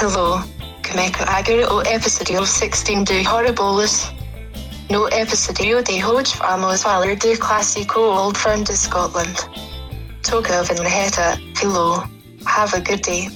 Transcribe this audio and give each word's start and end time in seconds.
Hello, 0.00 0.42
Kameko 0.80 1.24
Agri 1.28 1.62
o 1.62 1.82
episodio 1.82 2.40
16 2.40 3.04
de 3.04 3.22
Horribilis. 3.28 4.10
No 4.88 5.06
episodio 5.08 5.82
de 5.82 6.02
hoje 6.02 6.38
vamos 6.38 6.82
falar 6.82 7.14
do 7.16 7.36
clássico 7.36 8.00
Old 8.00 8.34
Friend 8.34 8.66
of 8.66 8.78
Scotland. 8.78 9.36
Toca 10.22 10.62
Van 10.62 10.86
Heta, 10.86 11.38
hello, 11.60 12.02
have 12.46 12.72
a 12.74 12.80
good 12.80 13.02
day. 13.02 13.28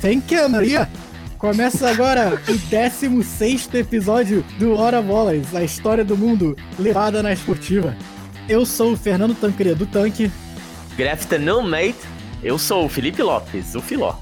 Thank 0.00 0.32
you, 0.32 0.48
Maria! 0.48 0.88
Começa 1.40 1.88
agora 1.88 2.40
o 2.46 2.52
16 2.52 3.70
episódio 3.72 4.44
do 4.58 4.74
Hora 4.74 5.00
Bolas, 5.00 5.54
a 5.54 5.64
história 5.64 6.04
do 6.04 6.14
mundo 6.14 6.54
levada 6.78 7.22
na 7.22 7.32
esportiva. 7.32 7.96
Eu 8.46 8.66
sou 8.66 8.92
o 8.92 8.96
Fernando 8.96 9.34
Tancredo 9.34 9.86
do 9.86 9.86
Tanque. 9.86 10.30
Good 10.98 11.08
afternoon, 11.08 11.62
mate. 11.62 11.96
Eu 12.42 12.58
sou 12.58 12.84
o 12.84 12.90
Felipe 12.90 13.22
Lopes, 13.22 13.74
o 13.74 13.80
Filó. 13.80 14.16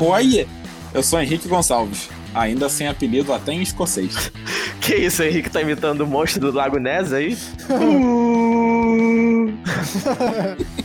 Oi, 0.00 0.44
eu 0.92 1.04
sou 1.04 1.20
Henrique 1.20 1.46
Gonçalves, 1.46 2.10
ainda 2.34 2.68
sem 2.68 2.88
apelido 2.88 3.32
até 3.32 3.52
em 3.52 3.62
escocês. 3.62 4.32
que 4.82 4.96
isso, 4.96 5.22
Henrique 5.22 5.48
tá 5.48 5.62
imitando 5.62 6.00
o 6.00 6.06
monstro 6.06 6.40
do 6.40 6.50
Lago 6.50 6.80
Ness 6.80 7.12
aí? 7.12 7.38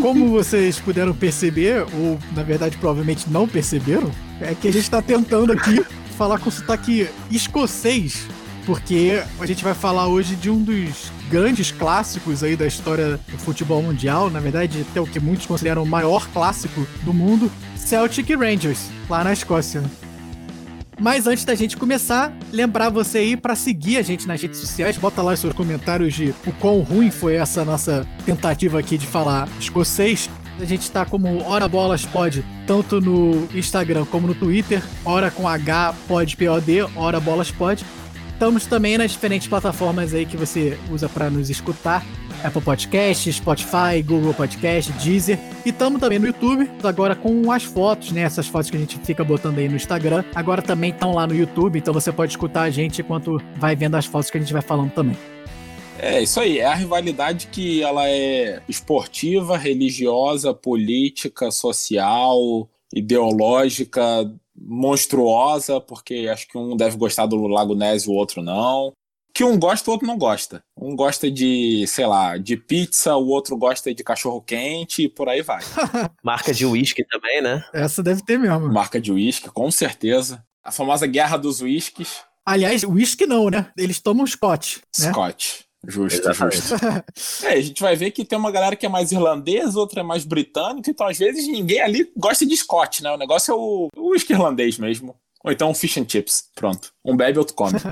Como 0.00 0.28
vocês 0.28 0.78
puderam 0.78 1.14
perceber, 1.14 1.86
ou 1.94 2.18
na 2.34 2.42
verdade 2.42 2.76
provavelmente 2.76 3.28
não 3.30 3.48
perceberam, 3.48 4.10
é 4.40 4.54
que 4.54 4.68
a 4.68 4.72
gente 4.72 4.90
tá 4.90 5.00
tentando 5.00 5.52
aqui 5.52 5.84
falar 6.16 6.38
com 6.38 6.50
sotaque 6.50 7.08
escocês, 7.30 8.26
porque 8.66 9.22
a 9.38 9.46
gente 9.46 9.62
vai 9.64 9.74
falar 9.74 10.06
hoje 10.08 10.36
de 10.36 10.50
um 10.50 10.62
dos 10.62 11.10
grandes 11.30 11.70
clássicos 11.70 12.42
aí 12.42 12.56
da 12.56 12.66
história 12.66 13.18
do 13.30 13.38
futebol 13.38 13.82
mundial, 13.82 14.30
na 14.30 14.40
verdade, 14.40 14.84
até 14.88 15.00
o 15.00 15.06
que 15.06 15.18
muitos 15.18 15.46
consideram 15.46 15.82
o 15.82 15.86
maior 15.86 16.28
clássico 16.28 16.86
do 17.02 17.12
mundo, 17.12 17.50
Celtic 17.76 18.30
Rangers, 18.30 18.88
lá 19.08 19.24
na 19.24 19.32
Escócia. 19.32 19.82
Mas 21.00 21.26
antes 21.26 21.44
da 21.44 21.54
gente 21.54 21.76
começar, 21.76 22.32
lembrar 22.52 22.88
você 22.88 23.18
aí 23.18 23.36
para 23.36 23.54
seguir 23.54 23.96
a 23.98 24.02
gente 24.02 24.26
nas 24.26 24.40
redes 24.40 24.60
sociais, 24.60 24.96
bota 24.96 25.22
lá 25.22 25.32
os 25.32 25.40
seus 25.40 25.52
comentários 25.52 26.14
de 26.14 26.34
o 26.46 26.52
quão 26.52 26.80
ruim 26.80 27.10
foi 27.10 27.34
essa 27.34 27.64
nossa 27.64 28.06
tentativa 28.24 28.78
aqui 28.78 28.96
de 28.96 29.06
falar 29.06 29.48
escocês. 29.58 30.30
A 30.60 30.64
gente 30.64 30.88
tá 30.90 31.04
como 31.04 31.42
Hora 31.42 31.66
Bolas 31.66 32.06
Pod, 32.06 32.44
tanto 32.64 33.00
no 33.00 33.48
Instagram 33.52 34.04
como 34.04 34.28
no 34.28 34.34
Twitter, 34.34 34.82
Hora 35.04 35.30
com 35.30 35.48
H 35.48 35.94
Pod 36.06 36.36
POD, 36.36 36.82
Hora 36.94 37.18
Bolas 37.18 37.50
Pod. 37.50 37.84
Estamos 38.44 38.66
também 38.66 38.98
nas 38.98 39.12
diferentes 39.12 39.48
plataformas 39.48 40.12
aí 40.12 40.26
que 40.26 40.36
você 40.36 40.78
usa 40.92 41.08
para 41.08 41.30
nos 41.30 41.48
escutar. 41.48 42.04
Apple 42.44 42.60
Podcast, 42.60 43.32
Spotify, 43.32 44.02
Google 44.04 44.34
Podcast, 44.34 44.92
Deezer. 45.02 45.38
E 45.64 45.70
estamos 45.70 45.98
também 45.98 46.18
no 46.18 46.26
YouTube, 46.26 46.70
agora 46.82 47.16
com 47.16 47.50
as 47.50 47.62
fotos, 47.62 48.12
né? 48.12 48.20
Essas 48.20 48.46
fotos 48.46 48.68
que 48.68 48.76
a 48.76 48.80
gente 48.80 48.98
fica 48.98 49.24
botando 49.24 49.56
aí 49.56 49.66
no 49.66 49.76
Instagram. 49.76 50.22
Agora 50.34 50.60
também 50.60 50.90
estão 50.90 51.14
lá 51.14 51.26
no 51.26 51.34
YouTube, 51.34 51.78
então 51.78 51.94
você 51.94 52.12
pode 52.12 52.32
escutar 52.32 52.64
a 52.64 52.70
gente 52.70 53.00
enquanto 53.00 53.40
vai 53.56 53.74
vendo 53.74 53.94
as 53.94 54.04
fotos 54.04 54.30
que 54.30 54.36
a 54.36 54.40
gente 54.42 54.52
vai 54.52 54.60
falando 54.60 54.92
também. 54.92 55.16
É, 55.98 56.22
isso 56.22 56.38
aí. 56.38 56.58
É 56.58 56.66
a 56.66 56.74
rivalidade 56.74 57.46
que 57.46 57.82
ela 57.82 58.06
é 58.06 58.60
esportiva, 58.68 59.56
religiosa, 59.56 60.52
política, 60.52 61.50
social, 61.50 62.68
ideológica, 62.94 64.30
monstruosa, 64.66 65.80
porque 65.80 66.28
acho 66.32 66.48
que 66.48 66.56
um 66.56 66.76
deve 66.76 66.96
gostar 66.96 67.26
do 67.26 67.46
Lago 67.46 67.74
Ness 67.74 68.04
e 68.04 68.08
o 68.08 68.12
outro 68.12 68.42
não 68.42 68.92
que 69.34 69.42
um 69.42 69.58
gosta, 69.58 69.90
o 69.90 69.92
outro 69.92 70.06
não 70.06 70.16
gosta. 70.16 70.62
Um 70.80 70.94
gosta 70.94 71.28
de, 71.28 71.84
sei 71.88 72.06
lá, 72.06 72.38
de 72.38 72.56
pizza, 72.56 73.16
o 73.16 73.26
outro 73.26 73.56
gosta 73.56 73.92
de 73.92 74.04
cachorro 74.04 74.40
quente 74.40 75.02
e 75.02 75.08
por 75.08 75.28
aí 75.28 75.42
vai. 75.42 75.60
Marca 76.22 76.54
de 76.54 76.64
uísque 76.64 77.04
também, 77.04 77.42
né? 77.42 77.64
Essa 77.72 78.00
deve 78.00 78.24
ter 78.24 78.38
mesmo. 78.38 78.72
Marca 78.72 79.00
de 79.00 79.12
uísque, 79.12 79.50
com 79.50 79.68
certeza. 79.72 80.44
A 80.62 80.70
famosa 80.70 81.06
guerra 81.08 81.36
dos 81.36 81.60
uísques. 81.60 82.22
Aliás, 82.46 82.84
uísque 82.84 83.26
não, 83.26 83.50
né? 83.50 83.72
Eles 83.76 83.98
tomam 83.98 84.24
Scott. 84.24 84.80
Né? 85.00 85.10
Scott. 85.10 85.64
Justo, 85.86 86.20
Exatamente. 86.20 86.56
justo. 86.56 86.76
é, 87.46 87.52
a 87.52 87.60
gente 87.60 87.80
vai 87.80 87.96
ver 87.96 88.10
que 88.10 88.24
tem 88.24 88.38
uma 88.38 88.50
galera 88.50 88.76
que 88.76 88.86
é 88.86 88.88
mais 88.88 89.12
irlandesa, 89.12 89.78
outra 89.78 90.00
é 90.00 90.04
mais 90.04 90.24
britânica, 90.24 90.90
então 90.90 91.06
às 91.06 91.18
vezes 91.18 91.46
ninguém 91.48 91.80
ali 91.80 92.10
gosta 92.16 92.44
de 92.46 92.56
Scott, 92.56 93.02
né? 93.02 93.10
O 93.10 93.18
negócio 93.18 93.52
é 93.52 93.54
o 93.54 93.90
uísque 93.96 94.32
irlandês 94.32 94.78
mesmo. 94.78 95.16
Ou 95.44 95.52
então 95.52 95.70
um 95.70 95.74
fish 95.74 95.98
and 95.98 96.08
chips. 96.08 96.44
Pronto. 96.54 96.92
Um 97.04 97.16
bebe, 97.16 97.38
outro 97.38 97.54
come. 97.54 97.74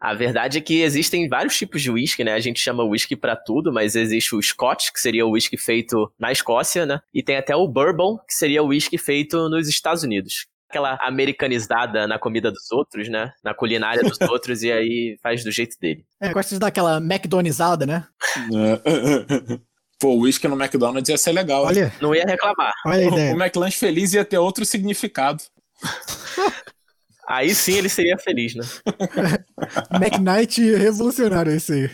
A 0.00 0.14
verdade 0.14 0.58
é 0.58 0.60
que 0.60 0.80
existem 0.80 1.28
vários 1.28 1.56
tipos 1.58 1.82
de 1.82 1.90
whisky, 1.90 2.22
né? 2.22 2.32
A 2.32 2.38
gente 2.38 2.60
chama 2.60 2.84
whisky 2.84 3.16
para 3.16 3.34
tudo, 3.34 3.72
mas 3.72 3.96
existe 3.96 4.34
o 4.36 4.40
Scotch, 4.40 4.92
que 4.92 5.00
seria 5.00 5.26
o 5.26 5.30
whisky 5.30 5.56
feito 5.56 6.12
na 6.16 6.30
Escócia, 6.30 6.86
né? 6.86 7.00
E 7.12 7.20
tem 7.20 7.36
até 7.36 7.56
o 7.56 7.66
Bourbon, 7.66 8.16
que 8.18 8.32
seria 8.32 8.62
o 8.62 8.68
whisky 8.68 8.96
feito 8.96 9.48
nos 9.48 9.68
Estados 9.68 10.04
Unidos. 10.04 10.46
Aquela 10.68 10.98
americanizada 11.00 12.06
na 12.06 12.18
comida 12.18 12.50
dos 12.50 12.70
outros, 12.70 13.08
né? 13.08 13.32
Na 13.42 13.54
culinária 13.54 14.02
dos 14.02 14.20
outros, 14.28 14.62
e 14.62 14.70
aí 14.70 15.18
faz 15.22 15.42
do 15.42 15.50
jeito 15.50 15.76
dele. 15.80 16.04
É, 16.20 16.32
gosta 16.32 16.54
de 16.54 16.58
dar 16.60 16.66
aquela 16.66 16.98
McDonaldizada, 16.98 17.86
né? 17.86 18.06
Pô, 20.00 20.10
o 20.10 20.20
whisky 20.20 20.46
no 20.46 20.60
McDonald's 20.60 21.08
ia 21.08 21.18
ser 21.18 21.32
legal. 21.32 21.64
Olha. 21.64 21.92
Não 22.00 22.14
ia 22.14 22.24
reclamar. 22.24 22.72
Olha 22.86 22.98
a 22.98 23.04
ideia. 23.04 23.34
O 23.34 23.42
McLanche 23.42 23.78
feliz 23.78 24.12
ia 24.12 24.24
ter 24.24 24.38
outro 24.38 24.64
significado. 24.64 25.42
Aí 27.26 27.54
sim 27.54 27.74
ele 27.74 27.88
seria 27.88 28.16
feliz, 28.16 28.54
né? 28.54 28.64
McKnight 30.00 30.60
revolucionário 30.76 31.52
esse 31.52 31.72
aí. 31.72 31.90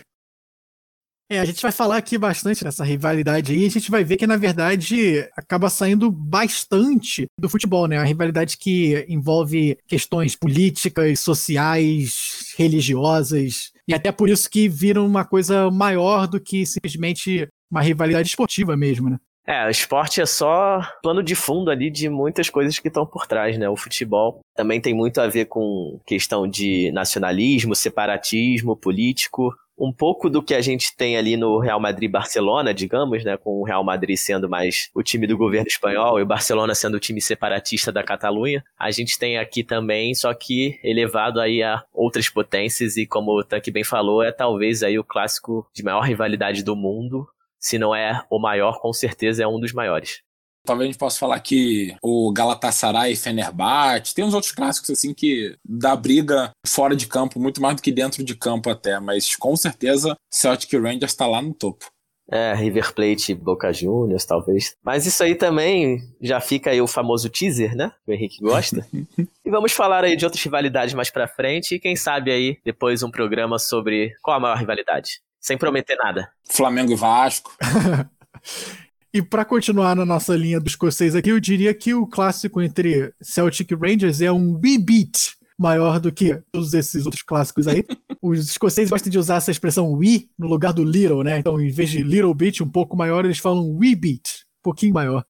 É, 1.27 1.39
a 1.39 1.45
gente 1.45 1.61
vai 1.61 1.71
falar 1.71 1.97
aqui 1.97 2.19
bastante 2.19 2.63
dessa 2.63 2.83
rivalidade 2.83 3.51
aí, 3.51 3.65
a 3.65 3.69
gente 3.69 3.89
vai 3.89 4.03
ver 4.03 4.15
que, 4.15 4.27
na 4.27 4.37
verdade, 4.37 5.27
acaba 5.35 5.71
saindo 5.71 6.11
bastante 6.11 7.25
do 7.39 7.49
futebol, 7.49 7.87
né? 7.87 7.97
A 7.97 8.03
rivalidade 8.03 8.57
que 8.57 9.03
envolve 9.09 9.75
questões 9.87 10.35
políticas, 10.35 11.19
sociais, 11.19 12.53
religiosas, 12.55 13.71
e 13.87 13.93
até 13.93 14.11
por 14.11 14.29
isso 14.29 14.49
que 14.49 14.69
viram 14.69 15.05
uma 15.05 15.25
coisa 15.25 15.71
maior 15.71 16.27
do 16.27 16.39
que 16.39 16.63
simplesmente 16.63 17.47
uma 17.71 17.81
rivalidade 17.81 18.29
esportiva 18.29 18.77
mesmo, 18.77 19.09
né? 19.09 19.17
É, 19.47 19.67
o 19.67 19.69
esporte 19.69 20.21
é 20.21 20.25
só 20.25 20.81
plano 21.03 21.21
de 21.21 21.35
fundo 21.35 21.69
ali 21.69 21.91
de 21.91 22.09
muitas 22.09 22.49
coisas 22.49 22.79
que 22.79 22.87
estão 22.87 23.05
por 23.05 23.27
trás, 23.27 23.57
né? 23.59 23.69
O 23.69 23.75
futebol 23.75 24.39
também 24.55 24.81
tem 24.81 24.93
muito 24.93 25.21
a 25.21 25.27
ver 25.27 25.45
com 25.45 25.99
questão 26.05 26.47
de 26.47 26.91
nacionalismo, 26.91 27.75
separatismo 27.75 28.75
político, 28.75 29.55
um 29.77 29.91
pouco 29.91 30.29
do 30.29 30.41
que 30.41 30.53
a 30.53 30.61
gente 30.61 30.95
tem 30.95 31.17
ali 31.17 31.35
no 31.35 31.59
Real 31.59 31.79
Madrid-Barcelona, 31.79 32.73
digamos, 32.73 33.23
né, 33.23 33.37
com 33.37 33.59
o 33.59 33.63
Real 33.63 33.83
Madrid 33.83 34.17
sendo 34.17 34.49
mais 34.49 34.89
o 34.93 35.03
time 35.03 35.27
do 35.27 35.37
governo 35.37 35.67
espanhol 35.67 36.19
e 36.19 36.23
o 36.23 36.25
Barcelona 36.25 36.73
sendo 36.73 36.95
o 36.95 36.99
time 36.99 37.21
separatista 37.21 37.91
da 37.91 38.03
Catalunha. 38.03 38.63
A 38.79 38.91
gente 38.91 39.19
tem 39.19 39.37
aqui 39.37 39.63
também, 39.63 40.13
só 40.13 40.33
que 40.33 40.79
elevado 40.83 41.39
aí 41.39 41.61
a 41.61 41.83
outras 41.93 42.29
potências 42.29 42.97
e 42.97 43.05
como 43.05 43.31
o 43.31 43.43
Tanque 43.43 43.71
bem 43.71 43.83
falou, 43.83 44.23
é 44.23 44.31
talvez 44.31 44.81
aí 44.83 44.97
o 44.97 45.03
clássico 45.03 45.67
de 45.73 45.83
maior 45.83 46.01
rivalidade 46.01 46.63
do 46.63 46.75
mundo, 46.75 47.27
se 47.59 47.77
não 47.77 47.93
é 47.93 48.23
o 48.29 48.39
maior, 48.39 48.79
com 48.79 48.93
certeza 48.93 49.43
é 49.43 49.47
um 49.47 49.59
dos 49.59 49.73
maiores. 49.73 50.24
Talvez 50.65 50.89
a 50.89 50.91
gente 50.91 50.99
possa 50.99 51.19
falar 51.19 51.39
que 51.39 51.95
o 52.01 52.31
Galatasaray 52.33 53.13
e 53.13 53.15
Fenerbahçe, 53.15 54.13
tem 54.13 54.25
uns 54.25 54.33
outros 54.33 54.51
clássicos 54.51 54.89
assim 54.89 55.13
que 55.13 55.55
dá 55.63 55.95
briga 55.95 56.51
fora 56.65 56.95
de 56.95 57.07
campo, 57.07 57.39
muito 57.39 57.61
mais 57.61 57.75
do 57.75 57.81
que 57.81 57.91
dentro 57.91 58.23
de 58.23 58.35
campo 58.35 58.69
até, 58.69 58.99
mas 58.99 59.35
com 59.35 59.55
certeza 59.55 60.15
Celtic 60.29 60.73
Rangers 60.73 61.11
está 61.11 61.27
lá 61.27 61.41
no 61.41 61.53
topo. 61.53 61.85
É, 62.31 62.55
River 62.55 62.91
Plate 62.93 63.35
Boca 63.35 63.71
Juniors, 63.71 64.25
talvez. 64.25 64.75
Mas 64.83 65.05
isso 65.05 65.21
aí 65.23 65.35
também 65.35 65.99
já 66.19 66.41
fica 66.41 66.71
aí 66.71 66.81
o 66.81 66.87
famoso 66.87 67.29
teaser, 67.29 67.75
né? 67.75 67.91
O 68.07 68.11
Henrique 68.11 68.41
gosta. 68.41 68.83
e 69.45 69.49
vamos 69.51 69.71
falar 69.73 70.03
aí 70.03 70.15
de 70.15 70.25
outras 70.25 70.43
rivalidades 70.43 70.95
mais 70.95 71.11
pra 71.11 71.27
frente 71.27 71.75
e 71.75 71.79
quem 71.79 71.95
sabe 71.95 72.31
aí 72.31 72.57
depois 72.65 73.03
um 73.03 73.11
programa 73.11 73.59
sobre 73.59 74.11
qual 74.23 74.37
a 74.37 74.39
maior 74.39 74.57
rivalidade 74.57 75.21
sem 75.45 75.57
prometer 75.59 75.95
nada. 75.95 76.27
Flamengo 76.49 76.91
e 76.91 76.95
Vasco. 76.95 77.55
e 79.15 79.21
para 79.21 79.45
continuar 79.45 79.95
na 79.95 80.05
nossa 80.05 80.35
linha 80.35 80.59
dos 80.59 80.73
escocês 80.73 81.15
aqui, 81.15 81.29
eu 81.29 81.39
diria 81.39 81.73
que 81.73 81.93
o 81.93 82.05
clássico 82.05 82.61
entre 82.61 83.13
Celtic 83.21 83.71
e 83.71 83.73
Rangers 83.73 84.19
é 84.19 84.29
um 84.29 84.53
beat 84.53 85.37
maior 85.57 86.01
do 86.01 86.11
que 86.11 86.35
todos 86.51 86.73
esses 86.73 87.05
outros 87.05 87.23
clássicos 87.23 87.65
aí. 87.65 87.85
Os 88.21 88.49
escoceses 88.49 88.89
gostam 88.89 89.09
de 89.09 89.17
usar 89.17 89.37
essa 89.37 89.51
expressão 89.51 89.93
we 89.93 90.27
no 90.37 90.47
lugar 90.47 90.73
do 90.73 90.83
little, 90.83 91.23
né? 91.23 91.39
Então, 91.39 91.61
em 91.61 91.71
vez 91.71 91.91
de 91.91 92.03
little 92.03 92.33
beat 92.33 92.59
um 92.59 92.67
pouco 92.67 92.97
maior, 92.97 93.23
eles 93.23 93.37
falam 93.37 93.77
we 93.77 93.95
beat, 93.95 94.41
um 94.59 94.63
pouquinho 94.63 94.93
maior. 94.93 95.23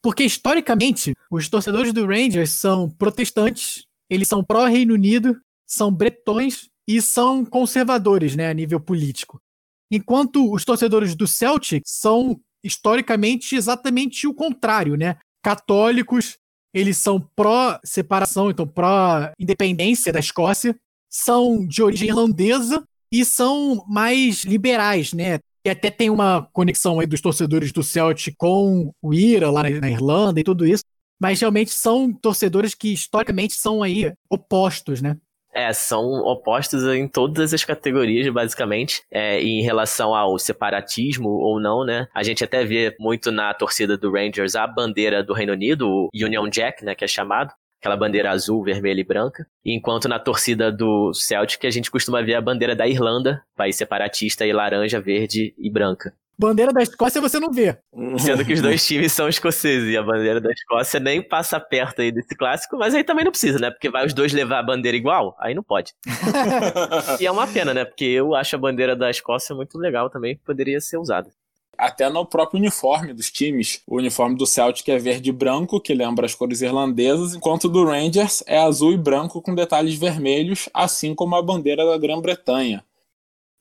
Porque 0.00 0.22
historicamente, 0.22 1.12
os 1.28 1.48
torcedores 1.48 1.92
do 1.92 2.06
Rangers 2.06 2.50
são 2.50 2.88
protestantes, 2.88 3.86
eles 4.08 4.28
são 4.28 4.44
pró-Reino 4.44 4.94
Unido, 4.94 5.36
são 5.66 5.90
bretões 5.90 6.68
e 6.86 7.02
são 7.02 7.44
conservadores, 7.44 8.36
né, 8.36 8.48
a 8.48 8.54
nível 8.54 8.78
político. 8.78 9.42
Enquanto 9.90 10.52
os 10.52 10.64
torcedores 10.64 11.16
do 11.16 11.26
Celtic 11.26 11.82
são 11.84 12.40
historicamente 12.66 13.54
exatamente 13.54 14.26
o 14.26 14.34
contrário, 14.34 14.96
né? 14.96 15.16
Católicos, 15.42 16.36
eles 16.74 16.98
são 16.98 17.20
pró-separação, 17.34 18.50
então 18.50 18.66
pró-independência 18.66 20.12
da 20.12 20.20
Escócia, 20.20 20.76
são 21.08 21.66
de 21.66 21.82
origem 21.82 22.08
irlandesa 22.08 22.84
e 23.10 23.24
são 23.24 23.84
mais 23.88 24.44
liberais, 24.44 25.12
né? 25.12 25.38
E 25.64 25.70
até 25.70 25.90
tem 25.90 26.10
uma 26.10 26.48
conexão 26.52 27.00
aí 27.00 27.06
dos 27.06 27.20
torcedores 27.20 27.72
do 27.72 27.82
Celtic 27.82 28.34
com 28.36 28.92
o 29.02 29.14
Ira 29.14 29.50
lá 29.50 29.62
na 29.62 29.90
Irlanda 29.90 30.38
e 30.38 30.44
tudo 30.44 30.66
isso. 30.66 30.84
Mas 31.20 31.40
realmente 31.40 31.70
são 31.70 32.12
torcedores 32.12 32.74
que 32.74 32.92
historicamente 32.92 33.54
são 33.54 33.82
aí 33.82 34.12
opostos, 34.28 35.00
né? 35.00 35.16
É, 35.56 35.72
são 35.72 36.04
opostos 36.18 36.84
em 36.84 37.08
todas 37.08 37.54
as 37.54 37.64
categorias, 37.64 38.28
basicamente, 38.28 39.02
é, 39.10 39.40
em 39.40 39.62
relação 39.62 40.14
ao 40.14 40.38
separatismo 40.38 41.30
ou 41.30 41.58
não, 41.58 41.82
né? 41.82 42.08
A 42.14 42.22
gente 42.22 42.44
até 42.44 42.62
vê 42.62 42.94
muito 43.00 43.32
na 43.32 43.54
torcida 43.54 43.96
do 43.96 44.12
Rangers 44.12 44.54
a 44.54 44.66
bandeira 44.66 45.24
do 45.24 45.32
Reino 45.32 45.54
Unido, 45.54 45.88
o 45.88 46.10
Union 46.14 46.46
Jack, 46.50 46.84
né, 46.84 46.94
que 46.94 47.04
é 47.04 47.08
chamado, 47.08 47.54
aquela 47.80 47.96
bandeira 47.96 48.30
azul, 48.30 48.62
vermelha 48.62 49.00
e 49.00 49.04
branca. 49.04 49.46
Enquanto 49.64 50.08
na 50.08 50.18
torcida 50.18 50.70
do 50.70 51.14
Celtic 51.14 51.64
a 51.64 51.70
gente 51.70 51.90
costuma 51.90 52.20
ver 52.20 52.34
a 52.34 52.40
bandeira 52.42 52.76
da 52.76 52.86
Irlanda, 52.86 53.42
país 53.56 53.76
separatista 53.76 54.44
e 54.44 54.52
laranja, 54.52 55.00
verde 55.00 55.54
e 55.56 55.70
branca. 55.70 56.12
Bandeira 56.38 56.72
da 56.72 56.82
Escócia 56.82 57.20
você 57.20 57.40
não 57.40 57.50
vê. 57.50 57.78
Sendo 58.18 58.44
que 58.44 58.52
os 58.52 58.60
dois 58.60 58.86
times 58.86 59.12
são 59.12 59.28
escoceses 59.28 59.90
e 59.90 59.96
a 59.96 60.02
bandeira 60.02 60.40
da 60.40 60.50
Escócia 60.50 61.00
nem 61.00 61.22
passa 61.22 61.58
perto 61.58 62.02
aí 62.02 62.12
desse 62.12 62.34
clássico, 62.36 62.76
mas 62.76 62.94
aí 62.94 63.02
também 63.02 63.24
não 63.24 63.32
precisa, 63.32 63.58
né? 63.58 63.70
Porque 63.70 63.88
vai 63.88 64.06
os 64.06 64.12
dois 64.12 64.32
levar 64.32 64.58
a 64.58 64.62
bandeira 64.62 64.96
igual, 64.96 65.36
aí 65.40 65.54
não 65.54 65.62
pode. 65.62 65.92
e 67.20 67.26
é 67.26 67.30
uma 67.30 67.46
pena, 67.46 67.72
né? 67.72 67.84
Porque 67.84 68.04
eu 68.04 68.34
acho 68.34 68.54
a 68.54 68.58
bandeira 68.58 68.94
da 68.94 69.10
Escócia 69.10 69.54
muito 69.54 69.78
legal 69.78 70.10
também, 70.10 70.36
poderia 70.44 70.80
ser 70.80 70.98
usada 70.98 71.30
até 71.78 72.08
no 72.08 72.24
próprio 72.24 72.58
uniforme 72.58 73.12
dos 73.12 73.30
times. 73.30 73.82
O 73.86 73.96
uniforme 73.96 74.36
do 74.36 74.46
Celtic 74.46 74.88
é 74.88 74.98
verde 74.98 75.30
e 75.30 75.32
branco, 75.32 75.80
que 75.80 75.94
lembra 75.94 76.26
as 76.26 76.34
cores 76.34 76.62
irlandesas, 76.62 77.34
enquanto 77.34 77.64
o 77.64 77.68
do 77.68 77.84
Rangers 77.84 78.42
é 78.46 78.58
azul 78.58 78.92
e 78.92 78.96
branco 78.96 79.42
com 79.42 79.54
detalhes 79.54 79.94
vermelhos, 79.94 80.68
assim 80.72 81.14
como 81.14 81.36
a 81.36 81.42
bandeira 81.42 81.84
da 81.84 81.98
Grã-Bretanha. 81.98 82.82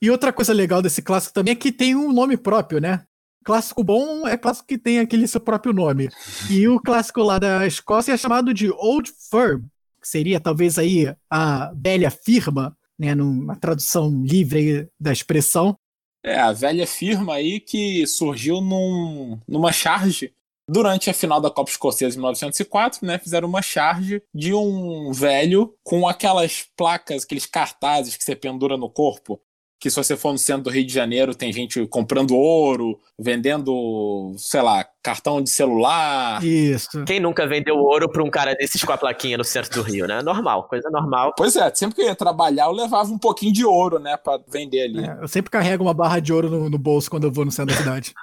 E 0.01 0.09
outra 0.09 0.33
coisa 0.33 0.53
legal 0.53 0.81
desse 0.81 1.01
clássico 1.01 1.33
também 1.33 1.53
é 1.53 1.55
que 1.55 1.71
tem 1.71 1.95
um 1.95 2.11
nome 2.11 2.37
próprio, 2.37 2.79
né? 2.79 3.05
Clássico 3.43 3.83
bom 3.83 4.27
é 4.27 4.35
clássico 4.35 4.67
que 4.67 4.77
tem 4.77 4.99
aquele 4.99 5.27
seu 5.27 5.39
próprio 5.39 5.71
nome. 5.71 6.09
E 6.49 6.67
o 6.67 6.79
clássico 6.79 7.21
lá 7.21 7.37
da 7.37 7.65
Escócia 7.65 8.13
é 8.13 8.17
chamado 8.17 8.53
de 8.53 8.71
Old 8.71 9.11
Firm, 9.29 9.61
que 10.01 10.07
seria 10.07 10.39
talvez 10.39 10.79
aí 10.79 11.13
a 11.29 11.71
velha 11.75 12.09
firma, 12.09 12.75
né, 12.97 13.13
numa 13.13 13.55
tradução 13.55 14.23
livre 14.23 14.89
da 14.99 15.11
expressão. 15.11 15.77
É, 16.23 16.39
a 16.39 16.51
velha 16.51 16.87
firma 16.87 17.35
aí 17.35 17.59
que 17.59 18.07
surgiu 18.07 18.61
num, 18.61 19.39
numa 19.47 19.71
charge 19.71 20.33
durante 20.67 21.09
a 21.09 21.13
final 21.13 21.39
da 21.39 21.51
Copa 21.51 21.69
Escocesa 21.69 22.15
em 22.15 22.19
1904, 22.19 23.05
né, 23.05 23.19
fizeram 23.19 23.47
uma 23.47 23.61
charge 23.61 24.23
de 24.33 24.53
um 24.53 25.11
velho 25.11 25.75
com 25.83 26.07
aquelas 26.07 26.67
placas, 26.75 27.23
aqueles 27.23 27.45
cartazes 27.45 28.17
que 28.17 28.23
você 28.23 28.35
pendura 28.35 28.75
no 28.75 28.89
corpo, 28.89 29.39
que 29.79 29.89
se 29.89 29.95
você 29.95 30.15
for 30.15 30.31
no 30.31 30.37
centro 30.37 30.63
do 30.63 30.69
Rio 30.69 30.85
de 30.85 30.93
Janeiro, 30.93 31.35
tem 31.35 31.51
gente 31.51 31.85
comprando 31.87 32.35
ouro, 32.35 32.99
vendendo, 33.19 34.33
sei 34.37 34.61
lá, 34.61 34.85
cartão 35.03 35.41
de 35.41 35.49
celular. 35.49 36.43
Isso. 36.43 37.03
Quem 37.05 37.19
nunca 37.19 37.45
vendeu 37.45 37.75
ouro 37.75 38.09
pra 38.09 38.23
um 38.23 38.29
cara 38.29 38.55
desses 38.55 38.83
com 38.83 38.91
a 38.91 38.97
plaquinha 38.97 39.37
no 39.37 39.43
centro 39.43 39.71
do 39.71 39.81
Rio, 39.81 40.07
né? 40.07 40.21
Normal, 40.21 40.67
coisa 40.67 40.89
normal. 40.89 41.33
Pois 41.37 41.55
é, 41.55 41.73
sempre 41.75 41.95
que 41.95 42.01
eu 42.01 42.07
ia 42.07 42.15
trabalhar, 42.15 42.65
eu 42.65 42.71
levava 42.71 43.11
um 43.11 43.19
pouquinho 43.19 43.53
de 43.53 43.65
ouro, 43.65 43.99
né, 43.99 44.17
pra 44.17 44.39
vender 44.47 44.83
ali. 44.83 45.05
É, 45.05 45.17
eu 45.21 45.27
sempre 45.27 45.51
carrego 45.51 45.83
uma 45.83 45.93
barra 45.93 46.19
de 46.19 46.33
ouro 46.33 46.49
no, 46.49 46.69
no 46.69 46.77
bolso 46.77 47.09
quando 47.09 47.25
eu 47.25 47.31
vou 47.31 47.45
no 47.45 47.51
centro 47.51 47.75
da 47.75 47.81
cidade. 47.81 48.13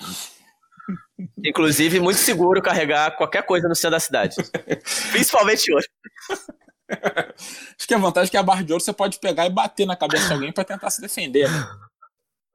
Inclusive, 1.44 2.00
muito 2.00 2.18
seguro 2.18 2.62
carregar 2.62 3.16
qualquer 3.16 3.44
coisa 3.44 3.68
no 3.68 3.74
centro 3.74 3.92
da 3.92 4.00
cidade. 4.00 4.36
Principalmente 5.12 5.70
ouro. 5.72 5.84
Acho 7.78 7.88
que 7.88 7.94
a 7.94 7.98
vantagem 7.98 8.28
é 8.28 8.30
que 8.30 8.36
a 8.36 8.42
barra 8.42 8.62
de 8.62 8.72
ouro 8.72 8.84
você 8.84 8.92
pode 8.92 9.18
pegar 9.18 9.46
e 9.46 9.50
bater 9.50 9.86
na 9.86 9.96
cabeça 9.96 10.28
de 10.28 10.32
alguém 10.34 10.52
para 10.52 10.64
tentar 10.64 10.90
se 10.90 11.00
defender. 11.00 11.48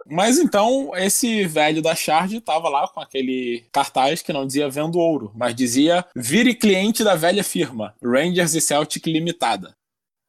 Mas 0.08 0.38
então, 0.38 0.92
esse 0.96 1.46
velho 1.46 1.82
da 1.82 1.96
Charge 1.96 2.40
tava 2.40 2.70
lá 2.70 2.88
com 2.88 3.00
aquele 3.00 3.66
cartaz 3.72 4.22
que 4.22 4.32
não 4.32 4.46
dizia 4.46 4.70
vendo 4.70 5.00
ouro, 5.00 5.32
mas 5.34 5.56
dizia 5.56 6.06
vire 6.16 6.54
cliente 6.54 7.04
da 7.04 7.16
velha 7.16 7.44
firma, 7.44 7.96
Rangers 8.04 8.54
e 8.54 8.62
Celtic 8.62 9.08
Limitada. 9.08 9.76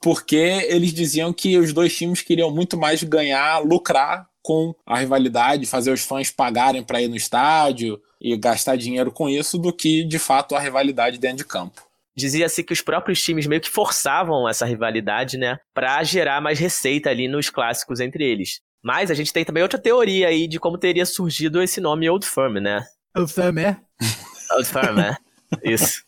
Porque 0.01 0.37
eles 0.69 0.95
diziam 0.95 1.33
que 1.33 1.59
os 1.59 1.73
dois 1.73 1.95
times 1.95 2.23
queriam 2.23 2.51
muito 2.51 2.79
mais 2.79 3.03
ganhar, 3.03 3.59
lucrar 3.59 4.27
com 4.43 4.75
a 4.87 4.99
rivalidade, 4.99 5.67
fazer 5.67 5.93
os 5.93 6.01
fãs 6.01 6.31
pagarem 6.31 6.83
para 6.83 7.03
ir 7.03 7.09
no 7.09 7.17
estádio 7.17 8.01
e 8.21 8.37
gastar 8.37 8.77
dinheiro 8.77 9.11
com 9.11 9.29
isso, 9.29 9.59
do 9.59 9.73
que 9.73 10.05
de 10.05 10.19
fato 10.19 10.55
a 10.55 10.61
rivalidade 10.61 11.19
dentro 11.19 11.39
de 11.39 11.45
campo 11.45 11.86
dizia-se 12.17 12.65
que 12.65 12.73
os 12.73 12.81
próprios 12.81 13.23
times 13.23 13.47
meio 13.47 13.61
que 13.61 13.71
forçavam 13.71 14.49
essa 14.49 14.65
rivalidade, 14.65 15.37
né, 15.37 15.59
para 15.75 16.03
gerar 16.03 16.41
mais 16.41 16.59
receita 16.59 17.11
ali 17.11 17.29
nos 17.29 17.51
clássicos 17.51 18.01
entre 18.01 18.25
eles. 18.25 18.61
Mas 18.83 19.11
a 19.11 19.15
gente 19.15 19.33
tem 19.33 19.45
também 19.45 19.63
outra 19.63 19.79
teoria 19.79 20.29
aí 20.29 20.47
de 20.47 20.59
como 20.59 20.79
teria 20.79 21.05
surgido 21.05 21.63
esse 21.63 21.81
nome 21.81 22.09
Old 22.09 22.27
Firm, 22.27 22.59
né? 22.61 22.85
Old 23.17 23.33
Firm, 23.33 23.59
é? 23.59 23.77
Old 24.55 24.69
Firm, 24.69 25.01
é. 25.01 25.17
Isso. 25.65 26.03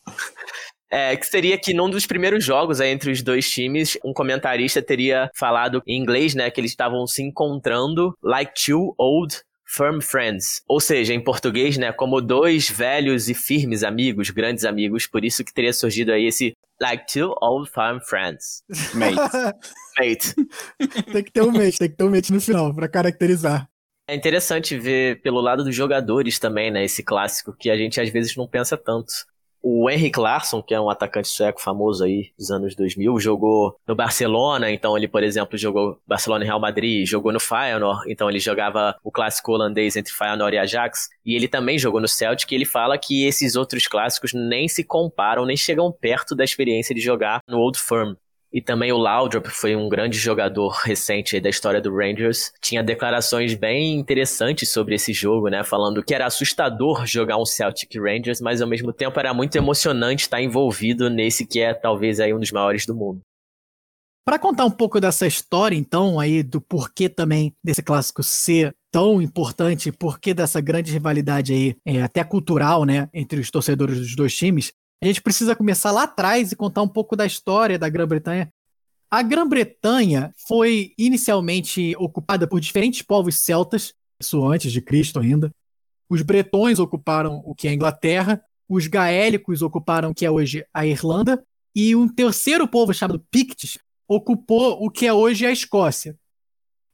É, 0.90 1.16
que 1.16 1.26
seria 1.26 1.58
que 1.58 1.74
num 1.74 1.90
dos 1.90 2.06
primeiros 2.06 2.42
jogos 2.42 2.80
aí, 2.80 2.90
entre 2.90 3.10
os 3.10 3.22
dois 3.22 3.50
times, 3.50 3.98
um 4.02 4.12
comentarista 4.12 4.80
teria 4.80 5.30
falado 5.34 5.82
em 5.86 6.00
inglês, 6.00 6.34
né, 6.34 6.50
que 6.50 6.60
eles 6.60 6.70
estavam 6.70 7.06
se 7.06 7.22
encontrando 7.22 8.16
like 8.22 8.52
two 8.54 8.94
old 8.96 9.36
firm 9.68 10.00
friends, 10.00 10.62
ou 10.66 10.80
seja, 10.80 11.12
em 11.12 11.22
português, 11.22 11.76
né, 11.76 11.92
como 11.92 12.22
dois 12.22 12.70
velhos 12.70 13.28
e 13.28 13.34
firmes 13.34 13.84
amigos, 13.84 14.30
grandes 14.30 14.64
amigos, 14.64 15.06
por 15.06 15.24
isso 15.24 15.44
que 15.44 15.52
teria 15.52 15.72
surgido 15.72 16.10
aí 16.10 16.26
esse 16.26 16.54
like 16.80 17.04
two 17.12 17.34
old 17.42 17.70
firm 17.70 18.00
friends. 18.00 18.62
Mate. 18.94 19.16
mate. 19.98 20.34
tem 21.12 21.22
que 21.22 21.30
ter 21.30 21.42
um 21.42 21.52
mate, 21.52 21.78
tem 21.78 21.90
que 21.90 21.96
ter 21.96 22.04
um 22.04 22.10
mate 22.10 22.32
no 22.32 22.40
final 22.40 22.74
para 22.74 22.88
caracterizar. 22.88 23.68
É 24.08 24.14
interessante 24.14 24.78
ver 24.78 25.20
pelo 25.20 25.40
lado 25.40 25.62
dos 25.62 25.76
jogadores 25.76 26.38
também, 26.38 26.70
né, 26.70 26.82
esse 26.82 27.02
clássico 27.02 27.54
que 27.54 27.68
a 27.68 27.76
gente 27.76 28.00
às 28.00 28.08
vezes 28.08 28.34
não 28.34 28.48
pensa 28.48 28.74
tanto. 28.74 29.12
O 29.62 29.90
Henrik 29.90 30.18
Larsson, 30.18 30.62
que 30.62 30.72
é 30.72 30.80
um 30.80 30.88
atacante 30.88 31.28
sueco 31.28 31.60
famoso 31.60 32.04
aí 32.04 32.30
dos 32.38 32.50
anos 32.50 32.74
2000, 32.74 33.18
jogou 33.18 33.76
no 33.86 33.94
Barcelona, 33.94 34.70
então 34.70 34.96
ele, 34.96 35.08
por 35.08 35.22
exemplo, 35.22 35.58
jogou 35.58 36.00
Barcelona 36.06 36.44
e 36.44 36.46
Real 36.46 36.60
Madrid, 36.60 37.06
jogou 37.06 37.32
no 37.32 37.40
Feyenoord, 37.40 38.10
então 38.10 38.30
ele 38.30 38.38
jogava 38.38 38.96
o 39.02 39.10
clássico 39.10 39.52
holandês 39.52 39.96
entre 39.96 40.12
Feyenoord 40.12 40.56
e 40.56 40.58
Ajax, 40.58 41.08
e 41.24 41.34
ele 41.34 41.48
também 41.48 41.78
jogou 41.78 42.00
no 42.00 42.08
Celtic, 42.08 42.50
e 42.50 42.54
ele 42.54 42.64
fala 42.64 42.96
que 42.96 43.24
esses 43.26 43.56
outros 43.56 43.86
clássicos 43.86 44.32
nem 44.32 44.68
se 44.68 44.84
comparam, 44.84 45.44
nem 45.44 45.56
chegam 45.56 45.92
perto 45.92 46.34
da 46.36 46.44
experiência 46.44 46.94
de 46.94 47.00
jogar 47.00 47.40
no 47.48 47.58
Old 47.58 47.78
Firm. 47.78 48.14
E 48.52 48.62
também 48.62 48.90
o 48.92 48.96
Laudrup 48.96 49.46
foi 49.48 49.76
um 49.76 49.88
grande 49.88 50.18
jogador 50.18 50.70
recente 50.84 51.38
da 51.38 51.50
história 51.50 51.80
do 51.80 51.94
Rangers. 51.94 52.52
Tinha 52.62 52.82
declarações 52.82 53.54
bem 53.54 53.96
interessantes 53.98 54.70
sobre 54.70 54.94
esse 54.94 55.12
jogo, 55.12 55.48
né? 55.48 55.62
Falando 55.62 56.02
que 56.02 56.14
era 56.14 56.26
assustador 56.26 57.06
jogar 57.06 57.36
um 57.36 57.44
Celtic 57.44 57.94
Rangers, 57.96 58.40
mas 58.40 58.62
ao 58.62 58.68
mesmo 58.68 58.92
tempo 58.92 59.18
era 59.20 59.34
muito 59.34 59.56
emocionante 59.56 60.22
estar 60.22 60.40
envolvido 60.40 61.10
nesse 61.10 61.46
que 61.46 61.60
é 61.60 61.74
talvez 61.74 62.20
aí 62.20 62.32
um 62.32 62.40
dos 62.40 62.52
maiores 62.52 62.86
do 62.86 62.94
mundo. 62.94 63.20
Para 64.28 64.38
contar 64.38 64.66
um 64.66 64.70
pouco 64.70 65.00
dessa 65.00 65.26
história, 65.26 65.74
então, 65.74 66.20
aí 66.20 66.42
do 66.42 66.60
porquê 66.60 67.08
também 67.08 67.54
desse 67.64 67.82
clássico 67.82 68.22
ser 68.22 68.76
tão 68.92 69.22
importante, 69.22 69.90
porquê 69.90 70.34
dessa 70.34 70.60
grande 70.60 70.92
rivalidade 70.92 71.52
aí, 71.52 71.76
é, 71.86 72.02
até 72.02 72.22
cultural, 72.22 72.84
né, 72.84 73.08
entre 73.14 73.40
os 73.40 73.50
torcedores 73.50 73.98
dos 73.98 74.14
dois 74.14 74.36
times, 74.36 74.70
a 75.00 75.06
gente 75.06 75.22
precisa 75.22 75.54
começar 75.54 75.92
lá 75.92 76.04
atrás 76.04 76.50
e 76.50 76.56
contar 76.56 76.82
um 76.82 76.88
pouco 76.88 77.14
da 77.14 77.24
história 77.24 77.78
da 77.78 77.88
Grã-Bretanha. 77.88 78.52
A 79.10 79.22
Grã-Bretanha 79.22 80.34
foi 80.46 80.92
inicialmente 80.98 81.94
ocupada 81.96 82.46
por 82.46 82.60
diferentes 82.60 83.02
povos 83.02 83.36
celtas, 83.36 83.94
isso 84.20 84.44
antes 84.46 84.72
de 84.72 84.82
Cristo 84.82 85.20
ainda. 85.20 85.50
Os 86.10 86.22
bretões 86.22 86.78
ocuparam 86.78 87.42
o 87.44 87.54
que 87.54 87.68
é 87.68 87.70
a 87.70 87.74
Inglaterra, 87.74 88.42
os 88.68 88.86
gaélicos 88.86 89.62
ocuparam 89.62 90.10
o 90.10 90.14
que 90.14 90.26
é 90.26 90.30
hoje 90.30 90.66
a 90.74 90.84
Irlanda, 90.84 91.42
e 91.74 91.94
um 91.94 92.08
terceiro 92.08 92.66
povo 92.66 92.92
chamado 92.92 93.24
Picts 93.30 93.78
ocupou 94.06 94.84
o 94.84 94.90
que 94.90 95.06
é 95.06 95.12
hoje 95.12 95.46
a 95.46 95.52
Escócia. 95.52 96.16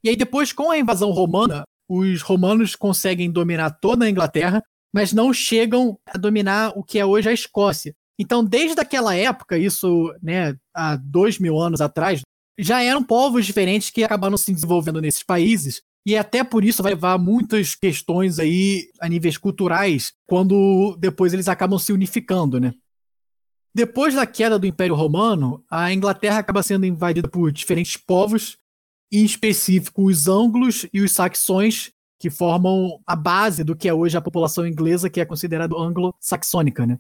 E 0.02 0.10
aí 0.10 0.16
depois, 0.16 0.52
com 0.52 0.70
a 0.70 0.78
invasão 0.78 1.10
romana, 1.10 1.64
os 1.88 2.22
romanos 2.22 2.76
conseguem 2.76 3.30
dominar 3.30 3.70
toda 3.70 4.04
a 4.04 4.10
Inglaterra 4.10 4.62
mas 4.94 5.12
não 5.12 5.32
chegam 5.32 5.98
a 6.06 6.16
dominar 6.16 6.72
o 6.76 6.84
que 6.84 7.00
é 7.00 7.04
hoje 7.04 7.28
a 7.28 7.32
Escócia. 7.32 7.96
Então, 8.16 8.44
desde 8.44 8.80
aquela 8.80 9.12
época, 9.16 9.58
isso 9.58 10.14
né, 10.22 10.56
há 10.72 10.94
dois 10.94 11.36
mil 11.40 11.58
anos 11.58 11.80
atrás, 11.80 12.20
já 12.56 12.80
eram 12.80 13.02
povos 13.02 13.44
diferentes 13.44 13.90
que 13.90 14.04
acabaram 14.04 14.36
se 14.36 14.54
desenvolvendo 14.54 15.00
nesses 15.00 15.24
países. 15.24 15.82
E 16.06 16.16
até 16.16 16.44
por 16.44 16.64
isso 16.64 16.80
vai 16.80 16.92
levar 16.92 17.18
muitas 17.18 17.74
questões 17.74 18.38
aí 18.38 18.86
a 19.00 19.08
níveis 19.08 19.36
culturais, 19.36 20.12
quando 20.28 20.96
depois 21.00 21.32
eles 21.32 21.48
acabam 21.48 21.78
se 21.78 21.92
unificando, 21.92 22.60
né? 22.60 22.72
Depois 23.74 24.14
da 24.14 24.24
queda 24.24 24.60
do 24.60 24.66
Império 24.66 24.94
Romano, 24.94 25.64
a 25.68 25.92
Inglaterra 25.92 26.38
acaba 26.38 26.62
sendo 26.62 26.86
invadida 26.86 27.26
por 27.26 27.50
diferentes 27.50 27.96
povos, 27.96 28.58
em 29.10 29.24
específico 29.24 30.06
os 30.06 30.28
ângulos 30.28 30.86
e 30.92 31.00
os 31.00 31.10
saxões, 31.10 31.90
que 32.24 32.30
formam 32.30 32.98
a 33.06 33.14
base 33.14 33.62
do 33.62 33.76
que 33.76 33.86
é 33.86 33.92
hoje 33.92 34.16
a 34.16 34.20
população 34.20 34.66
inglesa, 34.66 35.10
que 35.10 35.20
é 35.20 35.26
considerada 35.26 35.76
anglo-saxônica, 35.76 36.86
né? 36.86 36.96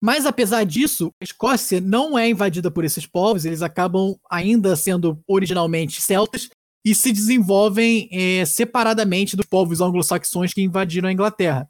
Mas 0.00 0.24
apesar 0.24 0.62
disso, 0.62 1.12
a 1.20 1.24
Escócia 1.24 1.80
não 1.80 2.16
é 2.16 2.30
invadida 2.30 2.70
por 2.70 2.84
esses 2.84 3.04
povos, 3.04 3.44
eles 3.44 3.62
acabam 3.62 4.14
ainda 4.30 4.76
sendo 4.76 5.20
originalmente 5.26 6.00
celtas, 6.00 6.48
e 6.84 6.94
se 6.94 7.10
desenvolvem 7.10 8.08
é, 8.12 8.44
separadamente 8.44 9.36
dos 9.36 9.44
povos 9.44 9.80
anglo-saxões 9.80 10.54
que 10.54 10.62
invadiram 10.62 11.08
a 11.08 11.12
Inglaterra. 11.12 11.68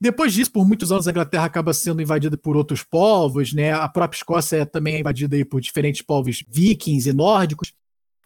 Depois 0.00 0.32
disso, 0.32 0.50
por 0.50 0.66
muitos 0.66 0.90
anos, 0.90 1.06
a 1.06 1.12
Inglaterra 1.12 1.44
acaba 1.44 1.72
sendo 1.72 2.02
invadida 2.02 2.36
por 2.36 2.56
outros 2.56 2.82
povos, 2.82 3.52
né? 3.52 3.72
A 3.72 3.88
própria 3.88 4.18
Escócia 4.18 4.66
também 4.66 4.96
é 4.96 5.00
invadida 5.00 5.36
aí 5.36 5.44
por 5.44 5.60
diferentes 5.60 6.02
povos 6.02 6.42
vikings 6.48 7.08
e 7.08 7.12
nórdicos. 7.12 7.72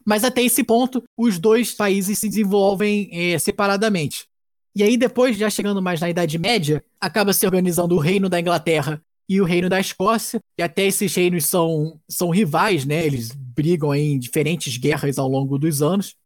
Mas 0.04 0.24
até 0.24 0.42
esse 0.42 0.64
ponto, 0.64 1.02
os 1.16 1.38
dois 1.38 1.72
países 1.72 2.18
se 2.18 2.28
desenvolvem 2.28 3.08
é, 3.12 3.38
separadamente. 3.38 4.26
E 4.74 4.82
aí, 4.82 4.96
depois, 4.96 5.36
já 5.36 5.50
chegando 5.50 5.82
mais 5.82 6.00
na 6.00 6.08
Idade 6.08 6.38
Média, 6.38 6.82
acaba 7.00 7.32
se 7.32 7.44
organizando 7.44 7.94
o 7.94 7.98
Reino 7.98 8.28
da 8.28 8.40
Inglaterra 8.40 9.02
e 9.28 9.40
o 9.40 9.44
Reino 9.44 9.68
da 9.68 9.78
Escócia, 9.78 10.40
e 10.58 10.62
até 10.62 10.86
esses 10.86 11.14
reinos 11.14 11.46
são, 11.46 12.00
são 12.08 12.30
rivais, 12.30 12.84
né? 12.84 13.06
Eles 13.06 13.30
brigam 13.32 13.94
em 13.94 14.18
diferentes 14.18 14.76
guerras 14.76 15.18
ao 15.18 15.28
longo 15.28 15.56
dos 15.56 15.82
anos. 15.82 16.16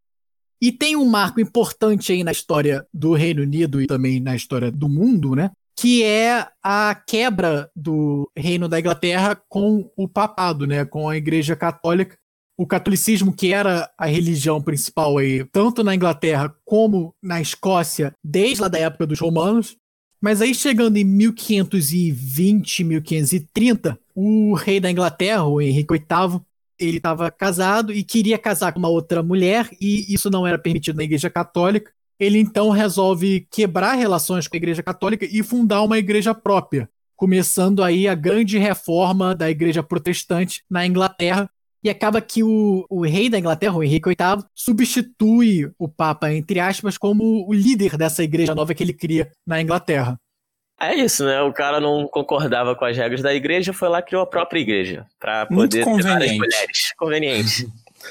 E 0.61 0.73
tem 0.73 0.97
um 0.97 1.05
marco 1.05 1.39
importante 1.41 2.13
aí 2.13 2.25
na 2.25 2.33
história 2.33 2.87
do 2.93 3.13
Reino 3.13 3.43
Unido 3.43 3.83
e 3.83 3.87
também 3.87 4.21
na 4.21 4.35
história 4.35 4.71
do 4.71 4.89
mundo, 4.89 5.35
né? 5.35 5.51
Que 5.77 6.03
é 6.03 6.47
a 6.63 6.95
quebra 6.95 7.71
do 7.77 8.31
Reino 8.35 8.69
da 8.69 8.81
Inglaterra 8.81 9.39
com 9.51 9.91
o 9.95 10.09
papado, 10.09 10.67
né? 10.67 10.87
Com 10.87 11.07
a 11.07 11.17
Igreja 11.17 11.55
Católica. 11.55 12.17
O 12.57 12.67
catolicismo, 12.67 13.33
que 13.33 13.53
era 13.53 13.91
a 13.99 14.07
religião 14.07 14.63
principal 14.63 15.19
aí, 15.19 15.45
tanto 15.45 15.83
na 15.83 15.95
Inglaterra 15.95 16.55
como 16.65 17.15
na 17.23 17.41
Escócia, 17.41 18.13
desde 18.23 18.63
lá 18.63 18.69
da 18.69 18.79
época 18.79 19.07
dos 19.07 19.19
romanos. 19.19 19.77
Mas 20.21 20.41
aí 20.41 20.55
chegando 20.55 20.97
em 20.97 21.05
1520, 21.05 22.85
1530, 22.85 23.99
o 24.15 24.55
rei 24.55 24.81
da 24.81 24.91
Inglaterra, 24.91 25.45
o 25.45 25.61
Henrique 25.61 25.93
VIII, 25.93 26.41
ele 26.79 26.97
estava 26.97 27.31
casado 27.31 27.93
e 27.93 28.03
queria 28.03 28.39
casar 28.39 28.73
com 28.73 28.79
uma 28.79 28.89
outra 28.89 29.23
mulher 29.23 29.69
e 29.81 30.13
isso 30.13 30.31
não 30.31 30.47
era 30.47 30.59
permitido 30.59 30.97
na 30.97 31.05
Igreja 31.05 31.31
Católica. 31.31 31.93
Ele 32.19 32.39
então 32.39 32.71
resolve 32.71 33.47
quebrar 33.51 33.95
relações 33.95 34.47
com 34.47 34.57
a 34.57 34.59
Igreja 34.59 34.83
Católica 34.83 35.27
e 35.31 35.43
fundar 35.43 35.83
uma 35.83 35.99
igreja 35.99 36.35
própria, 36.35 36.89
começando 37.17 37.83
aí 37.83 38.07
a 38.07 38.15
grande 38.15 38.57
reforma 38.57 39.35
da 39.35 39.51
Igreja 39.51 39.83
Protestante 39.83 40.63
na 40.71 40.87
Inglaterra. 40.87 41.51
E 41.85 41.91
acaba 41.91 42.19
que 42.23 42.43
o, 42.43 42.87
o 42.89 43.03
rei 43.03 43.29
da 43.29 43.39
Inglaterra, 43.39 43.77
o 43.77 43.85
Henrique 43.85 44.09
VIII, 44.09 44.43
substitui 44.55 45.71
o 45.79 45.87
Papa, 45.87 46.33
entre 46.33 46.59
aspas, 46.59 46.97
como 46.97 47.47
o 47.47 47.53
líder 47.53 47.99
dessa 47.99 48.25
igreja 48.25 48.55
nova 48.55 48.73
que 48.73 48.83
ele 48.83 48.95
cria 48.95 49.31
na 49.47 49.61
Inglaterra. 49.61 50.19
É 50.81 50.95
isso, 50.95 51.25
né? 51.25 51.43
O 51.43 51.53
cara 51.53 51.81
não 51.81 52.09
concordava 52.09 52.75
com 52.75 52.87
as 52.87 52.97
regras 52.97 53.21
da 53.21 53.35
igreja, 53.35 53.73
foi 53.73 53.89
lá 53.91 53.99
e 53.99 54.03
criou 54.03 54.23
a 54.23 54.27
própria 54.27 54.61
igreja. 54.61 55.07
para 55.21 55.47
poder 55.47 55.85
Muito 55.85 56.03
ter 56.03 56.15
mulheres. 56.15 56.93
Conveniente. 56.97 57.69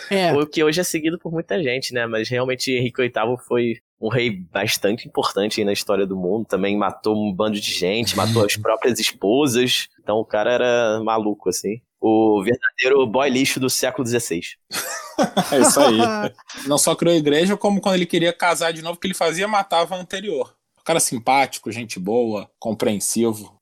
É. 0.10 0.34
O 0.34 0.46
que 0.46 0.64
hoje 0.64 0.80
é 0.80 0.84
seguido 0.84 1.18
por 1.20 1.32
muita 1.32 1.62
gente, 1.62 1.94
né? 1.94 2.06
Mas 2.06 2.30
realmente 2.30 2.72
Henrique 2.72 3.02
VIII 3.02 3.38
foi 3.48 3.78
um 4.00 4.10
rei 4.10 4.30
bastante 4.30 5.08
importante 5.08 5.64
na 5.64 5.74
história 5.74 6.06
do 6.06 6.16
mundo. 6.16 6.46
Também 6.46 6.78
matou 6.78 7.16
um 7.16 7.34
bando 7.34 7.60
de 7.60 7.72
gente, 7.72 8.16
matou 8.16 8.46
as 8.46 8.56
próprias 8.58 9.00
esposas. 9.00 9.88
Então 10.02 10.18
o 10.18 10.26
cara 10.26 10.52
era 10.52 11.02
maluco, 11.04 11.50
assim. 11.50 11.82
O 12.06 12.44
verdadeiro 12.44 13.08
boy 13.08 13.30
lixo 13.30 13.60
do 13.60 13.70
século 13.70 14.06
XVI. 14.06 14.42
é 15.52 15.62
isso 15.62 15.80
aí. 15.80 15.98
Não 16.68 16.78
só 16.78 16.96
criou 16.96 17.14
a 17.14 17.18
igreja, 17.18 17.56
como 17.56 17.80
quando 17.80 17.96
ele 17.96 18.06
queria 18.06 18.34
casar 18.34 18.74
de 18.74 18.82
novo, 18.82 19.00
que 19.00 19.08
ele 19.08 19.14
fazia, 19.14 19.48
matava 19.48 19.96
a 19.96 20.00
anterior 20.00 20.54
cara 20.84 21.00
simpático, 21.00 21.72
gente 21.72 22.00
boa, 22.00 22.50
compreensivo. 22.60 23.56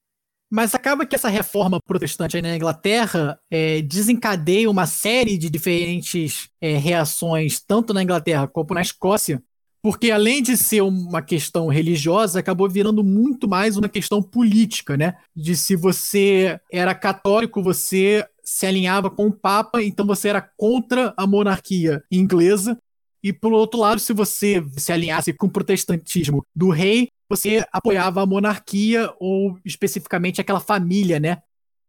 Mas 0.50 0.76
acaba 0.76 1.06
que 1.06 1.16
essa 1.16 1.30
reforma 1.30 1.80
protestante 1.80 2.36
aí 2.36 2.42
na 2.42 2.56
Inglaterra 2.56 3.40
é, 3.50 3.82
desencadeia 3.82 4.70
uma 4.70 4.86
série 4.86 5.38
de 5.38 5.50
diferentes 5.50 6.50
é, 6.60 6.76
reações, 6.76 7.62
tanto 7.62 7.94
na 7.94 8.04
Inglaterra 8.04 8.48
como 8.48 8.74
na 8.74 8.82
Escócia, 8.82 9.42
porque 9.82 10.12
além 10.12 10.44
de 10.44 10.56
ser 10.56 10.82
uma 10.82 11.22
questão 11.22 11.68
religiosa, 11.68 12.40
acabou 12.40 12.70
virando 12.70 13.04
muito 13.04 13.48
mais 13.48 13.78
uma 13.78 13.90
questão 13.90 14.22
política, 14.22 14.96
né? 14.96 15.16
De 15.36 15.56
se 15.56 15.76
você 15.76 16.60
era 16.72 16.94
católico, 16.94 17.64
você 17.64 18.26
se 18.44 18.66
alinhava 18.66 19.10
com 19.10 19.28
o 19.28 19.32
Papa, 19.32 19.82
então 19.82 20.06
você 20.06 20.30
era 20.30 20.42
contra 20.42 21.14
a 21.18 21.26
monarquia 21.26 22.04
inglesa, 22.12 22.78
e, 23.24 23.32
por 23.32 23.54
outro 23.54 23.80
lado, 23.80 24.00
se 24.00 24.14
você 24.14 24.64
se 24.78 24.92
alinhasse 24.92 25.32
com 25.32 25.46
o 25.46 25.52
protestantismo 25.52 26.44
do 26.56 26.70
rei, 26.70 27.10
você 27.30 27.64
apoiava 27.72 28.22
a 28.22 28.26
monarquia 28.26 29.14
ou 29.20 29.60
especificamente 29.64 30.42
aquela 30.42 30.60
família, 30.60 31.20
né? 31.20 31.38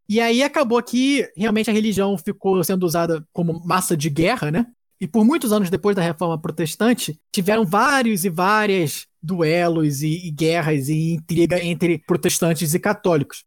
E 0.08 0.20
aí 0.20 0.42
acabou 0.42 0.82
que 0.82 1.26
realmente 1.34 1.70
a 1.70 1.72
religião 1.72 2.18
ficou 2.18 2.62
sendo 2.62 2.84
usada 2.84 3.26
como 3.32 3.64
massa 3.64 3.96
de 3.96 4.10
guerra, 4.10 4.50
né? 4.50 4.66
E 5.02 5.06
por 5.08 5.24
muitos 5.24 5.52
anos 5.52 5.68
depois 5.68 5.96
da 5.96 6.02
Reforma 6.02 6.40
Protestante, 6.40 7.18
tiveram 7.32 7.66
vários 7.66 8.24
e 8.24 8.28
várias 8.28 9.08
duelos 9.20 10.00
e, 10.00 10.28
e 10.28 10.30
guerras 10.30 10.88
e 10.88 11.14
intriga 11.14 11.60
entre 11.60 11.98
protestantes 12.06 12.72
e 12.72 12.78
católicos. 12.78 13.42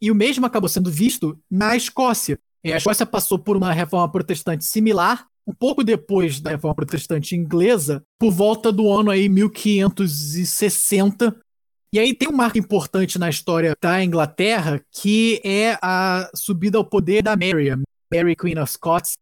E 0.00 0.10
o 0.10 0.14
mesmo 0.14 0.46
acabou 0.46 0.66
sendo 0.66 0.90
visto 0.90 1.38
na 1.50 1.76
Escócia. 1.76 2.38
A 2.64 2.78
Escócia 2.78 3.04
passou 3.04 3.38
por 3.38 3.54
uma 3.54 3.70
reforma 3.70 4.10
protestante 4.10 4.64
similar, 4.64 5.26
um 5.46 5.52
pouco 5.52 5.84
depois 5.84 6.40
da 6.40 6.52
Reforma 6.52 6.74
Protestante 6.74 7.36
inglesa, 7.36 8.02
por 8.18 8.32
volta 8.32 8.72
do 8.72 8.90
ano 8.90 9.10
aí 9.10 9.28
1560. 9.28 11.36
E 11.92 11.98
aí 11.98 12.14
tem 12.14 12.30
um 12.30 12.36
marco 12.36 12.56
importante 12.56 13.18
na 13.18 13.28
história 13.28 13.76
da 13.78 14.02
Inglaterra, 14.02 14.82
que 14.90 15.38
é 15.44 15.76
a 15.82 16.30
subida 16.34 16.78
ao 16.78 16.84
poder 16.84 17.22
da 17.22 17.36
Mary, 17.36 17.68
Mary 18.10 18.34
Queen 18.34 18.58
of 18.58 18.72
Scots. 18.72 19.18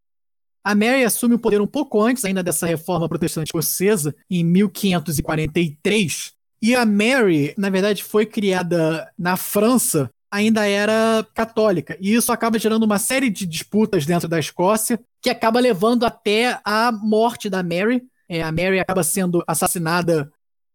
A 0.64 0.74
Mary 0.74 1.04
assume 1.04 1.34
o 1.34 1.38
poder 1.38 1.60
um 1.60 1.66
pouco 1.66 2.00
antes 2.00 2.24
ainda 2.24 2.42
dessa 2.42 2.66
reforma 2.66 3.08
protestante 3.08 3.48
escocesa, 3.48 4.14
em 4.30 4.44
1543. 4.44 6.32
E 6.62 6.74
a 6.74 6.86
Mary, 6.86 7.54
na 7.58 7.68
verdade, 7.70 8.04
foi 8.04 8.24
criada 8.24 9.10
na 9.18 9.36
França 9.36 10.10
ainda 10.32 10.66
era 10.66 11.26
católica. 11.34 11.94
E 12.00 12.14
isso 12.14 12.32
acaba 12.32 12.58
gerando 12.58 12.84
uma 12.84 12.98
série 12.98 13.28
de 13.28 13.44
disputas 13.44 14.06
dentro 14.06 14.26
da 14.26 14.38
Escócia, 14.38 14.98
que 15.20 15.28
acaba 15.28 15.60
levando 15.60 16.06
até 16.06 16.58
a 16.64 16.90
morte 16.90 17.50
da 17.50 17.62
Mary. 17.62 18.02
É, 18.26 18.42
a 18.42 18.50
Mary 18.50 18.80
acaba 18.80 19.04
sendo 19.04 19.44
assassinada. 19.46 20.32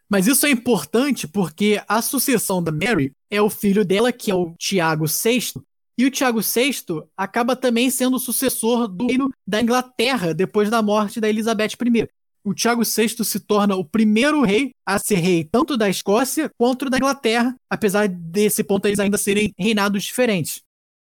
Mas 0.07 0.27
isso 0.27 0.45
é 0.45 0.51
importante 0.51 1.27
porque 1.27 1.81
a 1.87 2.03
sucessão 2.03 2.61
da 2.61 2.71
Mary 2.71 3.11
é 3.31 3.41
o 3.41 3.49
filho 3.49 3.83
dela, 3.83 4.11
que 4.11 4.29
é 4.29 4.35
o 4.35 4.53
Tiago 4.59 5.05
VI. 5.07 5.53
E 5.97 6.05
o 6.05 6.11
Tiago 6.11 6.41
VI 6.41 7.03
acaba 7.15 7.55
também 7.55 7.89
sendo 7.89 8.17
o 8.17 8.19
sucessor 8.19 8.87
do 8.87 9.07
reino 9.07 9.29
da 9.47 9.61
Inglaterra 9.61 10.33
depois 10.33 10.69
da 10.69 10.81
morte 10.81 11.19
da 11.19 11.27
Elizabeth 11.27 11.71
I 11.81 12.07
o 12.47 12.53
Tiago 12.53 12.81
VI 12.83 13.25
se 13.25 13.41
torna 13.41 13.75
o 13.75 13.83
primeiro 13.83 14.41
rei 14.41 14.71
a 14.85 14.97
ser 14.97 15.15
rei 15.15 15.43
tanto 15.43 15.75
da 15.75 15.89
Escócia 15.89 16.49
quanto 16.57 16.89
da 16.89 16.95
Inglaterra, 16.95 17.53
apesar 17.69 18.07
desse 18.07 18.63
ponto 18.63 18.87
eles 18.87 18.99
ainda 18.99 19.17
serem 19.17 19.53
reinados 19.59 20.05
diferentes. 20.05 20.61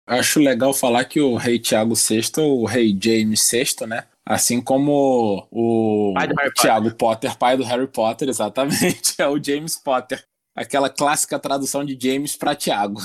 Acho 0.07 0.41
legal 0.41 0.73
falar 0.73 1.05
que 1.05 1.21
o 1.21 1.37
rei 1.37 1.59
Tiago 1.59 1.95
VI, 1.95 2.41
o 2.41 2.65
rei 2.65 2.99
James 2.99 3.47
VI, 3.51 3.87
né? 3.87 4.05
Assim 4.25 4.59
como 4.59 5.47
o 5.51 6.15
Tiago 6.55 6.95
Potter, 6.95 7.37
pai 7.37 7.59
do 7.59 7.65
Harry 7.65 7.87
Potter, 7.87 8.27
exatamente, 8.31 9.15
é 9.19 9.29
o 9.29 9.43
James 9.43 9.77
Potter. 9.77 10.25
Aquela 10.57 10.89
clássica 10.89 11.39
tradução 11.39 11.85
de 11.85 11.99
James 12.01 12.37
para 12.37 12.55
Tiago. 12.55 13.03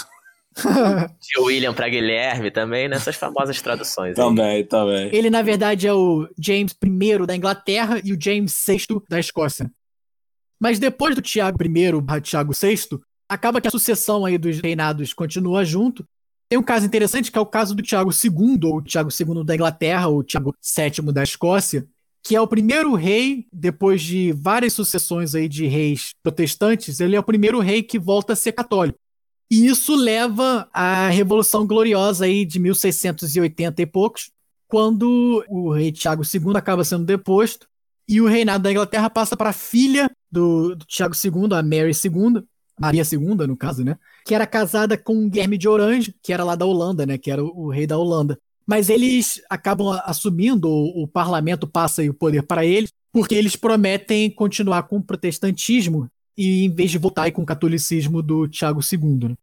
Tio 1.20 1.46
William 1.46 1.74
para 1.74 1.90
Guilherme 1.90 2.52
também, 2.52 2.88
nessas 2.88 3.16
famosas 3.16 3.62
traduções. 3.62 4.16
também, 4.16 4.46
aí. 4.46 4.64
também. 4.64 5.10
Ele, 5.14 5.30
na 5.30 5.42
verdade, 5.42 5.88
é 5.88 5.94
o 5.94 6.28
James 6.38 6.76
I 6.84 7.26
da 7.26 7.36
Inglaterra 7.36 8.00
e 8.04 8.14
o 8.14 8.18
James 8.20 8.56
VI 8.66 9.02
da 9.10 9.20
Escócia. 9.20 9.72
Mas 10.60 10.80
depois 10.80 11.16
do 11.16 11.22
Tiago 11.22 11.58
I, 11.62 12.22
Tiago 12.22 12.54
VI, 12.54 13.00
acaba 13.28 13.60
que 13.60 13.68
a 13.68 13.72
sucessão 13.72 14.26
aí 14.26 14.38
dos 14.38 14.60
reinados 14.60 15.14
continua 15.14 15.66
junto. 15.66 16.06
Tem 16.48 16.58
um 16.58 16.64
caso 16.64 16.86
interessante 16.86 17.32
que 17.32 17.38
é 17.38 17.42
o 17.42 17.46
caso 17.46 17.74
do 17.76 17.82
Tiago 17.82 18.12
II, 18.12 18.60
ou 18.64 18.82
Tiago 18.82 19.10
II 19.10 19.44
da 19.44 19.56
Inglaterra, 19.56 20.08
ou 20.08 20.24
Tiago 20.24 20.56
VII 20.62 21.12
da 21.12 21.24
Escócia, 21.24 21.86
que 22.24 22.36
é 22.36 22.40
o 22.40 22.48
primeiro 22.48 22.94
rei, 22.96 23.46
depois 23.52 24.02
de 24.02 24.32
várias 24.32 24.72
sucessões 24.74 25.36
aí 25.36 25.50
de 25.50 25.66
reis 25.66 26.12
protestantes, 26.24 27.00
ele 27.00 27.16
é 27.16 27.20
o 27.20 27.24
primeiro 27.24 27.60
rei 27.60 27.84
que 27.84 28.00
volta 28.00 28.34
a 28.34 28.36
ser 28.36 28.54
católico. 28.54 28.98
E 29.54 29.68
isso 29.68 29.96
leva 29.96 30.68
à 30.74 31.10
Revolução 31.10 31.68
Gloriosa 31.68 32.26
aí 32.26 32.44
de 32.44 32.58
1680 32.58 33.84
e 33.84 33.86
poucos, 33.86 34.32
quando 34.68 35.46
o 35.48 35.72
rei 35.72 35.92
Tiago 35.92 36.24
II 36.24 36.58
acaba 36.58 36.84
sendo 36.84 37.06
deposto 37.06 37.68
e 38.10 38.20
o 38.20 38.26
reinado 38.26 38.64
da 38.64 38.72
Inglaterra 38.72 39.12
passa 39.12 39.38
para 39.38 39.52
a 39.52 39.54
filha 39.54 40.10
do, 40.32 40.76
do 40.76 40.84
Tiago 40.86 41.14
II, 41.14 41.56
a 41.56 41.62
Mary 41.62 41.92
II, 41.92 42.44
Maria 42.80 43.04
II, 43.04 43.46
no 43.46 43.56
caso, 43.56 43.84
né? 43.84 43.96
Que 44.26 44.34
era 44.34 44.48
casada 44.48 44.98
com 44.98 45.30
Guilherme 45.30 45.56
de 45.56 45.68
Orange, 45.68 46.16
que 46.24 46.34
era 46.34 46.44
lá 46.44 46.56
da 46.56 46.66
Holanda, 46.66 47.06
né? 47.06 47.20
Que 47.20 47.30
era 47.30 47.44
o, 47.44 47.66
o 47.66 47.70
rei 47.70 47.86
da 47.86 47.96
Holanda. 47.96 48.40
Mas 48.66 48.90
eles 48.90 49.40
acabam 49.48 50.02
assumindo, 50.04 50.68
o, 50.68 51.04
o 51.04 51.08
parlamento 51.08 51.68
passa 51.68 52.02
o 52.02 52.12
poder 52.12 52.42
para 52.42 52.66
eles, 52.66 52.90
porque 53.12 53.36
eles 53.36 53.56
prometem 53.56 54.32
continuar 54.32 54.82
com 54.82 54.98
o 54.98 55.04
protestantismo 55.04 56.10
e 56.36 56.66
em 56.66 56.72
vez 56.72 56.90
de 56.90 56.98
votar 56.98 57.32
com 57.32 57.44
o 57.44 57.46
catolicismo 57.46 58.20
do 58.24 58.48
Tiago 58.48 58.80
II. 58.82 59.30
Né? 59.30 59.36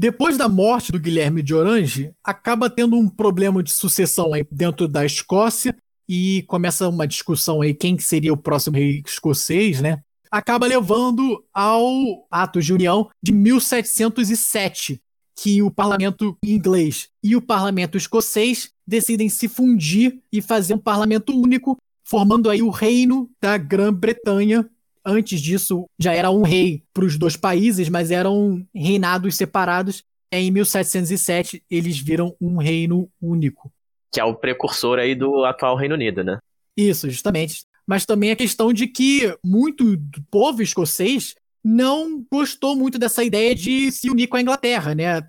Depois 0.00 0.36
da 0.36 0.48
morte 0.48 0.92
do 0.92 1.00
Guilherme 1.00 1.42
de 1.42 1.52
Orange, 1.52 2.12
acaba 2.22 2.70
tendo 2.70 2.94
um 2.94 3.08
problema 3.08 3.64
de 3.64 3.72
sucessão 3.72 4.32
aí 4.32 4.46
dentro 4.48 4.86
da 4.86 5.04
Escócia 5.04 5.74
e 6.08 6.44
começa 6.46 6.88
uma 6.88 7.04
discussão 7.04 7.60
aí 7.60 7.74
quem 7.74 7.98
seria 7.98 8.32
o 8.32 8.36
próximo 8.36 8.76
rei 8.76 9.02
escocês, 9.04 9.80
né? 9.80 10.00
Acaba 10.30 10.68
levando 10.68 11.44
ao 11.52 12.28
ato 12.30 12.60
de 12.60 12.72
união 12.72 13.10
de 13.20 13.32
1707, 13.32 15.02
que 15.34 15.60
o 15.62 15.70
parlamento 15.70 16.38
inglês 16.44 17.08
e 17.20 17.34
o 17.34 17.42
parlamento 17.42 17.98
escocês 17.98 18.70
decidem 18.86 19.28
se 19.28 19.48
fundir 19.48 20.20
e 20.32 20.40
fazer 20.40 20.74
um 20.74 20.78
parlamento 20.78 21.36
único, 21.36 21.76
formando 22.04 22.48
aí 22.48 22.62
o 22.62 22.70
reino 22.70 23.28
da 23.42 23.58
Grã-Bretanha. 23.58 24.70
Antes 25.10 25.40
disso, 25.40 25.86
já 25.98 26.12
era 26.12 26.30
um 26.30 26.42
rei 26.42 26.82
para 26.92 27.06
os 27.06 27.16
dois 27.16 27.34
países, 27.34 27.88
mas 27.88 28.10
eram 28.10 28.62
reinados 28.74 29.36
separados. 29.36 30.04
Em 30.30 30.50
1707, 30.50 31.62
eles 31.70 31.98
viram 31.98 32.36
um 32.38 32.58
reino 32.58 33.08
único. 33.18 33.72
Que 34.12 34.20
é 34.20 34.24
o 34.24 34.34
precursor 34.34 34.98
aí 34.98 35.14
do 35.14 35.46
atual 35.46 35.76
Reino 35.76 35.94
Unido, 35.94 36.22
né? 36.22 36.38
Isso, 36.76 37.08
justamente. 37.08 37.64
Mas 37.86 38.04
também 38.04 38.30
a 38.30 38.36
questão 38.36 38.70
de 38.70 38.86
que 38.86 39.34
muito 39.42 39.96
do 39.96 40.22
povo 40.30 40.60
escocês 40.60 41.34
não 41.64 42.22
gostou 42.30 42.76
muito 42.76 42.98
dessa 42.98 43.24
ideia 43.24 43.54
de 43.54 43.90
se 43.90 44.10
unir 44.10 44.26
com 44.26 44.36
a 44.36 44.42
Inglaterra, 44.42 44.94
né? 44.94 45.26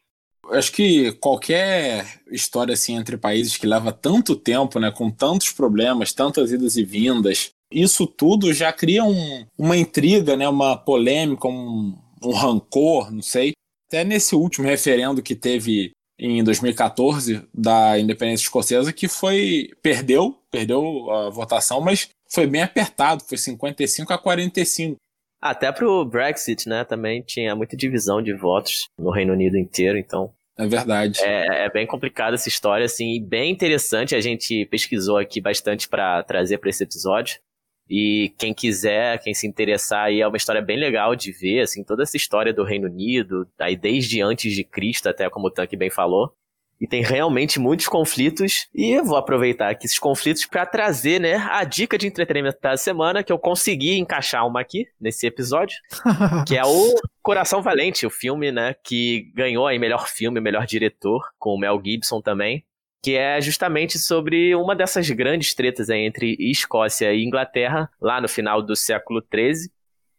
Acho 0.52 0.74
que 0.74 1.14
qualquer 1.14 2.20
história 2.30 2.74
assim 2.74 2.96
entre 2.96 3.16
países 3.16 3.56
que 3.56 3.66
leva 3.66 3.94
tanto 3.94 4.36
tempo, 4.36 4.78
né, 4.78 4.92
com 4.92 5.10
tantos 5.10 5.52
problemas, 5.52 6.12
tantas 6.12 6.52
idas 6.52 6.76
e 6.76 6.84
vindas, 6.84 7.52
isso 7.72 8.08
tudo 8.08 8.54
já 8.54 8.72
cria 8.74 9.04
um, 9.04 9.46
uma 9.58 9.78
intriga, 9.78 10.36
né, 10.36 10.48
uma 10.48 10.78
polêmica, 10.78 11.48
um, 11.48 11.98
um 12.24 12.32
rancor, 12.32 13.12
não 13.12 13.22
sei. 13.22 13.54
Até 13.88 14.04
nesse 14.04 14.36
último 14.36 14.68
referendo 14.68 15.22
que 15.22 15.36
teve 15.36 15.92
em 16.20 16.44
2014 16.44 17.48
da 17.54 17.98
independência 17.98 18.44
escocesa, 18.44 18.92
que 18.92 19.08
foi 19.08 19.70
perdeu, 19.82 20.38
perdeu 20.52 21.10
a 21.10 21.30
votação, 21.30 21.80
mas 21.80 22.10
foi 22.30 22.46
bem 22.46 22.62
apertado, 22.62 23.24
foi 23.24 23.38
55 23.38 24.12
a 24.12 24.18
45. 24.18 24.98
Até 25.42 25.72
pro 25.72 26.04
Brexit, 26.04 26.68
né, 26.68 26.84
também 26.84 27.22
tinha 27.22 27.56
muita 27.56 27.78
divisão 27.78 28.22
de 28.22 28.34
votos 28.34 28.90
no 29.00 29.10
Reino 29.10 29.32
Unido 29.32 29.58
inteiro, 29.58 29.98
então. 29.98 30.34
É 30.58 30.68
verdade. 30.68 31.22
É, 31.24 31.66
é 31.66 31.70
bem 31.72 31.88
complicada 31.88 32.36
essa 32.36 32.50
história, 32.50 32.86
assim, 32.86 33.16
e 33.16 33.20
bem 33.22 33.50
interessante. 33.50 34.14
A 34.14 34.20
gente 34.20 34.66
pesquisou 34.66 35.18
aqui 35.18 35.40
bastante 35.40 35.88
para 35.88 36.22
trazer 36.24 36.58
para 36.58 36.70
esse 36.70 36.84
episódio. 36.84 37.40
E 37.90 38.34
quem 38.38 38.54
quiser, 38.54 39.18
quem 39.20 39.34
se 39.34 39.48
interessar 39.48 40.06
aí, 40.06 40.22
é 40.22 40.28
uma 40.28 40.38
história 40.38 40.62
bem 40.62 40.78
legal 40.78 41.16
de 41.16 41.32
ver, 41.32 41.62
assim, 41.62 41.84
toda 41.84 42.04
essa 42.04 42.16
história 42.16 42.54
do 42.54 42.64
Reino 42.64 42.88
Unido, 42.88 43.48
aí 43.58 43.76
desde 43.76 44.22
antes 44.22 44.54
de 44.54 44.64
Cristo, 44.64 45.10
até 45.10 45.28
como 45.30 45.48
o 45.48 45.52
Tanque 45.52 45.76
bem 45.76 45.90
falou. 45.90 46.32
E 46.80 46.88
tem 46.88 47.04
realmente 47.04 47.60
muitos 47.60 47.88
conflitos. 47.88 48.70
E 48.74 48.96
eu 48.96 49.04
vou 49.04 49.18
aproveitar 49.18 49.70
aqui 49.70 49.86
esses 49.86 50.00
conflitos 50.00 50.46
para 50.46 50.66
trazer, 50.66 51.20
né, 51.20 51.36
a 51.36 51.64
dica 51.66 51.98
de 51.98 52.08
entretenimento 52.08 52.60
da 52.62 52.78
semana, 52.78 53.22
que 53.22 53.34
eu 53.34 53.40
consegui 53.40 53.98
encaixar 53.98 54.48
uma 54.48 54.62
aqui 54.62 54.86
nesse 55.02 55.28
episódio, 55.28 55.78
que 56.48 56.56
é 56.56 56.64
o 56.64 56.96
Coração 57.22 57.62
Valente, 57.62 58.06
o 58.06 58.10
filme, 58.10 58.52
né, 58.52 58.76
que 58.82 59.30
ganhou 59.36 59.68
aí 59.68 59.78
melhor 59.78 60.08
filme, 60.08 60.40
melhor 60.40 60.66
diretor, 60.66 61.22
com 61.38 61.54
o 61.54 61.60
Mel 61.60 61.82
Gibson 61.84 62.22
também. 62.22 62.64
Que 63.02 63.16
é 63.16 63.40
justamente 63.40 63.98
sobre 63.98 64.54
uma 64.56 64.76
dessas 64.76 65.10
grandes 65.10 65.54
tretas 65.54 65.90
entre 65.90 66.36
Escócia 66.40 67.14
e 67.14 67.24
Inglaterra, 67.24 67.90
lá 68.02 68.20
no 68.20 68.28
final 68.28 68.62
do 68.62 68.76
século 68.76 69.22
XIII, 69.34 69.72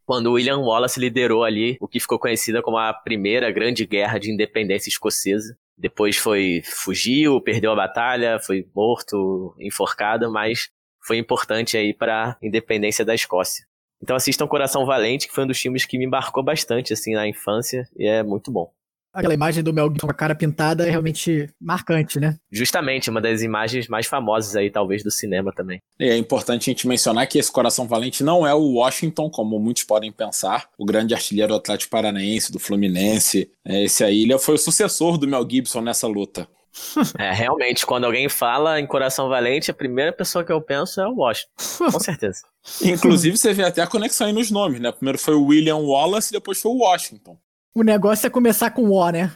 quando 0.07 0.33
William 0.33 0.59
Wallace 0.59 0.99
liderou 0.99 1.45
ali 1.45 1.77
o 1.81 1.87
que 1.87 2.01
ficou 2.01 2.19
conhecida 2.19 2.63
como 2.63 2.79
a 2.79 2.93
primeira 2.93 3.51
grande 3.51 3.87
guerra 3.87 4.19
de 4.19 4.31
independência 4.31 4.89
escocesa. 4.89 5.57
Depois 5.79 6.17
foi 6.17 6.63
fugiu, 6.65 7.41
perdeu 7.41 7.71
a 7.73 7.77
batalha, 7.77 8.41
foi 8.41 8.67
morto, 8.75 9.55
enforcado, 9.59 10.31
mas 10.31 10.69
foi 11.01 11.17
importante 11.19 11.77
aí 11.77 11.95
para 11.95 12.31
a 12.31 12.37
independência 12.43 13.05
da 13.05 13.15
Escócia. 13.15 13.65
Então 14.03 14.17
assistam 14.17 14.47
Coração 14.47 14.85
Valente, 14.85 15.29
que 15.29 15.35
foi 15.35 15.45
um 15.45 15.47
dos 15.47 15.61
filmes 15.61 15.85
que 15.85 15.99
me 15.99 16.07
embarcou 16.07 16.43
bastante 16.43 16.93
assim 16.93 17.15
na 17.15 17.29
infância 17.29 17.89
e 17.97 18.07
é 18.07 18.23
muito 18.23 18.51
bom. 18.51 18.73
Aquela 19.13 19.35
imagem 19.35 19.63
do 19.63 19.73
Mel 19.73 19.89
Gibson 19.89 20.07
com 20.07 20.13
a 20.13 20.15
cara 20.15 20.35
pintada 20.35 20.87
é 20.87 20.91
realmente 20.91 21.49
marcante, 21.61 22.21
né? 22.21 22.39
Justamente, 22.51 23.11
uma 23.11 23.21
das 23.21 23.43
imagens 23.43 23.89
mais 23.89 24.07
famosas 24.07 24.55
aí, 24.55 24.71
talvez, 24.71 25.03
do 25.03 25.11
cinema 25.11 25.53
também. 25.53 25.83
E 25.99 26.09
é 26.09 26.17
importante 26.17 26.71
a 26.71 26.73
gente 26.73 26.87
mencionar 26.87 27.27
que 27.27 27.39
esse 27.39 27.51
Coração 27.51 27.89
Valente 27.89 28.23
não 28.23 28.47
é 28.47 28.55
o 28.55 28.75
Washington, 28.75 29.29
como 29.29 29.59
muitos 29.59 29.83
podem 29.83 30.13
pensar, 30.13 30.69
o 30.79 30.85
grande 30.85 31.13
artilheiro 31.13 31.53
do 31.53 31.57
Atlético 31.57 31.91
Paranaense, 31.91 32.53
do 32.53 32.61
Fluminense. 32.61 33.51
É, 33.65 33.83
esse 33.83 34.05
aí 34.05 34.23
ele 34.23 34.39
foi 34.39 34.55
o 34.55 34.59
sucessor 34.59 35.19
do 35.19 35.27
Mel 35.27 35.47
Gibson 35.49 35.81
nessa 35.81 36.07
luta. 36.07 36.47
É, 37.19 37.33
realmente, 37.33 37.85
quando 37.85 38.05
alguém 38.05 38.29
fala 38.29 38.79
em 38.79 38.87
Coração 38.87 39.29
Valente, 39.29 39.73
a 39.73 39.75
primeira 39.75 40.13
pessoa 40.13 40.45
que 40.45 40.53
eu 40.53 40.61
penso 40.61 41.01
é 41.01 41.09
o 41.09 41.17
Washington. 41.17 41.51
Com 41.91 41.99
certeza. 42.01 42.43
Inclusive, 42.83 43.37
você 43.37 43.53
vê 43.53 43.65
até 43.65 43.83
a 43.83 43.87
conexão 43.87 44.29
aí 44.29 44.33
nos 44.33 44.51
nomes, 44.51 44.81
né? 44.81 44.93
Primeiro 44.93 45.19
foi 45.19 45.35
o 45.35 45.47
William 45.47 45.79
Wallace 45.79 46.31
e 46.31 46.33
depois 46.33 46.61
foi 46.61 46.71
o 46.71 46.79
Washington. 46.79 47.37
O 47.75 47.83
negócio 47.83 48.27
é 48.27 48.31
começar 48.31 48.71
com 48.71 48.91
O, 48.91 49.11
né? 49.11 49.33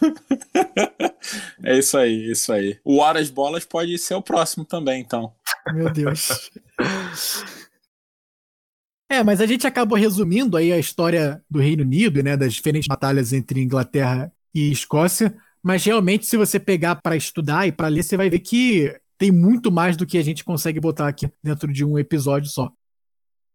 é 1.64 1.78
isso 1.78 1.96
aí, 1.96 2.30
isso 2.30 2.52
aí. 2.52 2.78
O 2.84 2.98
Horas 2.98 3.30
Bolas 3.30 3.64
pode 3.64 3.96
ser 3.98 4.14
o 4.14 4.22
próximo 4.22 4.64
também, 4.64 5.00
então. 5.00 5.32
Meu 5.72 5.92
Deus. 5.92 6.50
É, 9.08 9.22
mas 9.22 9.40
a 9.40 9.46
gente 9.46 9.66
acabou 9.66 9.96
resumindo 9.96 10.56
aí 10.56 10.72
a 10.72 10.78
história 10.78 11.40
do 11.48 11.60
Reino 11.60 11.84
Unido, 11.84 12.22
né, 12.22 12.36
das 12.36 12.52
diferentes 12.54 12.88
batalhas 12.88 13.32
entre 13.32 13.62
Inglaterra 13.62 14.32
e 14.52 14.70
Escócia, 14.72 15.36
mas 15.62 15.84
realmente 15.84 16.26
se 16.26 16.36
você 16.36 16.58
pegar 16.58 16.96
para 16.96 17.16
estudar 17.16 17.68
e 17.68 17.72
para 17.72 17.88
ler, 17.88 18.02
você 18.02 18.16
vai 18.16 18.28
ver 18.28 18.40
que 18.40 18.92
tem 19.16 19.30
muito 19.30 19.70
mais 19.70 19.96
do 19.96 20.04
que 20.04 20.18
a 20.18 20.24
gente 20.24 20.44
consegue 20.44 20.80
botar 20.80 21.08
aqui 21.08 21.30
dentro 21.42 21.72
de 21.72 21.84
um 21.84 21.98
episódio 21.98 22.50
só. 22.50 22.70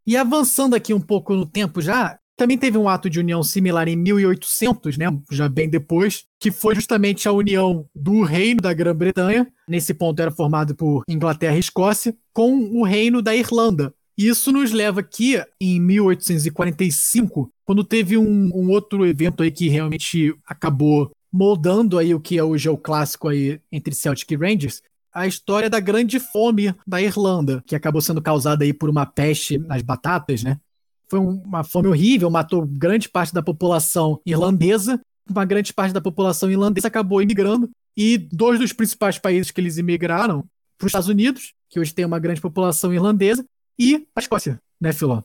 E 0.07 0.15
avançando 0.15 0.73
aqui 0.73 0.93
um 0.93 1.01
pouco 1.01 1.35
no 1.35 1.45
tempo 1.45 1.81
já, 1.81 2.17
também 2.37 2.57
teve 2.57 2.77
um 2.77 2.89
ato 2.89 3.09
de 3.09 3.19
união 3.19 3.43
similar 3.43 3.87
em 3.87 3.95
1800, 3.95 4.97
né, 4.97 5.05
já 5.31 5.47
bem 5.47 5.69
depois, 5.69 6.25
que 6.39 6.51
foi 6.51 6.75
justamente 6.75 7.27
a 7.27 7.31
união 7.31 7.85
do 7.93 8.23
Reino 8.23 8.61
da 8.61 8.73
Grã-Bretanha, 8.73 9.47
nesse 9.67 9.93
ponto 9.93 10.19
era 10.21 10.31
formado 10.31 10.75
por 10.75 11.03
Inglaterra 11.07 11.55
e 11.55 11.59
Escócia, 11.59 12.15
com 12.33 12.57
o 12.73 12.83
Reino 12.83 13.21
da 13.21 13.35
Irlanda. 13.35 13.93
Isso 14.17 14.51
nos 14.51 14.71
leva 14.71 14.99
aqui 14.99 15.41
em 15.59 15.79
1845, 15.79 17.51
quando 17.65 17.83
teve 17.83 18.17
um, 18.17 18.49
um 18.53 18.69
outro 18.69 19.05
evento 19.05 19.41
aí 19.41 19.51
que 19.51 19.69
realmente 19.69 20.35
acabou 20.45 21.11
moldando 21.31 21.97
aí 21.97 22.13
o 22.13 22.19
que 22.19 22.37
é 22.37 22.43
hoje 22.43 22.67
é 22.67 22.71
o 22.71 22.77
clássico 22.77 23.29
aí 23.29 23.59
entre 23.71 23.95
Celtic 23.95 24.29
e 24.31 24.35
Rangers, 24.35 24.81
a 25.13 25.27
história 25.27 25.69
da 25.69 25.79
grande 25.79 26.19
fome 26.19 26.73
da 26.85 27.01
Irlanda, 27.01 27.63
que 27.65 27.75
acabou 27.75 28.01
sendo 28.01 28.21
causada 28.21 28.63
aí 28.63 28.73
por 28.73 28.89
uma 28.89 29.05
peste 29.05 29.57
nas 29.57 29.81
batatas, 29.81 30.43
né? 30.43 30.57
Foi 31.11 31.19
uma 31.19 31.61
fome 31.61 31.89
horrível, 31.89 32.29
matou 32.29 32.65
grande 32.65 33.09
parte 33.09 33.33
da 33.33 33.43
população 33.43 34.21
irlandesa. 34.25 34.97
Uma 35.29 35.43
grande 35.43 35.73
parte 35.73 35.91
da 35.91 35.99
população 35.99 36.49
irlandesa 36.49 36.87
acabou 36.87 37.21
imigrando. 37.21 37.69
E 37.97 38.17
dois 38.17 38.57
dos 38.57 38.71
principais 38.71 39.17
países 39.17 39.51
que 39.51 39.59
eles 39.59 39.77
imigraram 39.77 40.45
para 40.77 40.85
os 40.85 40.89
Estados 40.89 41.09
Unidos, 41.09 41.53
que 41.69 41.81
hoje 41.81 41.93
tem 41.93 42.05
uma 42.05 42.17
grande 42.17 42.39
população 42.39 42.93
irlandesa, 42.93 43.45
e 43.77 44.07
a 44.15 44.21
Escócia, 44.21 44.61
né, 44.79 44.93
Filó? 44.93 45.21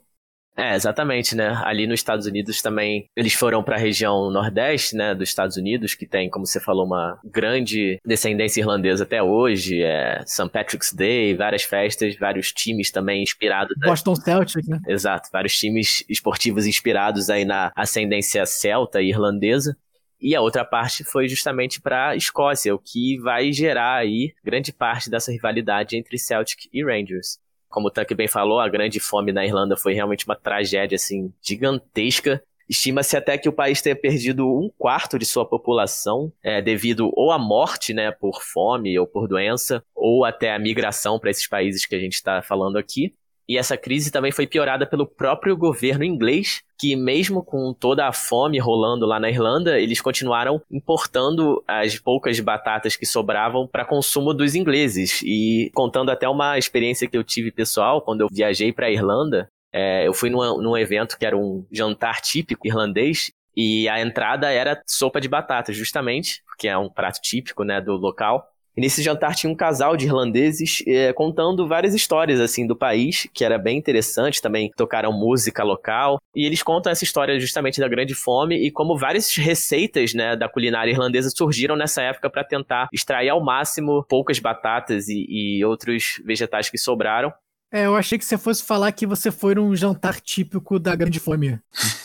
É, 0.57 0.75
exatamente, 0.75 1.37
né? 1.37 1.61
Ali 1.65 1.87
nos 1.87 2.01
Estados 2.01 2.27
Unidos 2.27 2.63
também, 2.63 3.09
eles 3.15 3.35
foram 3.35 3.63
para 3.63 3.77
a 3.77 3.79
região 3.79 4.31
nordeste, 4.31 4.97
né, 4.97 5.15
dos 5.15 5.29
Estados 5.29 5.57
Unidos, 5.57 5.95
que 5.95 6.07
tem, 6.07 6.31
como 6.31 6.47
você 6.47 6.59
falou, 6.59 6.87
uma 6.87 7.19
grande 7.25 8.01
descendência 8.05 8.61
irlandesa 8.61 9.05
até 9.05 9.23
hoje, 9.23 9.83
é 9.83 10.23
St. 10.25 10.49
Patrick's 10.49 10.95
Day, 10.95 11.35
várias 11.35 11.63
festas, 11.63 12.17
vários 12.17 12.53
times 12.53 12.91
também 12.91 13.23
inspirados. 13.23 13.77
Boston 13.85 14.13
né? 14.13 14.25
Celtic, 14.25 14.67
né? 14.67 14.81
Exato, 14.89 15.29
vários 15.31 15.57
times 15.59 16.03
esportivos 16.09 16.67
inspirados 16.67 17.29
aí 17.29 17.45
na 17.45 17.71
ascendência 17.77 18.47
celta 18.47 19.03
e 19.03 19.11
irlandesa. 19.11 19.77
E 20.19 20.35
a 20.35 20.41
outra 20.41 20.65
parte 20.65 21.05
foi 21.05 21.29
justamente 21.29 21.81
para 21.81 22.09
a 22.09 22.17
Escócia, 22.17 22.75
o 22.75 22.79
que 22.79 23.19
vai 23.19 23.53
gerar 23.53 23.97
aí 23.97 24.33
grande 24.43 24.73
parte 24.73 25.11
dessa 25.11 25.31
rivalidade 25.31 25.97
entre 25.97 26.19
Celtic 26.19 26.69
e 26.73 26.83
Rangers. 26.83 27.39
Como 27.69 27.89
o 27.89 27.91
Tuck 27.91 28.15
bem 28.15 28.29
falou, 28.29 28.61
a 28.61 28.69
grande 28.69 29.01
fome 29.01 29.33
na 29.33 29.45
Irlanda 29.45 29.77
foi 29.77 29.93
realmente 29.93 30.25
uma 30.27 30.37
tragédia 30.37 30.97
assim 30.97 31.33
gigantesca. 31.43 32.43
Estima-se 32.69 33.17
até 33.17 33.39
que 33.39 33.49
o 33.49 33.53
país 33.53 33.81
tenha 33.81 33.95
perdido 33.95 34.47
um 34.47 34.69
quarto 34.77 35.19
de 35.19 35.25
sua 35.25 35.47
população 35.47 36.33
é, 36.43 36.61
devido 36.61 37.11
ou 37.15 37.31
à 37.31 37.39
morte, 37.39 37.95
né, 37.95 38.11
por 38.11 38.43
fome 38.43 38.99
ou 38.99 39.07
por 39.07 39.29
doença, 39.29 39.85
ou 39.95 40.25
até 40.25 40.53
a 40.53 40.59
migração 40.59 41.19
para 41.19 41.31
esses 41.31 41.47
países 41.47 41.87
que 41.87 41.95
a 41.95 42.01
gente 42.01 42.15
está 42.15 42.43
falando 42.43 42.77
aqui. 42.77 43.15
E 43.49 43.57
essa 43.57 43.77
crise 43.77 44.11
também 44.11 44.33
foi 44.33 44.47
piorada 44.47 44.87
pelo 44.87 45.07
próprio 45.07 45.57
governo 45.57 46.05
inglês, 46.05 46.63
que 46.79 46.97
mesmo 46.97 47.45
com 47.45 47.73
toda 47.73 48.07
a 48.07 48.13
fome 48.13 48.59
rolando 48.59 49.07
lá 49.07 49.21
na 49.21 49.31
Irlanda, 49.31 49.79
eles 49.79 50.01
continuaram 50.01 50.61
importando 50.71 51.63
as 51.67 51.99
poucas 51.99 52.39
batatas 52.41 52.97
que 52.97 53.07
sobravam 53.07 53.67
para 53.67 53.85
consumo 53.85 54.35
dos 54.35 54.55
ingleses. 54.55 55.23
E 55.25 55.71
contando 55.75 56.11
até 56.11 56.29
uma 56.29 56.59
experiência 56.59 57.09
que 57.09 57.17
eu 57.17 57.23
tive 57.23 57.53
pessoal 57.53 58.03
quando 58.03 58.23
eu 58.23 58.29
viajei 58.31 58.73
para 58.73 58.87
a 58.87 58.91
Irlanda, 58.91 59.49
é, 59.73 60.07
eu 60.07 60.13
fui 60.13 60.31
num, 60.31 60.61
num 60.61 60.77
evento 60.77 61.19
que 61.19 61.27
era 61.27 61.37
um 61.37 61.65
jantar 61.71 62.21
típico 62.21 62.67
irlandês 62.67 63.31
e 63.57 63.89
a 63.89 64.01
entrada 64.01 64.51
era 64.51 64.83
sopa 64.87 65.21
de 65.21 65.29
batata, 65.29 65.73
justamente, 65.73 66.43
que 66.59 66.69
é 66.69 66.77
um 66.77 66.91
prato 66.91 67.21
típico 67.23 67.65
né, 67.65 67.81
do 67.81 67.93
local. 67.95 68.47
E 68.77 68.81
nesse 68.81 69.03
jantar 69.03 69.35
tinha 69.35 69.51
um 69.51 69.55
casal 69.55 69.97
de 69.97 70.07
irlandeses 70.07 70.83
é, 70.87 71.13
contando 71.13 71.67
várias 71.67 71.95
histórias 71.95 72.41
assim 72.41 72.67
do 72.67 72.77
país, 72.77 73.27
que 73.33 73.45
era 73.45 73.59
bem 73.59 73.79
interessante. 73.79 74.43
Também 74.43 74.71
tocaram 74.77 75.13
música 75.13 75.65
local. 75.65 76.21
E 76.35 76.45
eles 76.45 76.63
contam 76.63 76.93
essa 76.93 77.05
história 77.05 77.41
justamente 77.41 77.81
da 77.81 77.89
Grande 77.89 78.15
Fome 78.15 78.57
e 78.57 78.71
como 78.71 78.99
várias 78.99 79.35
receitas 79.35 80.13
né, 80.13 80.37
da 80.37 80.49
culinária 80.49 80.91
irlandesa 80.91 81.31
surgiram 81.35 81.77
nessa 81.77 82.03
época 82.03 82.29
para 82.29 82.45
tentar 82.45 82.89
extrair 82.93 83.31
ao 83.31 83.43
máximo 83.43 84.05
poucas 84.09 84.39
batatas 84.39 85.09
e, 85.09 85.27
e 85.29 85.65
outros 85.65 86.21
vegetais 86.25 86.69
que 86.69 86.77
sobraram. 86.77 87.33
É, 87.73 87.87
eu 87.87 87.97
achei 87.97 88.17
que 88.17 88.25
você 88.25 88.39
fosse 88.39 88.63
falar 88.63 88.93
que 88.93 89.07
você 89.07 89.31
foi 89.31 89.55
num 89.55 89.75
jantar 89.75 90.21
típico 90.21 90.79
da 90.79 90.95
Grande 90.95 91.19
Fome. 91.19 91.59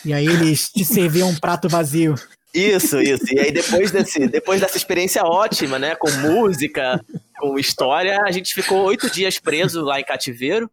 E 0.04 0.12
aí 0.12 0.26
eles 0.26 0.70
te 0.70 0.84
serviam 0.84 1.28
um 1.28 1.36
prato 1.36 1.68
vazio. 1.68 2.14
Isso, 2.54 3.00
isso. 3.00 3.32
E 3.32 3.40
aí 3.40 3.50
depois, 3.50 3.90
desse, 3.90 4.28
depois 4.28 4.60
dessa 4.60 4.76
experiência 4.76 5.24
ótima, 5.24 5.78
né, 5.78 5.94
com 5.94 6.10
música, 6.10 7.02
com 7.38 7.58
história, 7.58 8.20
a 8.26 8.30
gente 8.30 8.54
ficou 8.54 8.84
oito 8.84 9.10
dias 9.10 9.38
preso 9.38 9.80
lá 9.82 9.98
em 9.98 10.04
cativeiro 10.04 10.70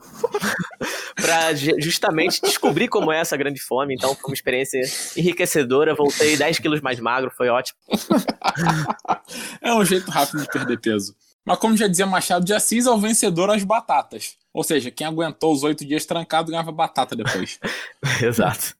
para 1.15 1.53
justamente 1.53 2.41
descobrir 2.41 2.89
como 2.89 3.11
é 3.11 3.19
essa 3.21 3.37
grande 3.37 3.61
fome. 3.61 3.95
Então 3.95 4.13
foi 4.13 4.31
uma 4.31 4.33
experiência 4.33 4.81
enriquecedora. 5.15 5.95
Voltei 5.95 6.35
10 6.35 6.59
quilos 6.59 6.81
mais 6.81 6.99
magro, 6.99 7.31
foi 7.35 7.47
ótimo. 7.47 7.79
é 9.61 9.73
um 9.73 9.85
jeito 9.85 10.11
rápido 10.11 10.41
de 10.41 10.47
perder 10.49 10.79
peso. 10.79 11.15
Mas 11.45 11.57
como 11.57 11.77
já 11.77 11.87
dizia 11.87 12.05
Machado 12.05 12.45
de 12.45 12.53
Assis, 12.53 12.85
é 12.85 12.91
o 12.91 12.97
vencedor 12.97 13.49
às 13.49 13.63
batatas. 13.63 14.37
Ou 14.53 14.63
seja, 14.63 14.91
quem 14.91 15.07
aguentou 15.07 15.53
os 15.53 15.63
oito 15.63 15.85
dias 15.85 16.05
trancado 16.05 16.51
ganhava 16.51 16.71
batata 16.71 17.15
depois. 17.15 17.57
Exato. 18.21 18.78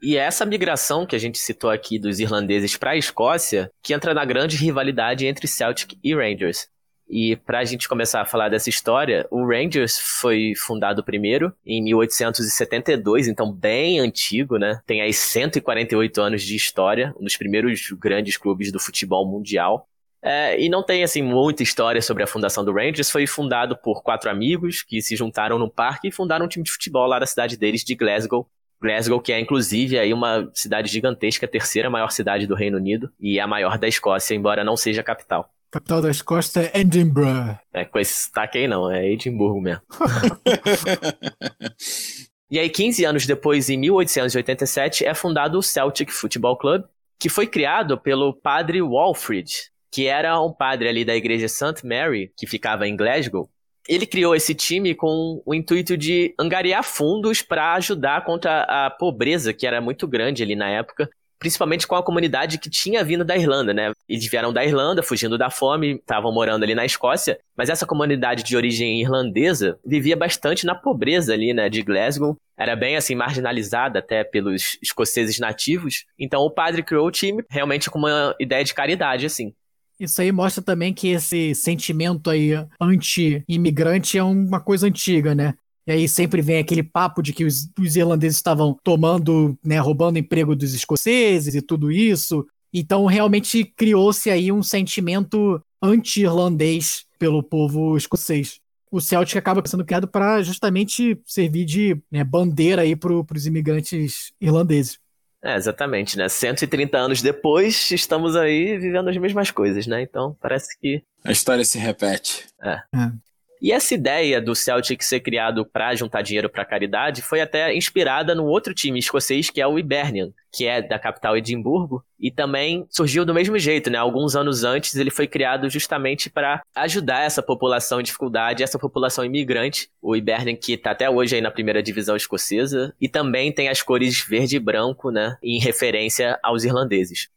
E 0.00 0.16
é 0.16 0.20
essa 0.20 0.46
migração 0.46 1.04
que 1.04 1.16
a 1.16 1.18
gente 1.18 1.38
citou 1.38 1.70
aqui 1.70 1.98
dos 1.98 2.20
irlandeses 2.20 2.76
para 2.76 2.92
a 2.92 2.96
Escócia 2.96 3.70
que 3.82 3.92
entra 3.92 4.14
na 4.14 4.24
grande 4.24 4.56
rivalidade 4.56 5.26
entre 5.26 5.48
Celtic 5.48 5.98
e 6.02 6.14
Rangers. 6.14 6.68
E 7.08 7.36
para 7.36 7.60
a 7.60 7.64
gente 7.64 7.88
começar 7.88 8.20
a 8.20 8.26
falar 8.26 8.50
dessa 8.50 8.68
história, 8.68 9.26
o 9.30 9.46
Rangers 9.46 9.98
foi 9.98 10.52
fundado 10.54 11.02
primeiro 11.02 11.52
em 11.64 11.82
1872, 11.82 13.28
então 13.28 13.50
bem 13.50 13.98
antigo, 13.98 14.58
né? 14.58 14.80
Tem 14.86 15.00
aí 15.00 15.12
148 15.12 16.20
anos 16.20 16.42
de 16.42 16.54
história, 16.54 17.14
um 17.18 17.24
dos 17.24 17.36
primeiros 17.36 17.80
grandes 17.98 18.36
clubes 18.36 18.70
do 18.70 18.78
futebol 18.78 19.26
mundial. 19.26 19.88
É, 20.20 20.60
e 20.60 20.68
não 20.68 20.82
tem 20.82 21.02
assim 21.02 21.22
muita 21.22 21.62
história 21.62 22.02
sobre 22.02 22.22
a 22.22 22.26
fundação 22.26 22.64
do 22.64 22.74
Rangers. 22.74 23.10
Foi 23.10 23.26
fundado 23.26 23.76
por 23.76 24.02
quatro 24.02 24.28
amigos 24.28 24.82
que 24.82 25.00
se 25.00 25.16
juntaram 25.16 25.58
no 25.58 25.70
parque 25.70 26.08
e 26.08 26.12
fundaram 26.12 26.44
um 26.44 26.48
time 26.48 26.64
de 26.64 26.72
futebol 26.72 27.06
lá 27.06 27.18
da 27.18 27.26
cidade 27.26 27.56
deles, 27.56 27.84
de 27.84 27.94
Glasgow, 27.94 28.46
Glasgow, 28.80 29.20
que 29.20 29.32
é 29.32 29.40
inclusive 29.40 29.98
aí 29.98 30.12
uma 30.12 30.50
cidade 30.54 30.90
gigantesca, 30.90 31.46
a 31.46 31.48
terceira 31.48 31.90
maior 31.90 32.10
cidade 32.10 32.46
do 32.46 32.54
Reino 32.54 32.76
Unido 32.76 33.10
e 33.18 33.40
a 33.40 33.46
maior 33.46 33.78
da 33.78 33.88
Escócia, 33.88 34.34
embora 34.34 34.64
não 34.64 34.76
seja 34.76 35.00
a 35.00 35.04
capital. 35.04 35.50
Capital 35.70 36.00
da 36.00 36.10
Escócia 36.10 36.70
é 36.72 36.80
Edinburgh. 36.80 37.58
É, 37.72 37.84
com 37.84 37.98
esse 37.98 38.24
sotaque 38.24 38.58
aí 38.58 38.68
não, 38.68 38.90
é 38.90 39.06
Edimburgo 39.06 39.60
mesmo. 39.60 39.82
e 42.50 42.58
aí, 42.58 42.70
15 42.70 43.04
anos 43.04 43.26
depois, 43.26 43.68
em 43.68 43.76
1887, 43.76 45.04
é 45.04 45.12
fundado 45.12 45.58
o 45.58 45.62
Celtic 45.62 46.10
Football 46.10 46.56
Club, 46.56 46.84
que 47.18 47.28
foi 47.28 47.46
criado 47.46 47.98
pelo 47.98 48.32
padre 48.32 48.80
Walfrid, 48.80 49.50
que 49.92 50.06
era 50.06 50.40
um 50.40 50.52
padre 50.52 50.88
ali 50.88 51.04
da 51.04 51.14
igreja 51.14 51.48
St. 51.48 51.84
Mary, 51.84 52.32
que 52.34 52.46
ficava 52.46 52.88
em 52.88 52.96
Glasgow, 52.96 53.50
ele 53.88 54.06
criou 54.06 54.36
esse 54.36 54.54
time 54.54 54.94
com 54.94 55.42
o 55.44 55.54
intuito 55.54 55.96
de 55.96 56.34
angariar 56.38 56.84
fundos 56.84 57.40
para 57.40 57.74
ajudar 57.74 58.24
contra 58.24 58.62
a 58.64 58.90
pobreza, 58.90 59.54
que 59.54 59.66
era 59.66 59.80
muito 59.80 60.06
grande 60.06 60.42
ali 60.42 60.54
na 60.54 60.68
época, 60.68 61.08
principalmente 61.38 61.86
com 61.86 61.94
a 61.94 62.02
comunidade 62.02 62.58
que 62.58 62.68
tinha 62.68 63.02
vindo 63.02 63.24
da 63.24 63.36
Irlanda, 63.36 63.72
né? 63.72 63.92
Eles 64.08 64.26
vieram 64.26 64.52
da 64.52 64.64
Irlanda, 64.64 65.02
fugindo 65.02 65.38
da 65.38 65.48
fome, 65.48 65.94
estavam 65.94 66.32
morando 66.32 66.64
ali 66.64 66.74
na 66.74 66.84
Escócia, 66.84 67.38
mas 67.56 67.70
essa 67.70 67.86
comunidade 67.86 68.42
de 68.42 68.56
origem 68.56 69.00
irlandesa 69.00 69.78
vivia 69.86 70.16
bastante 70.16 70.66
na 70.66 70.74
pobreza 70.74 71.32
ali, 71.32 71.54
né, 71.54 71.68
de 71.68 71.82
Glasgow. 71.82 72.36
Era 72.58 72.74
bem 72.74 72.96
assim 72.96 73.14
marginalizada 73.14 74.00
até 74.00 74.24
pelos 74.24 74.76
escoceses 74.82 75.38
nativos. 75.38 76.04
Então 76.18 76.42
o 76.42 76.50
padre 76.50 76.82
criou 76.82 77.06
o 77.06 77.12
time 77.12 77.44
realmente 77.48 77.88
com 77.88 77.98
uma 77.98 78.34
ideia 78.40 78.64
de 78.64 78.74
caridade 78.74 79.24
assim. 79.24 79.54
Isso 79.98 80.20
aí 80.20 80.30
mostra 80.30 80.62
também 80.62 80.94
que 80.94 81.08
esse 81.08 81.54
sentimento 81.54 82.30
aí 82.30 82.50
anti-imigrante 82.80 84.16
é 84.16 84.22
uma 84.22 84.60
coisa 84.60 84.86
antiga, 84.86 85.34
né? 85.34 85.54
E 85.86 85.90
aí 85.90 86.08
sempre 86.08 86.42
vem 86.42 86.58
aquele 86.58 86.82
papo 86.82 87.22
de 87.22 87.32
que 87.32 87.44
os, 87.44 87.68
os 87.80 87.96
irlandeses 87.96 88.36
estavam 88.36 88.78
tomando, 88.84 89.58
né, 89.64 89.78
roubando 89.78 90.18
emprego 90.18 90.54
dos 90.54 90.74
escoceses 90.74 91.54
e 91.54 91.62
tudo 91.62 91.90
isso. 91.90 92.46
Então 92.72 93.06
realmente 93.06 93.64
criou-se 93.64 94.30
aí 94.30 94.52
um 94.52 94.62
sentimento 94.62 95.60
anti-irlandês 95.82 97.06
pelo 97.18 97.42
povo 97.42 97.96
escocês. 97.96 98.60
O 98.90 99.00
Celtic 99.00 99.36
acaba 99.36 99.62
sendo 99.66 99.84
criado 99.84 100.06
para 100.06 100.42
justamente 100.42 101.18
servir 101.26 101.64
de 101.64 102.00
né, 102.10 102.22
bandeira 102.22 102.82
aí 102.82 102.94
para 102.94 103.12
os 103.12 103.46
imigrantes 103.46 104.32
irlandeses. 104.40 104.98
É, 105.42 105.54
exatamente, 105.54 106.18
né? 106.18 106.28
130 106.28 106.98
anos 106.98 107.22
depois, 107.22 107.90
estamos 107.92 108.34
aí 108.34 108.76
vivendo 108.76 109.08
as 109.08 109.16
mesmas 109.16 109.50
coisas, 109.50 109.86
né? 109.86 110.02
Então, 110.02 110.36
parece 110.40 110.76
que. 110.80 111.02
A 111.24 111.30
história 111.30 111.64
se 111.64 111.78
repete. 111.78 112.46
É. 112.60 112.74
é. 112.94 113.12
E 113.60 113.72
essa 113.72 113.94
ideia 113.94 114.40
do 114.40 114.54
Celtic 114.54 115.02
ser 115.02 115.20
criado 115.20 115.66
para 115.66 115.94
juntar 115.94 116.22
dinheiro 116.22 116.48
para 116.48 116.64
caridade 116.64 117.22
foi 117.22 117.40
até 117.40 117.74
inspirada 117.74 118.34
no 118.34 118.46
outro 118.46 118.74
time 118.74 118.98
escocês 118.98 119.50
que 119.50 119.60
é 119.60 119.66
o 119.66 119.78
Hibernian, 119.78 120.32
que 120.52 120.66
é 120.66 120.80
da 120.80 120.98
capital 120.98 121.36
Edimburgo, 121.36 122.02
e 122.18 122.30
também 122.30 122.86
surgiu 122.90 123.24
do 123.24 123.34
mesmo 123.34 123.58
jeito, 123.58 123.90
né? 123.90 123.98
Alguns 123.98 124.34
anos 124.34 124.64
antes 124.64 124.94
ele 124.96 125.10
foi 125.10 125.26
criado 125.26 125.68
justamente 125.68 126.30
para 126.30 126.62
ajudar 126.74 127.22
essa 127.22 127.42
população 127.42 128.00
em 128.00 128.04
dificuldade, 128.04 128.62
essa 128.62 128.78
população 128.78 129.24
imigrante, 129.24 129.88
o 130.00 130.16
Hibernian 130.16 130.56
que 130.56 130.72
está 130.72 130.92
até 130.92 131.08
hoje 131.08 131.36
aí 131.36 131.40
na 131.40 131.50
primeira 131.50 131.82
divisão 131.82 132.16
escocesa, 132.16 132.94
e 133.00 133.08
também 133.08 133.52
tem 133.52 133.68
as 133.68 133.82
cores 133.82 134.20
verde 134.20 134.56
e 134.56 134.60
branco, 134.60 135.10
né, 135.10 135.36
em 135.42 135.60
referência 135.60 136.38
aos 136.42 136.64
irlandeses. 136.64 137.28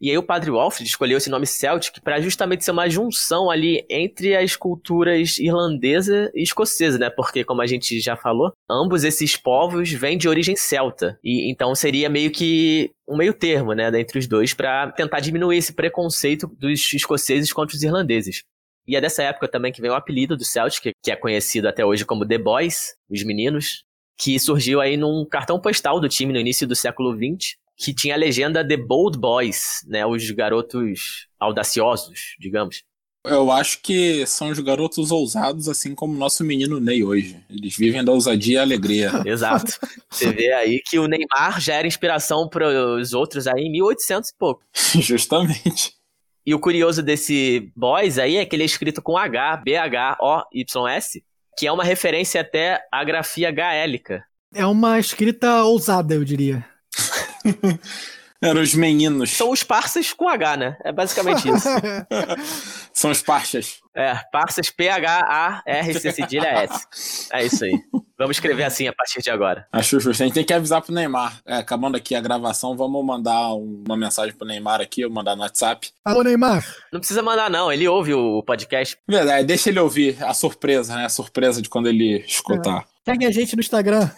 E 0.00 0.10
aí 0.10 0.18
o 0.18 0.22
padre 0.22 0.50
Walfrid 0.50 0.88
escolheu 0.88 1.18
esse 1.18 1.30
nome 1.30 1.46
Celtic 1.46 2.00
para 2.02 2.20
justamente 2.20 2.64
ser 2.64 2.72
uma 2.72 2.88
junção 2.88 3.50
ali 3.50 3.84
entre 3.88 4.36
as 4.36 4.56
culturas 4.56 5.38
irlandesa 5.38 6.30
e 6.34 6.42
escocesa, 6.42 6.98
né? 6.98 7.10
Porque, 7.10 7.44
como 7.44 7.62
a 7.62 7.66
gente 7.66 8.00
já 8.00 8.16
falou, 8.16 8.52
ambos 8.70 9.04
esses 9.04 9.36
povos 9.36 9.90
vêm 9.92 10.18
de 10.18 10.28
origem 10.28 10.56
celta. 10.56 11.18
E 11.22 11.50
então 11.50 11.74
seria 11.74 12.08
meio 12.08 12.30
que 12.30 12.90
um 13.08 13.16
meio 13.16 13.34
termo, 13.34 13.72
né, 13.72 13.88
entre 14.00 14.18
os 14.18 14.26
dois 14.26 14.54
para 14.54 14.90
tentar 14.92 15.20
diminuir 15.20 15.58
esse 15.58 15.72
preconceito 15.72 16.46
dos 16.58 16.92
escoceses 16.92 17.52
contra 17.52 17.76
os 17.76 17.82
irlandeses. 17.82 18.42
E 18.86 18.96
é 18.96 19.00
dessa 19.00 19.22
época 19.22 19.48
também 19.48 19.72
que 19.72 19.80
vem 19.80 19.90
o 19.90 19.94
apelido 19.94 20.36
do 20.36 20.44
Celtic, 20.44 20.92
que 21.02 21.10
é 21.10 21.16
conhecido 21.16 21.68
até 21.68 21.84
hoje 21.84 22.04
como 22.04 22.26
The 22.26 22.38
Boys, 22.38 22.94
os 23.08 23.22
meninos, 23.24 23.84
que 24.18 24.38
surgiu 24.38 24.80
aí 24.80 24.96
num 24.96 25.24
cartão 25.24 25.58
postal 25.58 26.00
do 26.00 26.08
time 26.08 26.32
no 26.32 26.38
início 26.38 26.66
do 26.66 26.76
século 26.76 27.14
XX, 27.14 27.56
que 27.76 27.94
tinha 27.94 28.14
a 28.14 28.18
legenda 28.18 28.66
The 28.66 28.76
Bold 28.76 29.18
Boys, 29.18 29.80
né? 29.86 30.04
Os 30.06 30.30
garotos 30.30 31.28
audaciosos, 31.38 32.34
digamos. 32.38 32.82
Eu 33.26 33.50
acho 33.50 33.80
que 33.80 34.26
são 34.26 34.50
os 34.50 34.60
garotos 34.60 35.10
ousados, 35.10 35.66
assim 35.66 35.94
como 35.94 36.12
o 36.12 36.18
nosso 36.18 36.44
menino 36.44 36.78
Ney 36.78 37.02
hoje. 37.02 37.42
Eles 37.48 37.74
vivem 37.74 38.04
da 38.04 38.12
ousadia 38.12 38.58
e 38.58 38.62
alegria. 38.62 39.10
Exato. 39.24 39.78
Você 40.10 40.30
vê 40.30 40.52
aí 40.52 40.82
que 40.84 40.98
o 40.98 41.08
Neymar 41.08 41.58
já 41.58 41.74
era 41.74 41.86
inspiração 41.86 42.46
para 42.46 42.68
os 42.68 43.14
outros 43.14 43.46
aí 43.46 43.62
em 43.62 43.72
1800 43.72 44.28
e 44.28 44.34
pouco. 44.38 44.62
Justamente. 45.00 45.94
E 46.46 46.54
o 46.54 46.60
curioso 46.60 47.02
desse 47.02 47.72
Boys 47.74 48.18
aí 48.18 48.36
é 48.36 48.44
que 48.44 48.54
ele 48.54 48.64
é 48.64 48.66
escrito 48.66 49.00
com 49.00 49.16
H, 49.16 49.56
B-H-O-Y-S, 49.64 51.24
que 51.56 51.66
é 51.66 51.72
uma 51.72 51.82
referência 51.82 52.42
até 52.42 52.86
à 52.92 53.02
grafia 53.02 53.50
gaélica. 53.50 54.22
É 54.54 54.66
uma 54.66 55.00
escrita 55.00 55.64
ousada, 55.64 56.14
eu 56.14 56.22
diria. 56.24 56.62
Eram 58.44 58.60
os 58.60 58.74
meninos. 58.74 59.30
São 59.30 59.50
os 59.50 59.62
parças 59.62 60.12
com 60.12 60.28
H, 60.28 60.56
né? 60.58 60.76
É 60.84 60.92
basicamente 60.92 61.48
isso. 61.48 61.66
São 62.92 63.10
os 63.10 63.22
parças. 63.22 63.78
É, 63.96 64.16
parças 64.30 64.68
P-H-A-R-C 64.68 66.12
cedilha 66.12 66.48
S. 66.48 67.28
É 67.32 67.46
isso 67.46 67.64
aí. 67.64 67.72
Vamos 68.18 68.36
escrever 68.36 68.64
assim 68.64 68.86
a 68.86 68.92
partir 68.92 69.22
de 69.22 69.30
agora. 69.30 69.66
Acho 69.72 69.98
justo. 69.98 70.22
A 70.22 70.26
gente 70.26 70.34
tem 70.34 70.44
que 70.44 70.52
avisar 70.52 70.82
pro 70.82 70.92
Neymar. 70.92 71.40
É, 71.46 71.56
acabando 71.56 71.96
aqui 71.96 72.14
a 72.14 72.20
gravação, 72.20 72.76
vamos 72.76 73.02
mandar 73.02 73.54
uma 73.54 73.96
mensagem 73.96 74.34
pro 74.34 74.46
Neymar 74.46 74.80
aqui, 74.80 75.00
eu 75.00 75.10
mandar 75.10 75.34
no 75.34 75.42
WhatsApp. 75.42 75.90
Alô, 76.04 76.22
Neymar. 76.22 76.62
Não 76.92 77.00
precisa 77.00 77.22
mandar, 77.22 77.48
não. 77.48 77.72
Ele 77.72 77.88
ouve 77.88 78.12
o 78.12 78.42
podcast. 78.42 78.98
Verdade, 79.08 79.46
deixa 79.46 79.70
ele 79.70 79.80
ouvir 79.80 80.22
a 80.22 80.34
surpresa, 80.34 80.94
né? 80.96 81.06
A 81.06 81.10
surpresa 81.10 81.62
de 81.62 81.70
quando 81.70 81.88
ele 81.88 82.22
escutar. 82.26 82.80
É. 82.80 83.10
Segue 83.10 83.24
a 83.26 83.30
gente 83.30 83.56
no 83.56 83.60
Instagram. 83.60 84.10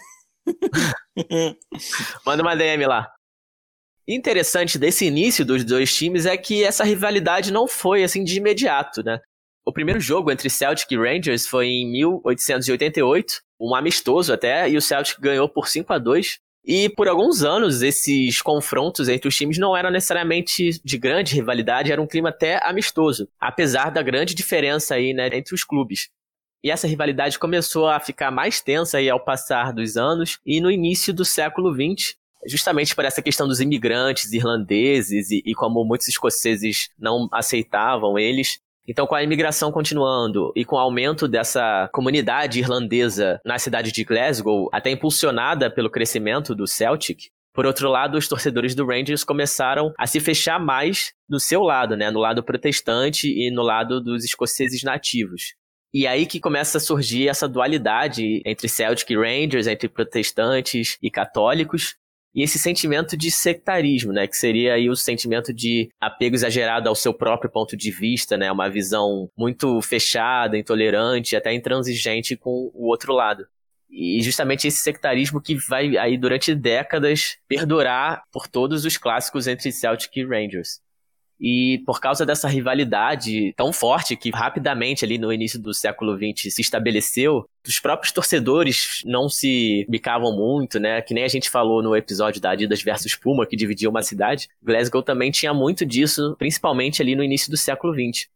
Manda 2.25 2.43
uma 2.43 2.55
DM 2.55 2.85
lá. 2.85 3.09
Interessante 4.07 4.79
desse 4.79 5.05
início 5.05 5.43
dos 5.43 5.65
dois 5.65 5.93
times 5.93 6.25
é 6.25 6.37
que 6.37 6.63
essa 6.63 6.85
rivalidade 6.85 7.51
não 7.51 7.67
foi 7.67 8.05
assim 8.05 8.23
de 8.23 8.37
imediato, 8.37 9.03
né? 9.03 9.19
O 9.65 9.73
primeiro 9.73 9.99
jogo 9.99 10.31
entre 10.31 10.49
Celtic 10.49 10.89
e 10.89 10.97
Rangers 10.97 11.45
foi 11.45 11.67
em 11.67 11.91
1888, 11.91 13.41
um 13.59 13.75
amistoso 13.75 14.31
até, 14.31 14.69
e 14.69 14.77
o 14.77 14.81
Celtic 14.81 15.19
ganhou 15.19 15.49
por 15.49 15.67
5 15.67 15.91
a 15.91 15.97
2 15.97 16.39
E 16.65 16.87
por 16.87 17.09
alguns 17.09 17.43
anos, 17.43 17.81
esses 17.81 18.41
confrontos 18.41 19.09
entre 19.09 19.27
os 19.27 19.35
times 19.35 19.57
não 19.57 19.75
eram 19.75 19.91
necessariamente 19.91 20.81
de 20.81 20.97
grande 20.97 21.35
rivalidade, 21.35 21.91
era 21.91 22.01
um 22.01 22.07
clima 22.07 22.29
até 22.29 22.65
amistoso, 22.65 23.27
apesar 23.37 23.89
da 23.89 24.01
grande 24.01 24.33
diferença 24.33 24.95
aí, 24.95 25.13
né, 25.13 25.27
entre 25.33 25.53
os 25.53 25.65
clubes. 25.65 26.07
E 26.63 26.71
essa 26.71 26.87
rivalidade 26.87 27.37
começou 27.37 27.89
a 27.89 27.99
ficar 27.99 28.31
mais 28.31 28.61
tensa 28.61 28.99
aí 28.99 29.09
ao 29.09 29.19
passar 29.19 29.73
dos 29.73 29.97
anos 29.97 30.39
e 30.45 30.61
no 30.61 30.71
início 30.71 31.13
do 31.13 31.25
século 31.25 31.73
XX, 31.73 32.15
justamente 32.45 32.95
por 32.95 33.05
essa 33.05 33.21
questão 33.21 33.47
dos 33.47 33.59
imigrantes 33.59 34.31
irlandeses 34.31 35.31
e, 35.31 35.41
e 35.45 35.53
como 35.53 35.83
muitos 35.83 36.07
escoceses 36.07 36.89
não 36.97 37.27
aceitavam 37.31 38.17
eles, 38.17 38.59
então, 38.87 39.05
com 39.05 39.15
a 39.15 39.21
imigração 39.21 39.69
continuando 39.69 40.53
e 40.55 40.63
com 40.63 40.77
o 40.77 40.79
aumento 40.79 41.27
dessa 41.27 41.89
comunidade 41.91 42.59
irlandesa 42.59 43.37
na 43.43 43.59
cidade 43.59 43.91
de 43.91 44.05
Glasgow, 44.05 44.69
até 44.71 44.89
impulsionada 44.89 45.69
pelo 45.69 45.89
crescimento 45.89 46.55
do 46.55 46.65
Celtic, 46.65 47.27
por 47.57 47.65
outro 47.65 47.89
lado, 47.89 48.19
os 48.19 48.27
torcedores 48.27 48.75
do 48.75 48.85
Rangers 48.85 49.23
começaram 49.23 49.91
a 49.97 50.05
se 50.05 50.19
fechar 50.19 50.59
mais 50.59 51.11
no 51.27 51.39
seu 51.39 51.63
lado, 51.63 51.97
né, 51.97 52.11
no 52.11 52.19
lado 52.19 52.43
protestante 52.43 53.27
e 53.27 53.49
no 53.49 53.63
lado 53.63 53.99
dos 53.99 54.23
escoceses 54.23 54.83
nativos. 54.83 55.55
E 55.91 56.05
aí 56.05 56.27
que 56.27 56.39
começa 56.39 56.77
a 56.77 56.81
surgir 56.81 57.27
essa 57.27 57.47
dualidade 57.47 58.43
entre 58.45 58.69
Celtic 58.69 59.09
e 59.09 59.17
Rangers, 59.17 59.65
entre 59.65 59.89
protestantes 59.89 60.99
e 61.01 61.09
católicos, 61.09 61.95
e 62.37 62.43
esse 62.43 62.59
sentimento 62.59 63.17
de 63.17 63.31
sectarismo, 63.31 64.13
né, 64.13 64.27
que 64.27 64.37
seria 64.37 64.75
aí 64.75 64.91
o 64.91 64.95
sentimento 64.95 65.51
de 65.51 65.89
apego 65.99 66.35
exagerado 66.35 66.87
ao 66.87 66.93
seu 66.93 67.11
próprio 67.11 67.49
ponto 67.49 67.75
de 67.75 67.89
vista, 67.89 68.37
né, 68.37 68.51
uma 68.51 68.69
visão 68.69 69.27
muito 69.35 69.81
fechada, 69.81 70.55
intolerante, 70.55 71.35
até 71.35 71.51
intransigente 71.51 72.37
com 72.37 72.69
o 72.75 72.89
outro 72.89 73.11
lado. 73.11 73.47
E 73.89 74.21
justamente 74.21 74.67
esse 74.67 74.77
sectarismo 74.77 75.41
que 75.41 75.55
vai 75.55 75.97
aí 75.97 76.15
durante 76.15 76.53
décadas 76.53 77.39
perdurar 77.47 78.21
por 78.31 78.47
todos 78.47 78.85
os 78.85 78.97
clássicos 78.97 79.47
entre 79.47 79.71
Celtic 79.71 80.15
e 80.15 80.23
Rangers. 80.23 80.79
E 81.39 81.83
por 81.85 81.99
causa 81.99 82.25
dessa 82.25 82.47
rivalidade 82.47 83.53
tão 83.55 83.71
forte 83.71 84.15
que 84.15 84.31
rapidamente 84.31 85.05
ali 85.05 85.17
no 85.17 85.31
início 85.31 85.59
do 85.59 85.73
século 85.73 86.17
XX 86.17 86.53
se 86.53 86.61
estabeleceu, 86.61 87.47
os 87.67 87.79
próprios 87.79 88.11
torcedores 88.11 89.01
não 89.05 89.29
se 89.29 89.85
bicavam 89.87 90.35
muito, 90.35 90.79
né? 90.79 91.01
Que 91.01 91.13
nem 91.13 91.23
a 91.23 91.27
gente 91.27 91.49
falou 91.49 91.83
no 91.83 91.95
episódio 91.95 92.41
da 92.41 92.51
Adidas 92.51 92.81
versus 92.81 93.15
Puma, 93.15 93.45
que 93.45 93.55
dividia 93.55 93.89
uma 93.89 94.01
cidade. 94.01 94.47
Glasgow 94.63 95.03
também 95.03 95.29
tinha 95.29 95.53
muito 95.53 95.85
disso, 95.85 96.35
principalmente 96.39 97.01
ali 97.01 97.15
no 97.15 97.23
início 97.23 97.51
do 97.51 97.57
século 97.57 97.93
XX. 97.93 98.27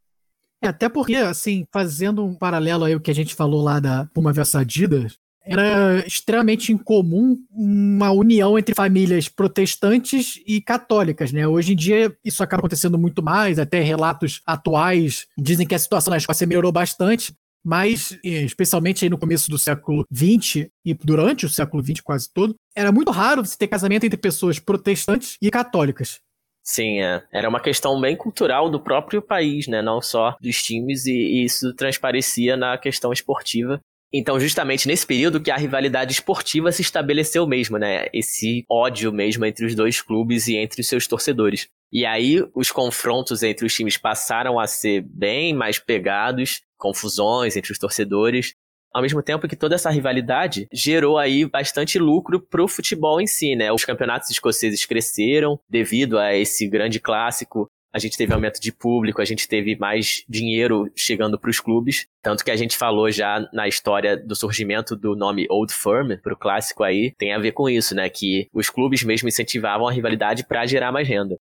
É, 0.64 0.68
até 0.68 0.88
porque, 0.88 1.16
assim, 1.16 1.66
fazendo 1.74 2.24
um 2.24 2.36
paralelo 2.36 2.84
aí 2.84 2.96
o 2.96 3.00
que 3.00 3.10
a 3.10 3.16
gente 3.16 3.34
falou 3.34 3.64
lá 3.64 3.80
da 3.80 4.06
Puma 4.14 4.32
versus 4.32 4.54
Adidas, 4.54 5.18
era 5.44 6.06
extremamente 6.06 6.72
incomum 6.72 7.38
uma 7.52 8.12
união 8.12 8.58
entre 8.58 8.76
famílias 8.76 9.28
protestantes 9.28 10.42
e 10.46 10.62
católicas, 10.62 11.32
né? 11.32 11.48
Hoje 11.48 11.74
em 11.74 11.76
dia 11.76 12.16
isso 12.24 12.44
acaba 12.44 12.62
acontecendo 12.62 12.98
muito 12.98 13.24
mais, 13.24 13.60
até 13.60 13.82
relatos 13.82 14.42
atuais 14.46 15.28
dizem 15.38 15.66
que 15.66 15.76
a 15.76 15.80
situação 15.80 16.12
na 16.12 16.18
Escócia 16.18 16.46
melhorou 16.46 16.72
bastante, 16.72 17.34
mas 17.64 18.18
especialmente 18.24 19.06
aí 19.06 19.10
no 19.10 19.18
começo 19.18 19.50
do 19.50 19.58
século 19.58 20.06
XX 20.14 20.68
e 20.86 20.94
durante 20.94 21.46
o 21.46 21.50
século 21.50 21.84
XX 21.84 22.02
quase 22.02 22.32
todo, 22.32 22.56
era 22.76 22.92
muito 22.92 23.12
raro 23.12 23.46
você 23.46 23.58
ter 23.58 23.68
casamento 23.68 24.06
entre 24.06 24.18
pessoas 24.18 24.60
protestantes 24.60 25.38
e 25.42 25.50
católicas. 25.50 26.20
Sim, 26.64 27.02
é. 27.02 27.24
era 27.32 27.50
uma 27.50 27.60
questão 27.60 28.00
bem 28.00 28.16
cultural 28.16 28.70
do 28.70 28.80
próprio 28.80 29.22
país, 29.22 29.68
né? 29.68 29.82
Não 29.82 30.00
só 30.00 30.36
dos 30.40 30.62
times, 30.62 31.08
e 31.08 31.44
isso 31.44 31.74
transparecia 31.74 32.56
na 32.56 32.78
questão 32.78 33.12
esportiva 33.12 33.82
então, 34.14 34.40
justamente 34.40 34.88
nesse 34.88 35.06
período 35.06 35.40
que 35.40 35.50
a 35.50 35.56
rivalidade 35.56 36.12
esportiva 36.12 36.72
se 36.72 36.82
estabeleceu 36.82 37.48
mesmo, 37.48 37.78
né? 37.78 38.08
Esse 38.14 38.66
ódio 38.70 39.12
mesmo 39.12 39.46
entre 39.46 39.66
os 39.66 39.74
dois 39.74 40.02
clubes 40.02 40.48
e 40.48 40.58
entre 40.58 40.82
os 40.82 40.88
seus 40.88 41.08
torcedores. 41.08 41.70
E 41.92 42.06
aí, 42.06 42.44
os 42.54 42.72
confrontos 42.72 43.42
entre 43.42 43.66
os 43.66 43.74
times 43.74 43.98
passaram 43.98 44.60
a 44.60 44.68
ser 44.68 45.02
bem 45.02 45.54
mais 45.54 45.80
pegados, 45.80 46.62
confusões 46.78 47.56
entre 47.56 47.72
os 47.72 47.80
torcedores, 47.80 48.54
ao 48.94 49.02
mesmo 49.02 49.24
tempo 49.24 49.48
que 49.48 49.56
toda 49.56 49.76
essa 49.76 49.90
rivalidade 49.90 50.68
gerou 50.74 51.18
aí 51.18 51.46
bastante 51.46 51.98
lucro 51.98 52.42
pro 52.42 52.68
futebol 52.68 53.22
em 53.22 53.28
si, 53.28 53.56
né? 53.56 53.72
Os 53.72 53.86
campeonatos 53.86 54.30
escoceses 54.30 54.86
cresceram 54.86 55.58
devido 55.70 56.20
a 56.20 56.36
esse 56.36 56.68
grande 56.68 57.00
clássico 57.00 57.70
a 57.94 58.00
gente 58.00 58.18
teve 58.18 58.34
aumento 58.34 58.60
de 58.60 58.72
público, 58.72 59.22
a 59.22 59.26
gente 59.26 59.48
teve 59.48 59.76
mais 59.76 60.24
dinheiro 60.28 60.90
chegando 60.96 61.38
para 61.38 61.50
os 61.50 61.60
clubes. 61.60 62.08
Tanto 62.22 62.44
que 62.44 62.52
a 62.52 62.56
gente 62.56 62.78
falou 62.78 63.12
já 63.12 63.48
na 63.54 63.68
história 63.68 64.16
do 64.16 64.36
surgimento 64.36 64.96
do 64.96 65.16
nome 65.16 65.46
Old 65.50 65.74
Firm 65.74 66.18
para 66.22 66.34
o 66.34 66.38
clássico 66.38 66.84
aí, 66.84 67.14
tem 67.18 67.34
a 67.34 67.40
ver 67.40 67.52
com 67.52 67.70
isso, 67.70 67.94
né? 67.94 68.10
Que 68.10 68.48
os 68.54 68.70
clubes 68.70 69.04
mesmo 69.04 69.28
incentivavam 69.28 69.88
a 69.88 69.92
rivalidade 69.92 70.46
para 70.46 70.66
gerar 70.66 70.92
mais 70.92 71.08
renda. 71.08 71.38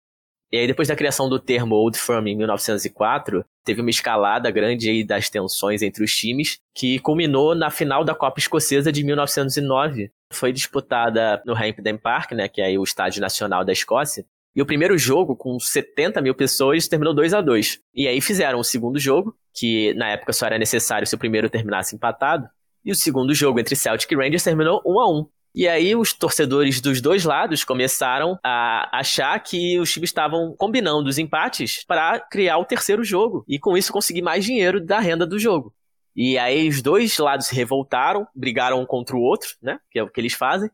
E 0.51 0.57
aí, 0.57 0.67
depois 0.67 0.87
da 0.87 0.95
criação 0.95 1.27
do 1.27 1.39
termo 1.39 1.75
Old 1.75 1.97
Firm 1.97 2.27
em 2.27 2.37
1904, 2.37 3.43
teve 3.65 3.81
uma 3.81 3.89
escalada 3.89 4.51
grande 4.51 4.89
aí 4.89 5.03
das 5.03 5.29
tensões 5.29 5.81
entre 5.81 6.03
os 6.03 6.11
times, 6.11 6.59
que 6.73 6.99
culminou 6.99 7.55
na 7.55 7.71
final 7.71 8.05
da 8.05 8.13
Copa 8.13 8.39
Escocesa 8.39 8.91
de 8.91 9.03
1909. 9.03 10.11
Foi 10.31 10.53
disputada 10.53 11.41
no 11.45 11.53
Hampden 11.53 11.97
Park, 11.97 12.31
né, 12.33 12.47
que 12.47 12.61
é 12.61 12.77
o 12.77 12.83
estádio 12.83 13.21
nacional 13.21 13.65
da 13.65 13.73
Escócia, 13.73 14.23
e 14.55 14.61
o 14.61 14.65
primeiro 14.65 14.97
jogo, 14.97 15.35
com 15.35 15.59
70 15.59 16.21
mil 16.21 16.33
pessoas, 16.33 16.87
terminou 16.87 17.13
2 17.13 17.33
a 17.33 17.41
2 17.41 17.81
E 17.93 18.07
aí 18.07 18.21
fizeram 18.21 18.59
o 18.59 18.63
segundo 18.63 18.97
jogo, 18.97 19.35
que 19.53 19.93
na 19.95 20.09
época 20.09 20.31
só 20.31 20.45
era 20.45 20.57
necessário 20.57 21.05
se 21.05 21.13
o 21.15 21.19
primeiro 21.19 21.49
terminasse 21.49 21.95
empatado. 21.95 22.47
E 22.83 22.91
o 22.91 22.95
segundo 22.95 23.33
jogo 23.33 23.59
entre 23.59 23.75
Celtic 23.75 24.11
e 24.11 24.15
Rangers 24.15 24.43
terminou 24.43 24.81
1 24.85 24.99
a 24.99 25.19
1 25.19 25.27
e 25.57 25.69
aí 25.69 25.95
os 25.95 26.11
torcedores 26.11 26.81
dos 26.81 26.99
dois 26.99 27.23
lados 27.23 27.63
começaram 27.63 28.37
a 28.43 28.99
achar 28.99 29.39
que 29.39 29.79
os 29.79 29.89
times 29.89 30.09
estavam 30.09 30.53
combinando 30.57 31.07
os 31.07 31.17
empates 31.17 31.81
para 31.85 32.19
criar 32.19 32.57
o 32.57 32.65
terceiro 32.65 33.05
jogo 33.05 33.45
e 33.47 33.57
com 33.57 33.77
isso 33.77 33.93
conseguir 33.93 34.21
mais 34.21 34.43
dinheiro 34.43 34.85
da 34.85 34.99
renda 34.99 35.25
do 35.25 35.39
jogo. 35.39 35.73
E 36.13 36.37
aí 36.37 36.67
os 36.67 36.81
dois 36.81 37.17
lados 37.17 37.47
se 37.47 37.55
revoltaram, 37.55 38.27
brigaram 38.35 38.81
um 38.81 38.85
contra 38.85 39.15
o 39.15 39.21
outro, 39.21 39.47
né? 39.61 39.79
Que 39.89 39.99
é 39.99 40.03
o 40.03 40.09
que 40.09 40.19
eles 40.19 40.33
fazem. 40.33 40.69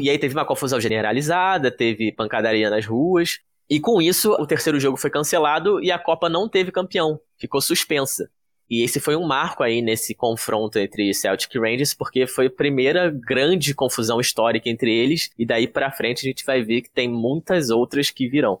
E 0.00 0.10
aí 0.10 0.18
teve 0.18 0.34
uma 0.34 0.44
confusão 0.44 0.80
generalizada, 0.80 1.70
teve 1.70 2.12
pancadaria 2.12 2.68
nas 2.70 2.86
ruas. 2.86 3.38
E 3.68 3.80
com 3.80 4.02
isso, 4.02 4.32
o 4.32 4.46
terceiro 4.46 4.78
jogo 4.78 4.96
foi 4.96 5.10
cancelado 5.10 5.82
e 5.82 5.90
a 5.90 5.98
Copa 5.98 6.28
não 6.28 6.48
teve 6.48 6.70
campeão. 6.70 7.18
Ficou 7.38 7.60
suspensa. 7.60 8.28
E 8.68 8.82
esse 8.82 9.00
foi 9.00 9.16
um 9.16 9.26
marco 9.26 9.62
aí 9.62 9.82
nesse 9.82 10.14
confronto 10.14 10.78
entre 10.78 11.12
Celtic 11.12 11.54
e 11.54 11.58
Rangers, 11.58 11.92
porque 11.94 12.26
foi 12.26 12.46
a 12.46 12.50
primeira 12.50 13.10
grande 13.10 13.74
confusão 13.74 14.18
histórica 14.18 14.68
entre 14.68 14.90
eles, 14.90 15.30
e 15.38 15.44
daí 15.44 15.66
para 15.66 15.90
frente 15.90 16.20
a 16.20 16.28
gente 16.28 16.44
vai 16.44 16.62
ver 16.62 16.82
que 16.82 16.90
tem 16.90 17.08
muitas 17.08 17.68
outras 17.68 18.10
que 18.10 18.28
virão. 18.28 18.60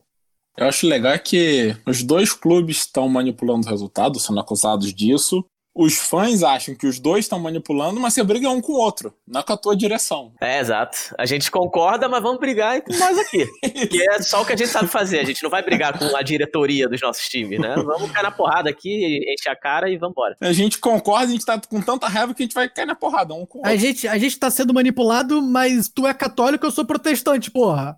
Eu 0.56 0.66
acho 0.66 0.86
legal 0.86 1.18
que 1.18 1.74
os 1.86 2.02
dois 2.02 2.32
clubes 2.32 2.78
estão 2.78 3.08
manipulando 3.08 3.66
o 3.66 3.70
resultado, 3.70 4.20
sendo 4.20 4.38
acusados 4.38 4.92
disso, 4.92 5.42
os 5.74 5.96
fãs 5.96 6.42
acham 6.42 6.74
que 6.74 6.86
os 6.86 6.98
dois 6.98 7.24
estão 7.24 7.38
manipulando, 7.38 7.98
mas 7.98 8.14
você 8.14 8.22
briga 8.22 8.50
um 8.50 8.60
com 8.60 8.72
o 8.72 8.76
outro, 8.76 9.14
não 9.26 9.42
com 9.42 9.52
a 9.52 9.56
tua 9.56 9.74
direção. 9.74 10.32
É, 10.40 10.60
exato. 10.60 10.96
A 11.18 11.24
gente 11.24 11.50
concorda, 11.50 12.08
mas 12.08 12.22
vamos 12.22 12.38
brigar 12.38 12.76
entre 12.76 12.96
nós 12.98 13.18
aqui. 13.18 13.46
que 13.88 14.02
é 14.02 14.20
só 14.20 14.42
o 14.42 14.46
que 14.46 14.52
a 14.52 14.56
gente 14.56 14.70
sabe 14.70 14.88
fazer. 14.88 15.20
A 15.20 15.24
gente 15.24 15.42
não 15.42 15.50
vai 15.50 15.62
brigar 15.62 15.98
com 15.98 16.14
a 16.14 16.22
diretoria 16.22 16.88
dos 16.88 17.00
nossos 17.00 17.26
times, 17.28 17.58
né? 17.58 17.74
Vamos 17.76 18.10
cair 18.10 18.22
na 18.22 18.30
porrada 18.30 18.68
aqui, 18.68 19.20
enche 19.32 19.48
a 19.48 19.56
cara 19.56 19.88
e 19.88 19.96
vambora. 19.96 20.36
A 20.40 20.52
gente 20.52 20.78
concorda, 20.78 21.26
a 21.26 21.30
gente 21.30 21.44
tá 21.44 21.58
com 21.58 21.80
tanta 21.80 22.06
raiva 22.06 22.34
que 22.34 22.42
a 22.42 22.46
gente 22.46 22.54
vai 22.54 22.68
cair 22.68 22.86
na 22.86 22.94
porrada 22.94 23.32
um 23.32 23.46
com 23.46 23.58
o 23.58 23.60
outro. 23.60 23.72
A 23.72 23.76
gente, 23.76 24.06
a 24.06 24.18
gente 24.18 24.38
tá 24.38 24.50
sendo 24.50 24.74
manipulado, 24.74 25.40
mas 25.40 25.88
tu 25.88 26.06
é 26.06 26.12
católico, 26.12 26.66
eu 26.66 26.70
sou 26.70 26.84
protestante, 26.84 27.50
porra. 27.50 27.96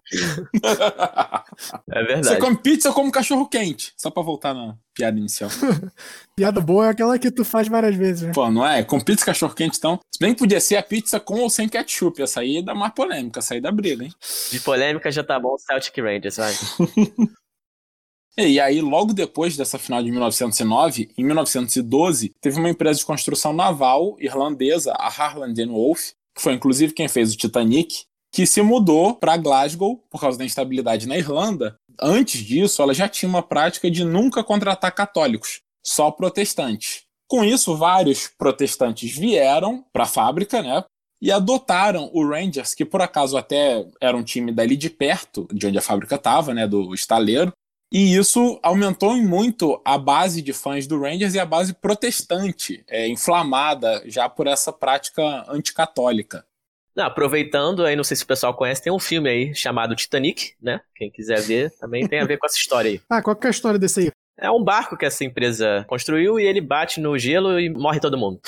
é 1.91 2.03
verdade. 2.05 2.27
Você 2.27 2.37
come 2.39 2.57
pizza, 2.57 2.89
eu 2.89 2.93
como 2.93 3.11
cachorro 3.11 3.49
quente. 3.49 3.93
Só 3.97 4.11
pra 4.11 4.23
voltar 4.23 4.55
na 4.55 4.77
piada 4.95 5.19
inicial. 5.19 5.51
piada 6.37 6.61
boa 6.61 6.87
é 6.87 6.91
aquela 6.91 7.19
que 7.19 7.31
tu 7.31 7.45
faz 7.45 7.69
várias 7.69 7.97
vezes, 7.97 8.23
né? 8.23 8.33
Pô, 8.33 8.51
não 8.51 8.67
é? 8.67 8.83
Com 8.83 9.01
pizza 9.01 9.25
cachorro 9.25 9.55
quente, 9.55 9.79
então. 9.79 9.99
Se 10.13 10.19
bem 10.21 10.33
que 10.33 10.39
podia 10.39 10.61
ser 10.61 10.77
a 10.77 10.83
pizza 10.83 11.19
com 11.19 11.41
ou 11.41 11.51
sem 11.51 11.69
ketchup. 11.69 12.23
Essa 12.23 12.41
aí 12.41 12.63
dá 12.63 12.75
mais 12.75 12.93
polêmica, 12.95 13.41
essa 13.41 13.55
aí 13.55 13.61
dá 13.61 13.71
briga, 13.71 14.05
hein? 14.05 14.13
De 14.51 14.61
polêmica 14.61 15.11
já 15.11 15.25
tá 15.25 15.39
bom, 15.39 15.57
Celtic 15.59 15.97
Rangers, 15.99 16.37
vai. 16.37 16.55
E 18.37 18.59
aí, 18.59 18.81
logo 18.81 19.13
depois 19.13 19.57
dessa 19.57 19.79
final 19.79 20.03
de 20.03 20.11
1909, 20.11 21.09
em 21.17 21.25
1912, 21.25 22.35
teve 22.41 22.59
uma 22.59 22.69
empresa 22.69 22.99
de 22.99 23.07
construção 23.07 23.53
naval 23.53 24.17
irlandesa, 24.19 24.93
a 24.95 25.07
Harland 25.07 25.65
Wolff, 25.67 26.15
que 26.35 26.43
foi 26.43 26.53
inclusive 26.53 26.93
quem 26.93 27.07
fez 27.07 27.33
o 27.33 27.37
Titanic, 27.37 28.07
que 28.33 28.45
se 28.45 28.61
mudou 28.61 29.15
para 29.15 29.37
Glasgow 29.37 30.03
por 30.11 30.21
causa 30.21 30.37
da 30.37 30.45
instabilidade 30.45 31.07
na 31.07 31.17
Irlanda. 31.17 31.77
Antes 32.01 32.41
disso, 32.41 32.83
ela 32.83 32.95
já 32.95 33.09
tinha 33.09 33.29
uma 33.29 33.43
prática 33.43 33.91
de 33.91 34.05
nunca 34.05 34.43
contratar 34.43 34.95
católicos, 34.95 35.61
só 35.85 36.11
protestantes. 36.11 37.05
Com 37.29 37.45
isso, 37.45 37.77
vários 37.77 38.29
protestantes 38.29 39.17
vieram 39.17 39.85
para 39.93 40.05
a 40.05 40.09
fábrica, 40.09 40.63
né? 40.63 40.85
E 41.21 41.33
adotaram 41.33 42.11
o 42.13 42.27
Rangers, 42.27 42.75
que 42.75 42.85
por 42.85 43.01
acaso 43.01 43.37
até 43.37 43.87
era 44.01 44.17
um 44.17 44.23
time 44.23 44.53
dali 44.53 44.77
de 44.77 44.91
perto, 44.91 45.49
de 45.53 45.67
onde 45.67 45.79
a 45.79 45.83
fábrica 45.83 46.17
estava, 46.17 46.53
né, 46.53 46.67
do 46.67 46.93
estaleiro. 46.93 47.53
E 47.93 48.17
isso 48.17 48.59
aumentou 48.63 49.17
muito 49.17 49.81
a 49.85 49.97
base 49.97 50.43
de 50.43 50.53
fãs 50.53 50.87
do 50.87 51.01
Rangers 51.01 51.35
e 51.35 51.39
a 51.39 51.47
base 51.47 51.73
protestante, 51.73 52.85
é, 52.89 53.09
inflamada 53.09 54.03
já 54.07 54.29
por 54.29 54.47
essa 54.47 54.73
prática 54.73 55.45
anticatólica. 55.49 56.45
Não, 56.97 57.05
aproveitando, 57.07 57.85
aí 57.85 57.97
não 57.97 58.05
sei 58.05 58.17
se 58.17 58.23
o 58.23 58.27
pessoal 58.27 58.55
conhece, 58.55 58.83
tem 58.83 58.93
um 58.93 59.01
filme 59.01 59.29
aí 59.29 59.55
chamado 59.55 59.97
Titanic, 59.97 60.53
né? 60.63 60.81
Quem 60.95 61.11
quiser 61.11 61.41
ver, 61.41 61.71
também 61.81 62.07
tem 62.07 62.21
a 62.21 62.25
ver 62.25 62.39
com 62.39 62.47
essa 62.47 62.57
história 62.57 62.91
aí. 62.91 63.01
Ah, 63.11 63.23
qual 63.23 63.37
que 63.37 63.47
é 63.47 63.49
a 63.49 63.51
história 63.51 63.79
desse 63.79 64.01
aí? 64.01 64.11
É 64.39 64.51
um 64.51 64.63
barco 64.63 64.97
que 64.97 65.05
essa 65.05 65.25
empresa 65.25 65.85
construiu 65.89 66.39
e 66.39 66.45
ele 66.45 66.61
bate 66.61 67.01
no 67.01 67.17
gelo 67.17 67.59
e 67.59 67.69
morre 67.69 68.01
todo 68.01 68.19
mundo. 68.19 68.41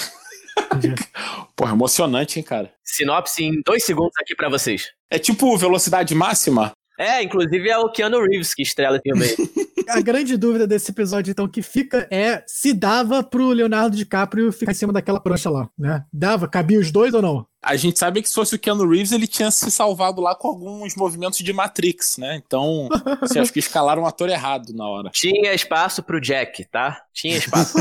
Porra, 1.54 1.72
emocionante, 1.72 2.38
hein, 2.38 2.44
cara? 2.44 2.72
Sinopse 2.85 3.44
em 3.44 3.61
dois 3.64 3.85
segundos 3.85 4.14
aqui 4.20 4.35
para 4.35 4.48
vocês. 4.48 4.92
É 5.11 5.18
tipo 5.18 5.56
velocidade 5.56 6.14
máxima? 6.14 6.72
É, 6.98 7.22
inclusive 7.22 7.68
é 7.68 7.78
o 7.78 7.90
Keanu 7.90 8.20
Reeves 8.20 8.54
que 8.54 8.62
estrela 8.62 8.98
o 8.98 9.00
filme 9.00 9.24
aí. 9.24 9.37
A 9.88 10.00
grande 10.00 10.37
dúvida 10.37 10.66
desse 10.66 10.90
episódio, 10.90 11.30
então, 11.30 11.46
que 11.46 11.62
fica 11.62 12.09
é 12.11 12.42
se 12.46 12.72
dava 12.72 13.22
pro 13.22 13.50
Leonardo 13.50 13.96
DiCaprio 13.96 14.50
ficar 14.50 14.72
em 14.72 14.74
cima 14.74 14.92
daquela 14.92 15.20
prancha 15.20 15.48
lá, 15.48 15.68
né? 15.78 16.04
Dava? 16.12 16.48
Cabia 16.48 16.80
os 16.80 16.90
dois 16.90 17.14
ou 17.14 17.22
não? 17.22 17.46
A 17.62 17.76
gente 17.76 17.98
sabe 17.98 18.20
que 18.22 18.28
se 18.28 18.35
fosse 18.35 18.54
o 18.54 18.59
Keanu 18.59 18.88
Reeves, 18.88 19.12
ele 19.12 19.26
tinha 19.26 19.50
se 19.50 19.70
salvado 19.70 20.20
lá 20.20 20.35
com 20.35 20.48
alguns 20.48 20.96
movimentos 20.96 21.38
de 21.38 21.52
Matrix, 21.52 22.16
né? 22.18 22.40
Então, 22.44 22.88
você 23.20 23.38
acho 23.38 23.52
que 23.52 23.59
escalaram 23.59 24.02
um 24.02 24.06
ator 24.06 24.28
errado 24.28 24.72
na 24.72 24.88
hora. 24.88 25.11
Tinha 25.11 25.52
espaço 25.52 26.02
pro 26.02 26.20
Jack, 26.20 26.64
tá? 26.64 27.02
Tinha 27.12 27.37
espaço. 27.37 27.76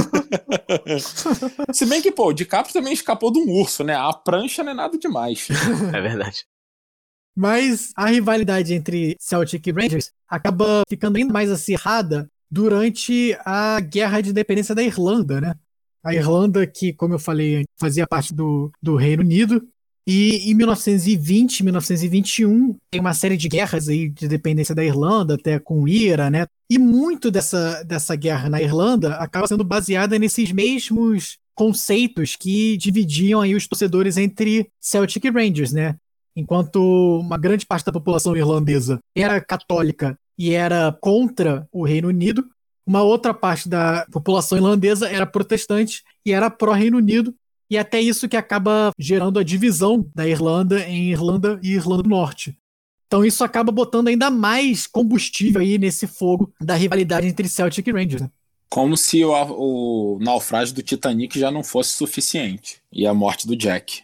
se 1.71 1.85
bem 1.85 2.01
que, 2.01 2.11
pô, 2.11 2.27
o 2.27 2.33
DiCaprio 2.33 2.73
também 2.73 2.93
escapou 2.93 3.31
de 3.31 3.39
um 3.39 3.49
urso, 3.49 3.83
né? 3.83 3.95
A 3.95 4.11
prancha 4.13 4.63
não 4.63 4.71
é 4.71 4.75
nada 4.75 4.97
demais. 4.97 5.47
é 5.93 6.01
verdade. 6.01 6.45
Mas 7.35 7.91
a 7.95 8.07
rivalidade 8.07 8.73
entre 8.73 9.15
Celtic 9.19 9.67
e 9.67 9.71
Rangers 9.71 10.11
acaba 10.27 10.83
ficando 10.87 11.17
ainda 11.17 11.33
mais 11.33 11.51
acirrada 11.51 12.29
durante 12.49 13.37
a 13.45 13.79
Guerra 13.81 14.21
de 14.21 14.29
Independência 14.29 14.73
da 14.73 14.81
Irlanda, 14.83 15.41
né? 15.41 15.55
A 16.03 16.13
Irlanda, 16.13 16.65
que, 16.65 16.93
como 16.93 17.15
eu 17.15 17.19
falei, 17.19 17.65
fazia 17.79 18.07
parte 18.07 18.33
do, 18.33 18.71
do 18.81 18.95
Reino 18.95 19.23
Unido, 19.23 19.67
e 20.07 20.51
em 20.51 20.53
1920, 20.53 21.63
1921, 21.63 22.77
tem 22.91 23.01
uma 23.01 23.13
série 23.15 23.35
de 23.35 23.49
guerras 23.49 23.89
aí 23.89 24.07
de 24.07 24.27
dependência 24.27 24.75
da 24.75 24.85
Irlanda, 24.85 25.33
até 25.33 25.57
com 25.57 25.87
Ira, 25.87 26.29
né? 26.29 26.45
E 26.69 26.77
muito 26.77 27.31
dessa, 27.31 27.83
dessa 27.83 28.15
guerra 28.15 28.47
na 28.47 28.61
Irlanda 28.61 29.15
acaba 29.15 29.47
sendo 29.47 29.63
baseada 29.63 30.19
nesses 30.19 30.51
mesmos 30.51 31.39
conceitos 31.55 32.35
que 32.35 32.77
dividiam 32.77 33.41
aí 33.41 33.55
os 33.55 33.67
torcedores 33.67 34.15
entre 34.17 34.69
Celtic 34.79 35.25
e 35.25 35.29
Rangers, 35.31 35.71
né? 35.71 35.95
Enquanto 36.35 37.19
uma 37.19 37.37
grande 37.37 37.65
parte 37.65 37.85
da 37.85 37.91
população 37.91 38.35
irlandesa 38.35 38.99
era 39.15 39.39
católica 39.39 40.17
e 40.37 40.51
era 40.51 40.91
contra 40.99 41.67
o 41.71 41.85
Reino 41.85 42.09
Unido, 42.09 42.45
uma 42.85 43.01
outra 43.01 43.33
parte 43.33 43.67
da 43.67 44.05
população 44.11 44.57
irlandesa 44.57 45.09
era 45.09 45.25
protestante 45.25 46.03
e 46.25 46.31
era 46.31 46.49
pró-Reino 46.49 46.97
Unido, 46.97 47.33
e 47.69 47.77
até 47.77 47.99
isso 47.99 48.29
que 48.29 48.37
acaba 48.37 48.91
gerando 48.99 49.39
a 49.39 49.43
divisão 49.43 50.07
da 50.13 50.27
Irlanda 50.27 50.81
em 50.81 51.09
Irlanda 51.09 51.59
e 51.63 51.73
Irlanda 51.73 52.03
do 52.03 52.09
Norte. 52.09 52.55
Então 53.07 53.25
isso 53.25 53.43
acaba 53.43 53.71
botando 53.71 54.07
ainda 54.07 54.29
mais 54.29 54.85
combustível 54.85 55.61
aí 55.61 55.77
nesse 55.77 56.05
fogo 56.05 56.53
da 56.61 56.75
rivalidade 56.75 57.27
entre 57.27 57.47
Celtic 57.47 57.87
e 57.87 57.91
Rangers. 57.91 58.23
Né? 58.23 58.29
Como 58.69 58.97
se 58.97 59.23
o, 59.23 59.31
o 59.31 60.19
naufrágio 60.19 60.75
do 60.75 60.83
Titanic 60.83 61.39
já 61.39 61.49
não 61.49 61.63
fosse 61.63 61.91
suficiente. 61.91 62.81
E 62.91 63.05
a 63.05 63.13
morte 63.13 63.47
do 63.47 63.55
Jack. 63.55 64.03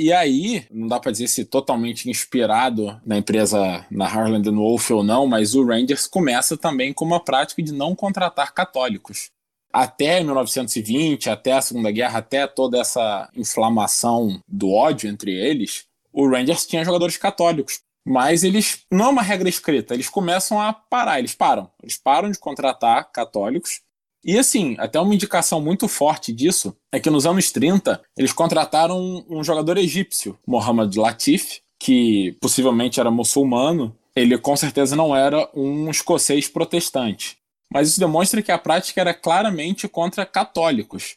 E 0.00 0.12
aí, 0.12 0.64
não 0.70 0.86
dá 0.86 1.00
para 1.00 1.10
dizer 1.10 1.26
se 1.26 1.44
totalmente 1.44 2.08
inspirado 2.08 3.00
na 3.04 3.18
empresa 3.18 3.84
na 3.90 4.06
Harland 4.06 4.48
Wolff 4.48 4.92
ou 4.92 5.02
não, 5.02 5.26
mas 5.26 5.56
o 5.56 5.66
Rangers 5.66 6.06
começa 6.06 6.56
também 6.56 6.92
com 6.92 7.04
uma 7.04 7.18
prática 7.18 7.60
de 7.60 7.72
não 7.72 7.96
contratar 7.96 8.54
católicos. 8.54 9.32
Até 9.72 10.22
1920, 10.22 11.28
até 11.28 11.50
a 11.50 11.60
Segunda 11.60 11.90
Guerra, 11.90 12.20
até 12.20 12.46
toda 12.46 12.78
essa 12.78 13.28
inflamação 13.34 14.40
do 14.46 14.70
ódio 14.70 15.10
entre 15.10 15.32
eles, 15.32 15.86
o 16.12 16.30
Rangers 16.30 16.64
tinha 16.64 16.84
jogadores 16.84 17.16
católicos. 17.16 17.80
Mas 18.06 18.44
eles, 18.44 18.84
não 18.88 19.06
é 19.06 19.08
uma 19.08 19.22
regra 19.22 19.48
escrita, 19.48 19.94
eles 19.94 20.08
começam 20.08 20.60
a 20.60 20.72
parar, 20.72 21.18
eles 21.18 21.34
param. 21.34 21.68
Eles 21.82 21.98
param 21.98 22.30
de 22.30 22.38
contratar 22.38 23.10
católicos 23.10 23.80
e 24.24 24.38
assim, 24.38 24.76
até 24.78 24.98
uma 25.00 25.14
indicação 25.14 25.60
muito 25.60 25.86
forte 25.86 26.32
disso 26.32 26.76
é 26.92 26.98
que 26.98 27.10
nos 27.10 27.26
anos 27.26 27.50
30 27.52 28.00
eles 28.16 28.32
contrataram 28.32 29.24
um, 29.28 29.44
jogador 29.44 29.78
egípcio, 29.78 30.38
Mohamed 30.46 30.98
Latif, 30.98 31.60
que 31.78 32.36
possivelmente 32.40 32.98
era 32.98 33.10
muçulmano. 33.10 33.96
Ele 34.14 34.36
com 34.36 34.56
certeza 34.56 34.96
não 34.96 35.14
era 35.14 35.48
um 35.54 35.88
escocês 35.90 36.48
protestante. 36.48 37.38
Mas 37.72 37.88
isso 37.88 38.00
demonstra 38.00 38.42
que 38.42 38.50
a 38.50 38.58
prática 38.58 39.00
era 39.00 39.14
claramente 39.14 39.86
contra 39.86 40.26
católicos. 40.26 41.16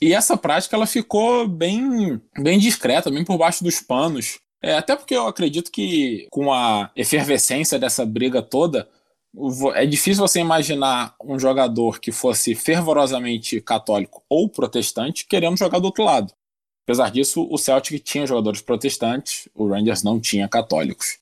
E 0.00 0.14
essa 0.14 0.36
prática 0.36 0.76
ela 0.76 0.86
ficou 0.86 1.48
bem, 1.48 2.20
bem 2.38 2.58
discreta, 2.58 3.10
bem 3.10 3.24
por 3.24 3.36
baixo 3.36 3.64
dos 3.64 3.80
panos. 3.80 4.38
É, 4.62 4.74
até 4.74 4.94
porque 4.94 5.14
eu 5.14 5.26
acredito 5.26 5.70
que 5.72 6.26
com 6.30 6.52
a 6.52 6.90
efervescência 6.94 7.78
dessa 7.78 8.04
briga 8.04 8.42
toda, 8.42 8.88
é 9.74 9.86
difícil 9.86 10.26
você 10.26 10.40
imaginar 10.40 11.14
um 11.22 11.38
jogador 11.38 12.00
que 12.00 12.10
fosse 12.10 12.54
fervorosamente 12.54 13.60
católico 13.60 14.22
ou 14.28 14.48
protestante 14.48 15.26
querendo 15.26 15.58
jogar 15.58 15.78
do 15.78 15.86
outro 15.86 16.04
lado. 16.04 16.32
Apesar 16.84 17.10
disso, 17.10 17.46
o 17.50 17.58
Celtic 17.58 18.02
tinha 18.02 18.26
jogadores 18.26 18.62
protestantes, 18.62 19.48
o 19.54 19.68
Rangers 19.68 20.02
não 20.02 20.18
tinha 20.18 20.48
católicos. 20.48 21.18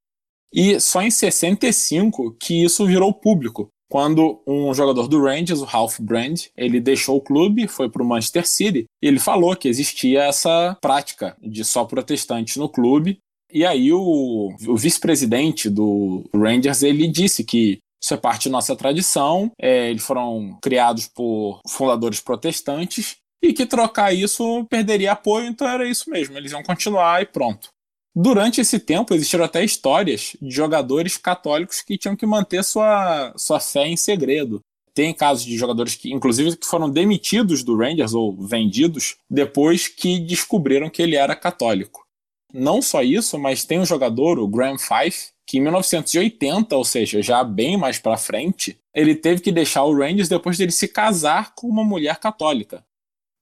E 0.52 0.78
só 0.78 1.02
em 1.02 1.10
65 1.10 2.36
que 2.38 2.64
isso 2.64 2.86
virou 2.86 3.12
público, 3.12 3.68
quando 3.88 4.42
um 4.46 4.72
jogador 4.74 5.06
do 5.08 5.22
Rangers, 5.22 5.60
o 5.60 5.64
Ralph 5.64 6.00
Brand, 6.00 6.46
ele 6.56 6.80
deixou 6.80 7.16
o 7.16 7.20
clube, 7.20 7.68
foi 7.68 7.88
para 7.88 8.02
o 8.02 8.06
Manchester 8.06 8.46
City, 8.46 8.84
e 9.02 9.06
ele 9.06 9.18
falou 9.18 9.54
que 9.54 9.68
existia 9.68 10.24
essa 10.24 10.76
prática 10.80 11.36
de 11.40 11.64
só 11.64 11.84
protestantes 11.84 12.56
no 12.56 12.68
clube. 12.68 13.18
E 13.52 13.64
aí 13.64 13.92
o, 13.92 14.52
o 14.66 14.76
vice-presidente 14.76 15.70
do 15.70 16.24
Rangers 16.34 16.82
ele 16.82 17.06
disse 17.06 17.44
que 17.44 17.78
isso 18.02 18.14
é 18.14 18.16
parte 18.16 18.48
da 18.48 18.52
nossa 18.52 18.76
tradição. 18.76 19.50
É, 19.60 19.90
eles 19.90 20.02
foram 20.02 20.58
criados 20.62 21.08
por 21.08 21.60
fundadores 21.68 22.20
protestantes 22.20 23.16
e 23.42 23.52
que 23.52 23.66
trocar 23.66 24.12
isso 24.12 24.64
perderia 24.66 25.12
apoio, 25.12 25.46
então 25.46 25.68
era 25.68 25.88
isso 25.88 26.10
mesmo. 26.10 26.36
Eles 26.36 26.52
iam 26.52 26.62
continuar 26.62 27.22
e 27.22 27.26
pronto. 27.26 27.68
Durante 28.14 28.62
esse 28.62 28.80
tempo 28.80 29.14
existiram 29.14 29.44
até 29.44 29.62
histórias 29.62 30.34
de 30.40 30.50
jogadores 30.50 31.18
católicos 31.18 31.82
que 31.82 31.98
tinham 31.98 32.16
que 32.16 32.24
manter 32.24 32.64
sua, 32.64 33.34
sua 33.36 33.60
fé 33.60 33.86
em 33.86 33.96
segredo. 33.96 34.60
Tem 34.94 35.12
casos 35.12 35.44
de 35.44 35.58
jogadores 35.58 35.94
que, 35.94 36.10
inclusive, 36.10 36.56
que 36.56 36.66
foram 36.66 36.88
demitidos 36.88 37.62
do 37.62 37.76
Rangers 37.76 38.14
ou 38.14 38.34
vendidos 38.34 39.16
depois 39.30 39.86
que 39.86 40.18
descobriram 40.18 40.88
que 40.88 41.02
ele 41.02 41.14
era 41.14 41.36
católico. 41.36 42.06
Não 42.54 42.80
só 42.80 43.02
isso, 43.02 43.38
mas 43.38 43.66
tem 43.66 43.78
um 43.78 43.84
jogador, 43.84 44.38
o 44.38 44.48
Graham 44.48 44.78
Fife, 44.78 45.32
que 45.46 45.58
em 45.58 45.60
1980, 45.60 46.76
ou 46.76 46.84
seja, 46.84 47.22
já 47.22 47.44
bem 47.44 47.76
mais 47.76 47.98
para 47.98 48.16
frente, 48.16 48.78
ele 48.92 49.14
teve 49.14 49.40
que 49.40 49.52
deixar 49.52 49.84
o 49.84 49.96
Rangers 49.96 50.28
depois 50.28 50.58
dele 50.58 50.72
se 50.72 50.88
casar 50.88 51.54
com 51.54 51.68
uma 51.68 51.84
mulher 51.84 52.16
católica. 52.16 52.84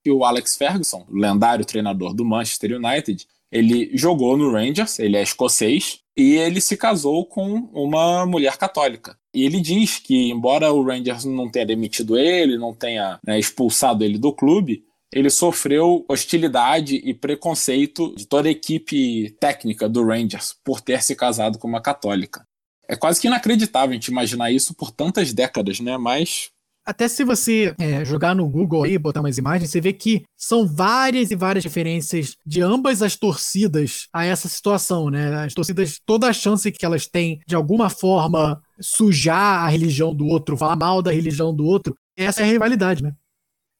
E 0.05 0.11
o 0.11 0.25
Alex 0.25 0.57
Ferguson, 0.57 1.07
lendário 1.09 1.65
treinador 1.65 2.13
do 2.13 2.25
Manchester 2.25 2.77
United, 2.77 3.27
ele 3.51 3.91
jogou 3.97 4.37
no 4.37 4.53
Rangers, 4.53 4.99
ele 4.99 5.17
é 5.17 5.23
escocês, 5.23 6.01
e 6.17 6.35
ele 6.35 6.61
se 6.61 6.77
casou 6.77 7.25
com 7.25 7.69
uma 7.73 8.27
mulher 8.27 8.57
católica. 8.57 9.17
E 9.33 9.45
ele 9.45 9.61
diz 9.61 9.99
que, 9.99 10.31
embora 10.31 10.73
o 10.73 10.85
Rangers 10.85 11.25
não 11.25 11.51
tenha 11.51 11.67
demitido 11.67 12.19
ele, 12.19 12.59
não 12.59 12.75
tenha 12.75 13.19
né, 13.27 13.39
expulsado 13.39 14.05
ele 14.05 14.19
do 14.19 14.33
clube, 14.33 14.85
ele 15.15 15.31
sofreu 15.31 16.05
hostilidade 16.09 16.97
e 16.97 17.15
preconceito 17.15 18.13
de 18.17 18.27
toda 18.27 18.49
a 18.49 18.51
equipe 18.51 19.31
técnica 19.39 19.89
do 19.89 20.05
Rangers 20.05 20.57
por 20.65 20.81
ter 20.81 21.05
se 21.05 21.15
casado 21.15 21.57
com 21.57 21.69
uma 21.69 21.81
católica. 21.81 22.45
É 22.89 22.97
quase 22.97 23.21
que 23.21 23.29
inacreditável 23.29 23.91
a 23.91 23.95
gente 23.95 24.09
imaginar 24.09 24.51
isso 24.51 24.75
por 24.75 24.91
tantas 24.91 25.33
décadas, 25.33 25.79
né? 25.79 25.97
Mas 25.97 26.51
até 26.85 27.09
se 27.09 27.25
você 27.25 27.75
é, 27.79 28.05
jogar 28.05 28.35
no 28.35 28.47
Google 28.47 28.87
e 28.87 28.99
botar 28.99 29.21
umas 29.21 29.39
imagens, 29.39 29.71
você 29.71 29.81
vê 29.81 29.93
que 29.93 30.25
são 30.37 30.67
várias 30.67 31.31
e 31.31 31.37
várias 31.37 31.65
referências 31.65 32.37
de 32.45 32.61
ambas 32.61 33.01
as 33.01 33.17
torcidas 33.17 34.09
a 34.13 34.27
essa 34.27 34.49
situação, 34.49 35.09
né? 35.09 35.45
As 35.45 35.55
torcidas, 35.55 35.99
toda 36.05 36.29
a 36.29 36.33
chance 36.33 36.71
que 36.71 36.85
elas 36.85 37.07
têm 37.07 37.41
de 37.47 37.55
alguma 37.55 37.89
forma 37.89 38.61
sujar 38.81 39.65
a 39.65 39.69
religião 39.69 40.15
do 40.15 40.27
outro, 40.27 40.59
falar 40.59 40.77
mal 40.77 41.01
da 41.01 41.13
religião 41.13 41.55
do 41.55 41.65
outro, 41.65 41.97
essa 42.17 42.43
é 42.43 42.45
a 42.45 42.49
rivalidade, 42.49 43.03
né? 43.03 43.13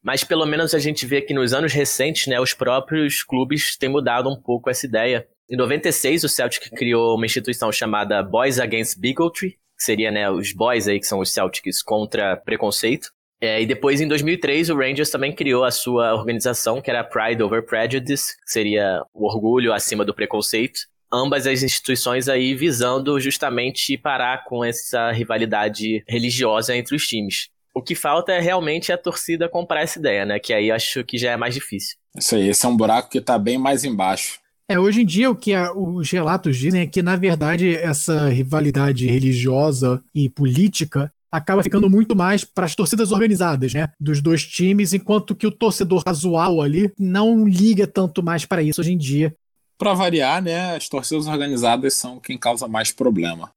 Mas 0.05 0.23
pelo 0.23 0.45
menos 0.45 0.75
a 0.75 0.79
gente 0.79 1.03
vê 1.03 1.19
que 1.19 1.33
nos 1.33 1.51
anos 1.51 1.73
recentes, 1.73 2.27
né, 2.27 2.39
os 2.39 2.53
próprios 2.53 3.23
clubes 3.23 3.75
têm 3.75 3.89
mudado 3.89 4.29
um 4.29 4.39
pouco 4.39 4.69
essa 4.69 4.85
ideia. 4.85 5.27
Em 5.49 5.57
96, 5.57 6.23
o 6.23 6.29
Celtic 6.29 6.69
criou 6.69 7.15
uma 7.15 7.25
instituição 7.25 7.71
chamada 7.71 8.21
Boys 8.21 8.59
Against 8.59 8.99
Bigotry, 8.99 9.53
que 9.75 9.83
seria 9.83 10.11
né, 10.11 10.29
os 10.29 10.53
boys 10.53 10.87
aí, 10.87 10.99
que 10.99 11.07
são 11.07 11.19
os 11.19 11.33
Celtics, 11.33 11.81
contra 11.81 12.37
preconceito. 12.37 13.09
É, 13.41 13.59
e 13.59 13.65
depois, 13.65 13.99
em 13.99 14.07
2003, 14.07 14.69
o 14.69 14.77
Rangers 14.77 15.09
também 15.09 15.33
criou 15.33 15.63
a 15.63 15.71
sua 15.71 16.13
organização, 16.13 16.81
que 16.81 16.89
era 16.91 17.03
Pride 17.03 17.41
Over 17.41 17.65
Prejudice, 17.65 18.35
que 18.43 18.51
seria 18.51 19.01
o 19.11 19.25
orgulho 19.25 19.73
acima 19.73 20.05
do 20.05 20.13
preconceito. 20.13 20.81
Ambas 21.11 21.47
as 21.47 21.63
instituições 21.63 22.29
aí 22.29 22.53
visando 22.53 23.19
justamente 23.19 23.97
parar 23.97 24.43
com 24.45 24.63
essa 24.63 25.11
rivalidade 25.11 26.03
religiosa 26.07 26.75
entre 26.75 26.95
os 26.95 27.07
times. 27.07 27.49
O 27.75 27.81
que 27.81 27.93
falta 27.93 28.31
é 28.31 28.39
realmente 28.39 28.93
a 28.93 28.97
torcida 28.97 29.49
comprar 29.49 29.81
essa 29.81 29.99
ideia, 29.99 30.25
né? 30.25 30.39
Que 30.39 30.53
aí 30.53 30.71
acho 30.71 31.03
que 31.03 31.17
já 31.17 31.31
é 31.31 31.37
mais 31.37 31.53
difícil. 31.53 31.97
Isso 32.17 32.33
aí, 32.33 32.47
esse 32.47 32.65
é 32.65 32.69
um 32.69 32.77
buraco 32.77 33.09
que 33.09 33.19
tá 33.19 33.37
bem 33.37 33.57
mais 33.57 33.83
embaixo. 33.83 34.39
É, 34.67 34.79
hoje 34.79 35.01
em 35.01 35.05
dia 35.05 35.29
o 35.29 35.35
que 35.35 35.53
a, 35.53 35.73
os 35.73 36.09
relatos 36.09 36.57
dizem 36.57 36.81
é 36.81 36.87
que, 36.87 37.03
na 37.03 37.17
verdade, 37.17 37.75
essa 37.75 38.29
rivalidade 38.29 39.05
religiosa 39.05 40.01
e 40.13 40.29
política 40.29 41.11
acaba 41.29 41.61
ficando 41.61 41.89
muito 41.89 42.15
mais 42.15 42.45
para 42.45 42.65
as 42.65 42.73
torcidas 42.73 43.11
organizadas, 43.11 43.73
né? 43.73 43.89
Dos 43.99 44.21
dois 44.21 44.47
times, 44.47 44.93
enquanto 44.93 45.35
que 45.35 45.45
o 45.45 45.51
torcedor 45.51 46.01
casual 46.03 46.61
ali 46.61 46.93
não 46.97 47.45
liga 47.45 47.85
tanto 47.85 48.23
mais 48.23 48.45
para 48.45 48.63
isso 48.63 48.79
hoje 48.79 48.93
em 48.93 48.97
dia. 48.97 49.35
Para 49.77 49.93
variar, 49.93 50.41
né? 50.41 50.77
As 50.77 50.87
torcidas 50.87 51.27
organizadas 51.27 51.93
são 51.95 52.21
quem 52.21 52.37
causa 52.37 52.69
mais 52.69 52.93
problema. 52.93 53.51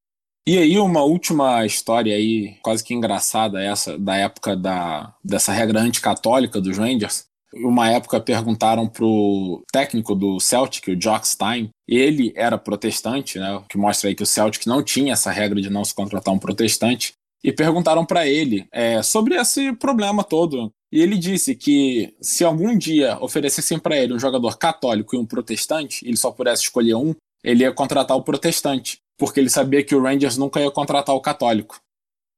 E 0.49 0.57
aí, 0.57 0.79
uma 0.79 1.03
última 1.03 1.67
história 1.67 2.17
aí, 2.17 2.57
quase 2.63 2.83
que 2.83 2.95
engraçada, 2.95 3.63
essa, 3.63 3.99
da 3.99 4.17
época 4.17 4.57
da, 4.57 5.15
dessa 5.23 5.53
regra 5.53 5.79
anticatólica 5.79 6.59
dos 6.59 6.79
Rangers. 6.79 7.27
Uma 7.53 7.91
época 7.91 8.19
perguntaram 8.19 8.89
pro 8.89 9.63
técnico 9.71 10.15
do 10.15 10.41
Celtic, 10.41 10.89
o 10.89 10.97
Jock 10.97 11.29
Stein, 11.29 11.69
ele 11.87 12.33
era 12.35 12.57
protestante, 12.57 13.39
né? 13.39 13.63
Que 13.69 13.77
mostra 13.77 14.09
aí 14.09 14.15
que 14.15 14.23
o 14.23 14.27
Celtic 14.27 14.67
não 14.67 14.83
tinha 14.83 15.13
essa 15.13 15.31
regra 15.31 15.61
de 15.61 15.69
não 15.69 15.85
se 15.85 15.95
contratar 15.95 16.33
um 16.33 16.39
protestante. 16.39 17.13
E 17.45 17.53
perguntaram 17.53 18.07
para 18.07 18.27
ele 18.27 18.67
é, 18.73 19.03
sobre 19.03 19.35
esse 19.35 19.75
problema 19.75 20.25
todo. 20.25 20.71
E 20.91 21.03
ele 21.03 21.19
disse 21.19 21.55
que 21.55 22.15
se 22.23 22.43
algum 22.43 22.75
dia 22.75 23.19
oferecessem 23.21 23.79
para 23.79 23.99
ele 23.99 24.15
um 24.15 24.19
jogador 24.19 24.57
católico 24.57 25.15
e 25.15 25.19
um 25.19 25.27
protestante, 25.27 26.09
ele 26.09 26.17
só 26.17 26.31
pudesse 26.31 26.63
escolher 26.63 26.95
um, 26.95 27.15
ele 27.45 27.65
ia 27.65 27.73
contratar 27.73 28.17
o 28.17 28.23
protestante, 28.23 28.99
porque 29.19 29.41
ele 29.41 29.51
sabia 29.51 29.83
que 29.83 29.95
o 29.95 30.03
Rangers 30.03 30.39
nunca 30.39 30.61
ia 30.61 30.71
contratar 30.71 31.15
o 31.15 31.21
católico. 31.21 31.81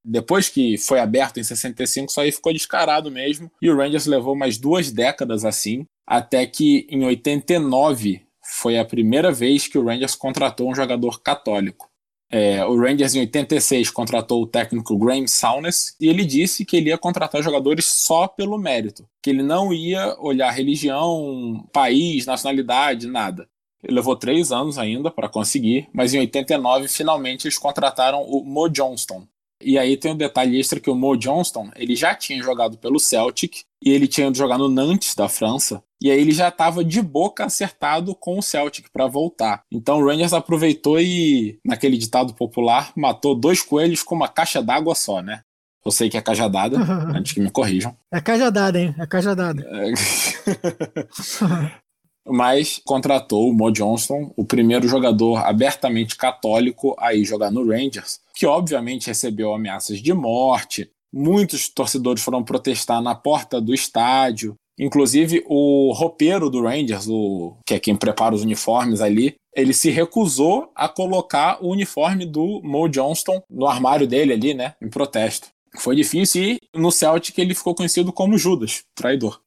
Depois 0.02 0.48
que 0.48 0.78
foi 0.78 0.98
aberto 0.98 1.38
em 1.38 1.44
65, 1.44 2.10
isso 2.10 2.20
aí 2.20 2.32
ficou 2.32 2.52
descarado 2.52 3.10
mesmo. 3.10 3.52
E 3.60 3.70
o 3.70 3.76
Rangers 3.76 4.06
levou 4.06 4.34
mais 4.34 4.56
duas 4.56 4.90
décadas 4.90 5.44
assim, 5.44 5.84
até 6.06 6.46
que 6.46 6.86
em 6.90 7.04
89 7.04 8.22
foi 8.42 8.78
a 8.78 8.84
primeira 8.84 9.30
vez 9.30 9.68
que 9.68 9.78
o 9.78 9.84
Rangers 9.84 10.14
contratou 10.14 10.70
um 10.70 10.74
jogador 10.74 11.20
católico. 11.22 11.88
É, 12.32 12.64
o 12.64 12.78
Rangers 12.78 13.14
em 13.14 13.20
86 13.20 13.90
contratou 13.90 14.42
o 14.42 14.46
técnico 14.46 14.96
Graham 14.96 15.26
Souness 15.26 15.96
e 16.00 16.08
ele 16.08 16.24
disse 16.24 16.64
que 16.64 16.76
ele 16.76 16.90
ia 16.90 16.96
contratar 16.96 17.42
jogadores 17.42 17.86
só 17.86 18.28
pelo 18.28 18.56
mérito, 18.56 19.04
que 19.20 19.30
ele 19.30 19.42
não 19.42 19.72
ia 19.72 20.16
olhar 20.20 20.50
religião, 20.50 21.68
país, 21.72 22.26
nacionalidade, 22.26 23.08
nada. 23.08 23.48
Ele 23.82 23.94
levou 23.94 24.16
três 24.16 24.52
anos 24.52 24.78
ainda 24.78 25.10
para 25.10 25.28
conseguir, 25.28 25.88
mas 25.92 26.14
em 26.14 26.20
89 26.20 26.88
finalmente 26.88 27.46
eles 27.46 27.58
contrataram 27.58 28.22
o 28.22 28.44
Mo 28.44 28.68
Johnston, 28.68 29.26
e 29.62 29.78
aí 29.78 29.96
tem 29.96 30.12
um 30.12 30.16
detalhe 30.16 30.58
extra 30.58 30.80
que 30.80 30.88
o 30.88 30.94
Mo 30.94 31.16
Johnston, 31.16 31.70
ele 31.76 31.94
já 31.94 32.14
tinha 32.14 32.42
jogado 32.42 32.78
pelo 32.78 32.98
Celtic 32.98 33.64
e 33.84 33.90
ele 33.90 34.08
tinha 34.08 34.32
jogado 34.32 34.66
no 34.66 34.74
Nantes 34.74 35.14
da 35.14 35.28
França. 35.28 35.82
E 36.00 36.10
aí 36.10 36.18
ele 36.18 36.32
já 36.32 36.48
estava 36.48 36.82
de 36.82 37.02
boca 37.02 37.44
acertado 37.44 38.14
com 38.14 38.38
o 38.38 38.42
Celtic 38.42 38.86
para 38.90 39.06
voltar. 39.06 39.62
Então 39.70 39.98
o 39.98 40.06
Rangers 40.06 40.32
aproveitou 40.32 40.98
e, 40.98 41.58
naquele 41.62 41.98
ditado 41.98 42.32
popular, 42.32 42.90
matou 42.96 43.34
dois 43.34 43.60
coelhos 43.60 44.02
com 44.02 44.14
uma 44.14 44.28
caixa 44.28 44.62
d'água 44.62 44.94
só, 44.94 45.20
né? 45.20 45.42
Eu 45.84 45.90
sei 45.90 46.08
que 46.08 46.16
é 46.16 46.22
cajadada, 46.22 46.78
antes 47.14 47.32
que 47.32 47.40
me 47.40 47.50
corrijam. 47.50 47.94
É 48.10 48.20
cajadada, 48.20 48.80
hein? 48.80 48.94
É 48.98 49.06
cajadada. 49.06 49.62
Mas 52.26 52.80
contratou 52.84 53.48
o 53.48 53.52
Mo 53.52 53.70
Johnston, 53.70 54.32
o 54.36 54.44
primeiro 54.44 54.86
jogador 54.86 55.38
abertamente 55.38 56.16
católico 56.16 56.94
a 56.98 57.14
ir 57.14 57.24
jogar 57.24 57.50
no 57.50 57.66
Rangers, 57.66 58.20
que 58.34 58.46
obviamente 58.46 59.06
recebeu 59.06 59.52
ameaças 59.52 60.00
de 60.00 60.12
morte. 60.12 60.90
Muitos 61.12 61.68
torcedores 61.68 62.22
foram 62.22 62.44
protestar 62.44 63.02
na 63.02 63.14
porta 63.14 63.60
do 63.60 63.74
estádio. 63.74 64.54
Inclusive, 64.78 65.44
o 65.46 65.92
roupeiro 65.92 66.48
do 66.48 66.62
Rangers, 66.62 67.06
o, 67.08 67.56
que 67.66 67.74
é 67.74 67.80
quem 67.80 67.96
prepara 67.96 68.34
os 68.34 68.42
uniformes 68.42 69.00
ali, 69.00 69.34
ele 69.54 69.72
se 69.72 69.90
recusou 69.90 70.70
a 70.74 70.88
colocar 70.88 71.58
o 71.60 71.70
uniforme 71.70 72.24
do 72.24 72.60
Mo 72.62 72.88
Johnston 72.88 73.42
no 73.50 73.66
armário 73.66 74.06
dele 74.06 74.32
ali, 74.32 74.54
né, 74.54 74.74
em 74.80 74.88
protesto. 74.88 75.48
Foi 75.78 75.94
difícil 75.94 76.42
e 76.42 76.60
no 76.74 76.90
Celtic 76.90 77.36
ele 77.38 77.54
ficou 77.54 77.74
conhecido 77.74 78.12
como 78.12 78.38
Judas, 78.38 78.82
traidor. 78.94 79.40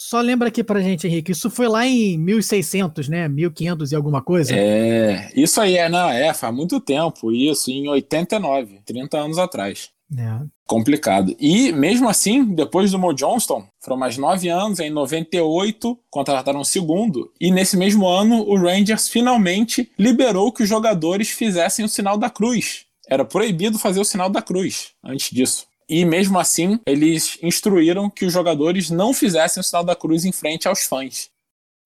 Só 0.00 0.18
lembra 0.22 0.48
aqui 0.48 0.64
pra 0.64 0.80
gente, 0.80 1.06
Henrique, 1.06 1.32
isso 1.32 1.50
foi 1.50 1.68
lá 1.68 1.86
em 1.86 2.16
1600, 2.16 3.06
né? 3.06 3.28
1500 3.28 3.92
e 3.92 3.94
alguma 3.94 4.22
coisa? 4.22 4.54
É, 4.56 5.30
isso 5.36 5.60
aí 5.60 5.76
é, 5.76 5.90
não, 5.90 6.08
é, 6.08 6.32
faz 6.32 6.54
muito 6.54 6.80
tempo, 6.80 7.30
isso, 7.30 7.70
em 7.70 7.86
89, 7.86 8.80
30 8.86 9.18
anos 9.18 9.36
atrás. 9.36 9.90
É. 10.16 10.40
Complicado. 10.66 11.36
E 11.38 11.70
mesmo 11.72 12.08
assim, 12.08 12.46
depois 12.46 12.90
do 12.90 12.98
Mo 12.98 13.12
Johnston, 13.12 13.62
foram 13.78 13.98
mais 13.98 14.16
nove 14.16 14.48
anos, 14.48 14.80
em 14.80 14.88
98 14.88 15.98
contrataram 16.08 16.60
um 16.60 16.64
segundo, 16.64 17.30
e 17.38 17.50
nesse 17.50 17.76
mesmo 17.76 18.08
ano 18.08 18.42
o 18.48 18.56
Rangers 18.56 19.06
finalmente 19.06 19.92
liberou 19.98 20.50
que 20.50 20.62
os 20.62 20.68
jogadores 20.68 21.28
fizessem 21.28 21.84
o 21.84 21.88
sinal 21.88 22.16
da 22.16 22.30
cruz. 22.30 22.86
Era 23.06 23.22
proibido 23.22 23.78
fazer 23.78 24.00
o 24.00 24.04
sinal 24.04 24.30
da 24.30 24.40
cruz 24.40 24.92
antes 25.04 25.30
disso. 25.30 25.66
E 25.90 26.04
mesmo 26.04 26.38
assim, 26.38 26.78
eles 26.86 27.36
instruíram 27.42 28.08
que 28.08 28.24
os 28.24 28.32
jogadores 28.32 28.90
não 28.90 29.12
fizessem 29.12 29.60
o 29.60 29.64
sinal 29.64 29.82
da 29.82 29.96
cruz 29.96 30.24
em 30.24 30.30
frente 30.30 30.68
aos 30.68 30.84
fãs. 30.84 31.28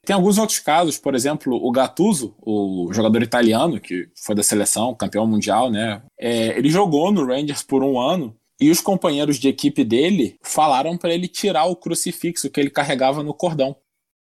Tem 0.04 0.14
alguns 0.14 0.36
outros 0.36 0.58
casos, 0.58 0.98
por 0.98 1.14
exemplo, 1.14 1.54
o 1.56 1.72
Gattuso, 1.72 2.36
o 2.42 2.90
jogador 2.92 3.22
italiano 3.22 3.80
que 3.80 4.10
foi 4.14 4.34
da 4.34 4.42
seleção, 4.42 4.94
campeão 4.94 5.26
mundial, 5.26 5.70
né? 5.70 6.02
É, 6.20 6.48
ele 6.58 6.68
jogou 6.68 7.10
no 7.10 7.24
Rangers 7.24 7.62
por 7.62 7.82
um 7.82 7.98
ano 7.98 8.36
e 8.60 8.70
os 8.70 8.82
companheiros 8.82 9.38
de 9.38 9.48
equipe 9.48 9.82
dele 9.82 10.36
falaram 10.42 10.98
para 10.98 11.14
ele 11.14 11.26
tirar 11.26 11.64
o 11.64 11.74
crucifixo 11.74 12.50
que 12.50 12.60
ele 12.60 12.68
carregava 12.68 13.22
no 13.22 13.32
cordão. 13.32 13.74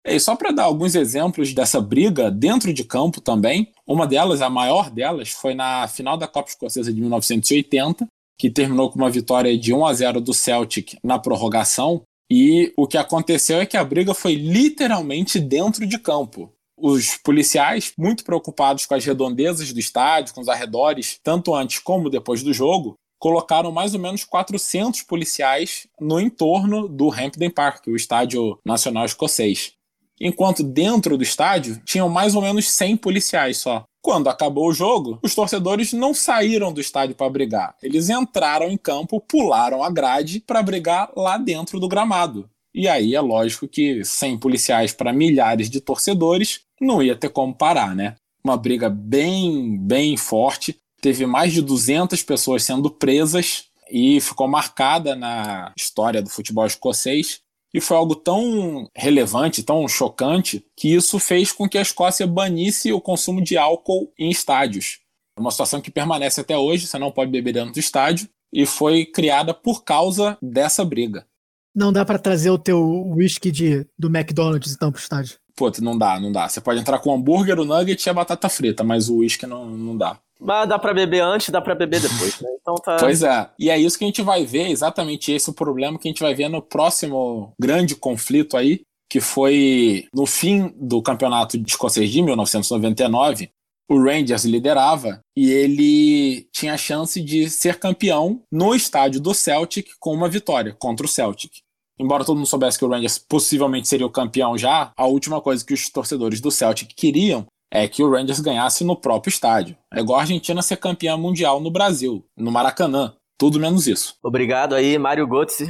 E 0.06 0.20
só 0.20 0.36
para 0.36 0.52
dar 0.52 0.62
alguns 0.62 0.94
exemplos 0.94 1.52
dessa 1.52 1.80
briga 1.80 2.30
dentro 2.30 2.72
de 2.72 2.84
campo 2.84 3.20
também, 3.20 3.72
uma 3.84 4.06
delas, 4.06 4.40
a 4.40 4.48
maior 4.48 4.88
delas, 4.88 5.30
foi 5.30 5.52
na 5.52 5.88
final 5.88 6.16
da 6.16 6.28
Copa 6.28 6.50
Escocesa 6.50 6.92
de 6.92 7.00
1980, 7.00 8.06
que 8.38 8.50
terminou 8.50 8.90
com 8.90 8.98
uma 8.98 9.10
vitória 9.10 9.56
de 9.56 9.72
1 9.72 9.86
a 9.86 9.94
0 9.94 10.20
do 10.20 10.34
Celtic 10.34 10.98
na 11.02 11.18
prorrogação. 11.18 12.02
E 12.30 12.72
o 12.76 12.86
que 12.86 12.98
aconteceu 12.98 13.60
é 13.60 13.66
que 13.66 13.76
a 13.76 13.84
briga 13.84 14.12
foi 14.12 14.34
literalmente 14.34 15.38
dentro 15.38 15.86
de 15.86 15.98
campo. 15.98 16.52
Os 16.76 17.16
policiais, 17.16 17.92
muito 17.96 18.24
preocupados 18.24 18.84
com 18.84 18.94
as 18.94 19.04
redondezas 19.04 19.72
do 19.72 19.80
estádio, 19.80 20.34
com 20.34 20.40
os 20.40 20.48
arredores, 20.48 21.18
tanto 21.22 21.54
antes 21.54 21.78
como 21.78 22.10
depois 22.10 22.42
do 22.42 22.52
jogo, 22.52 22.96
colocaram 23.18 23.72
mais 23.72 23.94
ou 23.94 24.00
menos 24.00 24.24
400 24.24 25.02
policiais 25.02 25.86
no 25.98 26.20
entorno 26.20 26.88
do 26.88 27.10
Hampden 27.10 27.50
Park, 27.50 27.86
o 27.86 27.96
estádio 27.96 28.58
nacional 28.64 29.06
escocês. 29.06 29.72
Enquanto 30.20 30.62
dentro 30.62 31.16
do 31.16 31.22
estádio 31.22 31.80
tinham 31.84 32.08
mais 32.08 32.34
ou 32.34 32.42
menos 32.42 32.70
100 32.70 32.96
policiais 32.96 33.58
só. 33.58 33.84
Quando 34.00 34.28
acabou 34.28 34.68
o 34.68 34.72
jogo, 34.72 35.18
os 35.22 35.34
torcedores 35.34 35.92
não 35.92 36.14
saíram 36.14 36.72
do 36.72 36.80
estádio 36.80 37.16
para 37.16 37.28
brigar. 37.28 37.74
Eles 37.82 38.08
entraram 38.08 38.70
em 38.70 38.76
campo, 38.76 39.20
pularam 39.20 39.82
a 39.82 39.90
grade 39.90 40.40
para 40.40 40.62
brigar 40.62 41.10
lá 41.16 41.36
dentro 41.36 41.80
do 41.80 41.88
gramado. 41.88 42.48
E 42.72 42.86
aí 42.86 43.14
é 43.14 43.20
lógico 43.20 43.66
que 43.66 44.04
sem 44.04 44.38
policiais 44.38 44.92
para 44.92 45.12
milhares 45.12 45.68
de 45.68 45.80
torcedores 45.80 46.60
não 46.80 47.02
ia 47.02 47.16
ter 47.16 47.30
como 47.30 47.54
parar, 47.54 47.96
né? 47.96 48.14
Uma 48.44 48.56
briga 48.56 48.88
bem, 48.88 49.76
bem 49.78 50.16
forte. 50.16 50.76
Teve 51.00 51.26
mais 51.26 51.52
de 51.52 51.60
200 51.60 52.22
pessoas 52.22 52.62
sendo 52.62 52.90
presas 52.90 53.64
e 53.90 54.20
ficou 54.20 54.46
marcada 54.46 55.16
na 55.16 55.72
história 55.76 56.22
do 56.22 56.30
futebol 56.30 56.66
escocês 56.66 57.40
e 57.76 57.80
foi 57.80 57.94
algo 57.94 58.16
tão 58.16 58.88
relevante, 58.96 59.62
tão 59.62 59.86
chocante, 59.86 60.64
que 60.74 60.94
isso 60.94 61.18
fez 61.18 61.52
com 61.52 61.68
que 61.68 61.76
a 61.76 61.82
Escócia 61.82 62.26
banisse 62.26 62.90
o 62.90 63.02
consumo 63.02 63.44
de 63.44 63.58
álcool 63.58 64.10
em 64.18 64.30
estádios. 64.30 65.00
É 65.36 65.40
uma 65.42 65.50
situação 65.50 65.78
que 65.78 65.90
permanece 65.90 66.40
até 66.40 66.56
hoje, 66.56 66.86
você 66.86 66.98
não 66.98 67.12
pode 67.12 67.30
beber 67.30 67.52
dentro 67.52 67.74
do 67.74 67.78
estádio, 67.78 68.30
e 68.50 68.64
foi 68.64 69.04
criada 69.04 69.52
por 69.52 69.84
causa 69.84 70.38
dessa 70.40 70.86
briga. 70.86 71.26
Não 71.74 71.92
dá 71.92 72.02
para 72.02 72.18
trazer 72.18 72.48
o 72.48 72.58
teu 72.58 72.80
whisky 73.10 73.52
de, 73.52 73.86
do 73.98 74.08
McDonald's 74.08 74.72
então 74.72 74.90
pro 74.90 74.98
estádio? 74.98 75.36
Pô, 75.56 75.72
não 75.80 75.96
dá, 75.96 76.20
não 76.20 76.30
dá. 76.30 76.48
Você 76.48 76.60
pode 76.60 76.80
entrar 76.80 76.98
com 76.98 77.10
o 77.10 77.14
hambúrguer, 77.14 77.58
o 77.58 77.64
nugget 77.64 78.06
e 78.06 78.10
a 78.10 78.14
batata 78.14 78.48
frita, 78.48 78.84
mas 78.84 79.08
o 79.08 79.18
whisky 79.18 79.46
não, 79.46 79.64
não 79.64 79.96
dá. 79.96 80.18
Mas 80.38 80.68
dá 80.68 80.78
para 80.78 80.92
beber 80.92 81.22
antes, 81.22 81.48
dá 81.48 81.62
para 81.62 81.74
beber 81.74 82.00
depois, 82.00 82.38
né? 82.40 82.50
Então 82.60 82.74
tá. 82.74 82.98
Pois 82.98 83.22
é. 83.22 83.48
E 83.58 83.70
é 83.70 83.78
isso 83.78 83.98
que 83.98 84.04
a 84.04 84.06
gente 84.06 84.20
vai 84.20 84.44
ver, 84.44 84.68
exatamente 84.68 85.32
esse 85.32 85.48
o 85.48 85.54
problema 85.54 85.98
que 85.98 86.06
a 86.06 86.10
gente 86.10 86.22
vai 86.22 86.34
ver 86.34 86.50
no 86.50 86.60
próximo 86.60 87.54
grande 87.58 87.96
conflito 87.96 88.54
aí, 88.54 88.82
que 89.10 89.18
foi 89.18 90.06
no 90.12 90.26
fim 90.26 90.74
do 90.76 91.00
campeonato 91.00 91.56
de 91.56 91.70
escocês 91.70 92.10
de 92.10 92.20
1999. 92.20 93.50
O 93.88 94.02
Rangers 94.02 94.44
liderava 94.44 95.20
e 95.34 95.50
ele 95.50 96.48
tinha 96.52 96.74
a 96.74 96.78
chance 96.78 97.20
de 97.22 97.48
ser 97.48 97.78
campeão 97.78 98.42
no 98.50 98.74
estádio 98.74 99.20
do 99.20 99.32
Celtic 99.32 99.90
com 100.00 100.12
uma 100.12 100.28
vitória 100.28 100.76
contra 100.78 101.06
o 101.06 101.08
Celtic 101.08 101.60
embora 101.98 102.24
todo 102.24 102.36
mundo 102.36 102.46
soubesse 102.46 102.78
que 102.78 102.84
o 102.84 102.88
Rangers 102.88 103.18
possivelmente 103.18 103.88
seria 103.88 104.06
o 104.06 104.10
campeão 104.10 104.56
já, 104.56 104.92
a 104.96 105.06
última 105.06 105.40
coisa 105.40 105.64
que 105.64 105.74
os 105.74 105.90
torcedores 105.90 106.40
do 106.40 106.50
Celtic 106.50 106.94
queriam 106.94 107.46
é 107.72 107.88
que 107.88 108.02
o 108.02 108.10
Rangers 108.10 108.40
ganhasse 108.40 108.84
no 108.84 108.96
próprio 108.96 109.30
estádio. 109.30 109.76
É 109.92 110.00
igual 110.00 110.18
a 110.18 110.22
Argentina 110.22 110.62
ser 110.62 110.76
campeã 110.76 111.16
mundial 111.16 111.60
no 111.60 111.70
Brasil, 111.70 112.24
no 112.36 112.50
Maracanã. 112.50 113.14
Tudo 113.38 113.60
menos 113.60 113.86
isso. 113.86 114.14
Obrigado 114.22 114.74
aí, 114.74 114.96
Mário 114.96 115.26
Götze. 115.26 115.66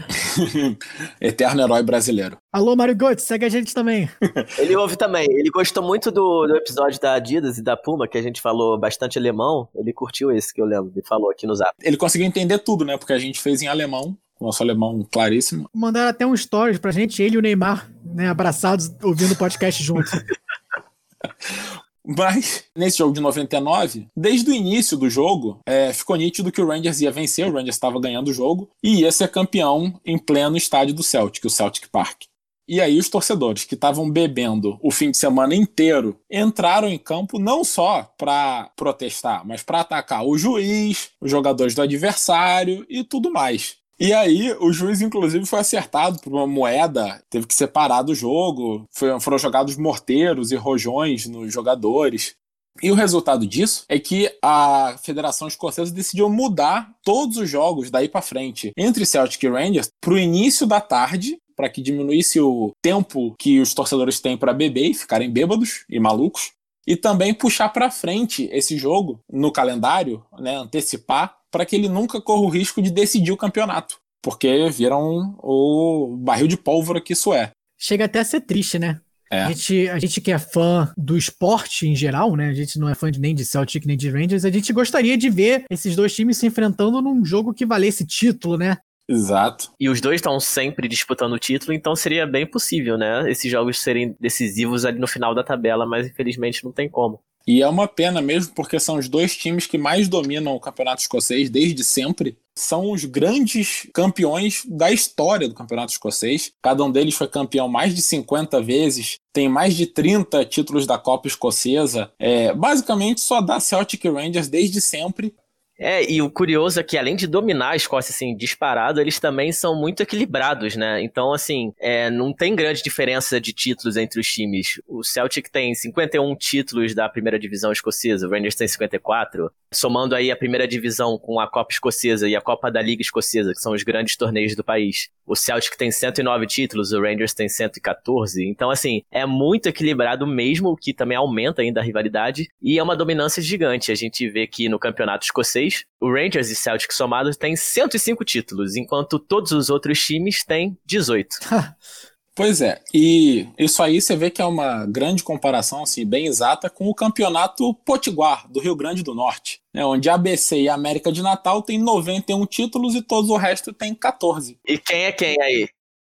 Eterno 1.20 1.62
herói 1.62 1.82
brasileiro. 1.82 2.36
Alô, 2.52 2.76
Mário 2.76 2.94
Götze, 2.94 3.26
segue 3.26 3.44
a 3.44 3.48
gente 3.48 3.74
também. 3.74 4.08
ele 4.56 4.76
ouve 4.76 4.96
também. 4.96 5.26
Ele 5.28 5.50
gostou 5.50 5.82
muito 5.82 6.12
do, 6.12 6.46
do, 6.46 6.54
episódio 6.54 7.00
da 7.00 7.14
Adidas 7.14 7.58
e 7.58 7.62
da 7.62 7.76
Puma, 7.76 8.06
que 8.06 8.16
a 8.16 8.22
gente 8.22 8.40
falou 8.40 8.78
bastante 8.78 9.18
alemão. 9.18 9.68
Ele 9.74 9.92
curtiu 9.92 10.30
esse 10.30 10.54
que 10.54 10.62
eu 10.62 10.64
lembro, 10.64 10.92
ele 10.94 11.04
falou 11.04 11.28
aqui 11.28 11.44
no 11.44 11.56
zap. 11.56 11.72
Ele 11.82 11.96
conseguiu 11.96 12.28
entender 12.28 12.58
tudo, 12.60 12.84
né? 12.84 12.96
Porque 12.96 13.12
a 13.12 13.18
gente 13.18 13.40
fez 13.40 13.60
em 13.62 13.66
alemão. 13.66 14.16
Nosso 14.40 14.62
alemão 14.62 15.06
claríssimo. 15.10 15.68
Mandaram 15.74 16.10
até 16.10 16.26
um 16.26 16.36
stories 16.36 16.78
pra 16.78 16.92
gente, 16.92 17.22
ele 17.22 17.36
e 17.36 17.38
o 17.38 17.42
Neymar, 17.42 17.90
né, 18.04 18.28
abraçados, 18.28 18.90
ouvindo 19.02 19.32
o 19.32 19.36
podcast 19.36 19.82
juntos. 19.82 20.10
Mas, 22.08 22.64
nesse 22.76 22.98
jogo 22.98 23.12
de 23.12 23.20
99, 23.20 24.06
desde 24.16 24.48
o 24.48 24.54
início 24.54 24.96
do 24.96 25.10
jogo, 25.10 25.58
é, 25.66 25.92
ficou 25.92 26.14
nítido 26.14 26.52
que 26.52 26.60
o 26.60 26.66
Rangers 26.66 27.00
ia 27.00 27.10
vencer, 27.10 27.48
o 27.48 27.52
Rangers 27.52 27.74
estava 27.74 28.00
ganhando 28.00 28.28
o 28.28 28.32
jogo, 28.32 28.70
e 28.80 29.00
ia 29.00 29.10
ser 29.10 29.28
campeão 29.28 30.00
em 30.04 30.16
pleno 30.16 30.56
estádio 30.56 30.94
do 30.94 31.02
Celtic, 31.02 31.44
o 31.44 31.50
Celtic 31.50 31.88
Park. 31.88 32.26
E 32.68 32.80
aí 32.80 32.98
os 32.98 33.08
torcedores 33.08 33.64
que 33.64 33.74
estavam 33.74 34.10
bebendo 34.10 34.76
o 34.82 34.90
fim 34.90 35.12
de 35.12 35.16
semana 35.16 35.54
inteiro 35.54 36.18
entraram 36.28 36.88
em 36.88 36.98
campo 36.98 37.38
não 37.38 37.62
só 37.62 38.02
para 38.18 38.70
protestar, 38.76 39.46
mas 39.46 39.62
para 39.62 39.80
atacar 39.80 40.24
o 40.24 40.36
juiz, 40.36 41.10
os 41.20 41.30
jogadores 41.30 41.76
do 41.76 41.82
adversário 41.82 42.84
e 42.88 43.04
tudo 43.04 43.30
mais. 43.30 43.76
E 43.98 44.12
aí, 44.12 44.52
o 44.60 44.72
juiz, 44.72 45.00
inclusive, 45.00 45.46
foi 45.46 45.58
acertado 45.58 46.18
por 46.20 46.30
uma 46.30 46.46
moeda, 46.46 47.22
teve 47.30 47.46
que 47.46 47.54
separar 47.54 48.02
do 48.02 48.14
jogo, 48.14 48.84
foi, 48.90 49.18
foram 49.20 49.38
jogados 49.38 49.76
morteiros 49.76 50.52
e 50.52 50.56
rojões 50.56 51.26
nos 51.26 51.52
jogadores. 51.52 52.34
E 52.82 52.90
o 52.90 52.94
resultado 52.94 53.46
disso 53.46 53.86
é 53.88 53.98
que 53.98 54.30
a 54.42 54.96
Federação 55.02 55.48
Escocesa 55.48 55.90
decidiu 55.90 56.28
mudar 56.28 56.92
todos 57.02 57.38
os 57.38 57.48
jogos 57.48 57.90
daí 57.90 58.06
para 58.06 58.20
frente 58.20 58.70
entre 58.76 59.06
Celtic 59.06 59.42
e 59.42 59.48
Rangers 59.48 59.88
para 59.98 60.12
o 60.12 60.18
início 60.18 60.66
da 60.66 60.78
tarde, 60.78 61.38
para 61.56 61.70
que 61.70 61.80
diminuísse 61.80 62.38
o 62.38 62.72
tempo 62.82 63.34
que 63.38 63.60
os 63.60 63.72
torcedores 63.72 64.20
têm 64.20 64.36
para 64.36 64.52
beber 64.52 64.90
e 64.90 64.94
ficarem 64.94 65.30
bêbados 65.30 65.86
e 65.88 65.98
malucos, 65.98 66.52
e 66.86 66.96
também 66.96 67.34
puxar 67.34 67.68
para 67.70 67.90
frente 67.90 68.48
esse 68.52 68.78
jogo 68.78 69.20
no 69.30 69.50
calendário, 69.50 70.24
né, 70.38 70.56
antecipar 70.56 71.36
para 71.50 71.66
que 71.66 71.74
ele 71.74 71.88
nunca 71.88 72.20
corra 72.20 72.42
o 72.42 72.48
risco 72.48 72.80
de 72.80 72.90
decidir 72.90 73.32
o 73.32 73.36
campeonato, 73.36 73.98
porque 74.22 74.68
viram 74.70 75.36
o 75.42 76.16
barril 76.18 76.46
de 76.46 76.56
pólvora 76.56 77.00
que 77.00 77.12
isso 77.12 77.32
é. 77.32 77.50
Chega 77.78 78.04
até 78.04 78.20
a 78.20 78.24
ser 78.24 78.42
triste, 78.42 78.78
né? 78.78 79.00
É. 79.30 79.42
A, 79.42 79.48
gente, 79.48 79.88
a 79.88 79.98
gente 79.98 80.20
que 80.20 80.30
é 80.30 80.38
fã 80.38 80.92
do 80.96 81.16
esporte 81.16 81.86
em 81.88 81.96
geral, 81.96 82.36
né? 82.36 82.48
A 82.48 82.54
gente 82.54 82.78
não 82.78 82.88
é 82.88 82.94
fã 82.94 83.10
de, 83.10 83.20
nem 83.20 83.34
de 83.34 83.44
Celtic 83.44 83.84
nem 83.84 83.96
de 83.96 84.08
Rangers. 84.08 84.44
A 84.44 84.50
gente 84.50 84.72
gostaria 84.72 85.18
de 85.18 85.28
ver 85.28 85.64
esses 85.68 85.96
dois 85.96 86.14
times 86.14 86.36
se 86.38 86.46
enfrentando 86.46 87.02
num 87.02 87.24
jogo 87.24 87.52
que 87.52 87.66
valesse 87.66 88.06
título, 88.06 88.56
né? 88.56 88.76
Exato. 89.08 89.70
E 89.78 89.88
os 89.88 90.00
dois 90.00 90.16
estão 90.16 90.38
sempre 90.40 90.88
disputando 90.88 91.32
o 91.32 91.38
título, 91.38 91.72
então 91.72 91.94
seria 91.94 92.26
bem 92.26 92.46
possível, 92.46 92.98
né? 92.98 93.30
Esses 93.30 93.50
jogos 93.50 93.78
serem 93.78 94.16
decisivos 94.18 94.84
ali 94.84 94.98
no 94.98 95.06
final 95.06 95.34
da 95.34 95.44
tabela, 95.44 95.86
mas 95.86 96.06
infelizmente 96.06 96.64
não 96.64 96.72
tem 96.72 96.88
como. 96.88 97.20
E 97.46 97.62
é 97.62 97.68
uma 97.68 97.86
pena 97.86 98.20
mesmo, 98.20 98.52
porque 98.54 98.80
são 98.80 98.96
os 98.96 99.08
dois 99.08 99.36
times 99.36 99.68
que 99.68 99.78
mais 99.78 100.08
dominam 100.08 100.56
o 100.56 100.60
campeonato 100.60 101.00
escocês 101.02 101.48
desde 101.48 101.84
sempre. 101.84 102.36
São 102.58 102.90
os 102.90 103.04
grandes 103.04 103.86
campeões 103.94 104.64
da 104.66 104.90
história 104.90 105.48
do 105.48 105.54
campeonato 105.54 105.92
escocês. 105.92 106.50
Cada 106.60 106.82
um 106.82 106.90
deles 106.90 107.14
foi 107.14 107.28
campeão 107.28 107.68
mais 107.68 107.94
de 107.94 108.02
50 108.02 108.60
vezes, 108.62 109.18
tem 109.32 109.48
mais 109.48 109.76
de 109.76 109.86
30 109.86 110.44
títulos 110.46 110.86
da 110.86 110.98
Copa 110.98 111.28
Escocesa. 111.28 112.10
É, 112.18 112.52
basicamente 112.52 113.20
só 113.20 113.40
dá 113.40 113.60
Celtic 113.60 114.04
Rangers 114.06 114.48
desde 114.48 114.80
sempre. 114.80 115.32
É, 115.78 116.10
e 116.10 116.22
o 116.22 116.30
curioso 116.30 116.80
é 116.80 116.82
que 116.82 116.96
além 116.96 117.14
de 117.14 117.26
dominar 117.26 117.70
a 117.70 117.76
Escócia, 117.76 118.10
assim, 118.12 118.34
disparado, 118.34 119.00
eles 119.00 119.20
também 119.20 119.52
são 119.52 119.78
muito 119.78 120.02
equilibrados, 120.02 120.74
né? 120.74 121.02
Então, 121.02 121.32
assim, 121.32 121.72
é, 121.78 122.08
não 122.08 122.32
tem 122.32 122.56
grande 122.56 122.82
diferença 122.82 123.38
de 123.38 123.52
títulos 123.52 123.96
entre 123.96 124.18
os 124.18 124.26
times. 124.26 124.80
O 124.86 125.04
Celtic 125.04 125.50
tem 125.50 125.74
51 125.74 126.34
títulos 126.36 126.94
da 126.94 127.08
primeira 127.08 127.38
divisão 127.38 127.70
escocesa, 127.72 128.26
o 128.26 128.30
Rangers 128.30 128.54
tem 128.54 128.66
54. 128.66 129.50
Somando 129.72 130.14
aí 130.14 130.30
a 130.30 130.36
primeira 130.36 130.66
divisão 130.66 131.18
com 131.18 131.38
a 131.38 131.46
Copa 131.46 131.72
Escocesa 131.72 132.26
e 132.26 132.34
a 132.34 132.40
Copa 132.40 132.70
da 132.70 132.80
Liga 132.80 133.02
Escocesa, 133.02 133.52
que 133.52 133.60
são 133.60 133.72
os 133.72 133.82
grandes 133.82 134.16
torneios 134.16 134.56
do 134.56 134.64
país. 134.64 135.10
O 135.26 135.34
Celtic 135.34 135.76
tem 135.76 135.90
109 135.90 136.46
títulos, 136.46 136.92
o 136.92 137.00
Rangers 137.00 137.34
tem 137.34 137.48
114. 137.48 138.46
Então, 138.48 138.70
assim, 138.70 139.02
é 139.10 139.26
muito 139.26 139.68
equilibrado 139.68 140.26
mesmo, 140.26 140.70
o 140.70 140.76
que 140.76 140.94
também 140.94 141.16
aumenta 141.16 141.62
ainda 141.62 141.80
a 141.80 141.82
rivalidade. 141.82 142.48
E 142.62 142.78
é 142.78 142.82
uma 142.82 142.96
dominância 142.96 143.42
gigante. 143.42 143.90
A 143.90 143.94
gente 143.94 144.28
vê 144.28 144.46
que 144.46 144.68
no 144.68 144.78
campeonato 144.78 145.24
escocês 145.24 145.84
o 146.00 146.12
Rangers 146.12 146.50
e 146.50 146.54
Celtic 146.54 146.92
somados 146.92 147.36
têm 147.36 147.56
105 147.56 148.24
títulos, 148.24 148.76
enquanto 148.76 149.18
todos 149.18 149.52
os 149.52 149.70
outros 149.70 149.98
times 149.98 150.44
têm 150.44 150.78
18. 150.86 151.28
Pois 152.36 152.60
é, 152.60 152.82
e 152.92 153.48
isso 153.58 153.82
aí 153.82 153.98
você 153.98 154.14
vê 154.14 154.30
que 154.30 154.42
é 154.42 154.44
uma 154.44 154.84
grande 154.84 155.24
comparação, 155.24 155.82
assim, 155.82 156.04
bem 156.04 156.26
exata, 156.26 156.68
com 156.68 156.86
o 156.86 156.94
campeonato 156.94 157.72
Potiguar, 157.72 158.46
do 158.52 158.60
Rio 158.60 158.76
Grande 158.76 159.02
do 159.02 159.14
Norte, 159.14 159.62
né, 159.72 159.82
onde 159.82 160.10
a 160.10 160.14
ABC 160.16 160.60
e 160.60 160.68
a 160.68 160.74
América 160.74 161.10
de 161.10 161.22
Natal 161.22 161.62
têm 161.62 161.78
91 161.78 162.44
títulos 162.44 162.94
e 162.94 163.00
todo 163.00 163.32
o 163.32 163.38
resto 163.38 163.72
tem 163.72 163.94
14. 163.94 164.60
E 164.68 164.76
quem 164.76 165.04
é 165.04 165.12
quem 165.12 165.34
aí? 165.40 165.66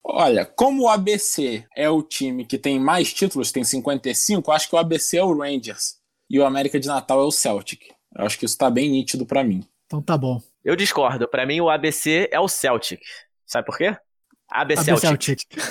Olha, 0.04 0.46
como 0.46 0.84
o 0.84 0.90
ABC 0.90 1.66
é 1.76 1.90
o 1.90 2.04
time 2.04 2.46
que 2.46 2.60
tem 2.60 2.80
mais 2.80 3.12
títulos, 3.12 3.52
tem 3.52 3.64
55, 3.64 4.52
acho 4.52 4.70
que 4.70 4.76
o 4.76 4.80
ABC 4.80 5.18
é 5.18 5.24
o 5.24 5.36
Rangers 5.36 5.96
e 6.30 6.40
o 6.40 6.46
América 6.46 6.80
de 6.80 6.88
Natal 6.88 7.20
é 7.20 7.26
o 7.26 7.32
Celtic. 7.32 7.82
Eu 8.16 8.26
acho 8.26 8.38
que 8.38 8.46
isso 8.46 8.58
tá 8.58 8.70
bem 8.70 8.92
nítido 8.92 9.26
para 9.26 9.44
mim. 9.44 9.64
Então 9.88 10.04
tá 10.04 10.16
bom. 10.16 10.40
Eu 10.64 10.76
discordo. 10.76 11.28
Para 11.28 11.48
mim, 11.48 11.60
o 11.62 11.70
ABC 11.70 12.30
é 12.32 12.40
o 12.40 12.48
Celtic. 12.48 13.02
Sabe 13.48 13.66
por 13.66 13.76
quê? 13.76 13.98
Celtic. 14.84 15.02
Celtic. 15.02 15.46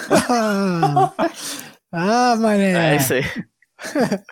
ah, 1.93 2.37
mané. 2.37 2.95
É 2.95 2.97
isso 2.97 3.15
aí. 3.15 3.23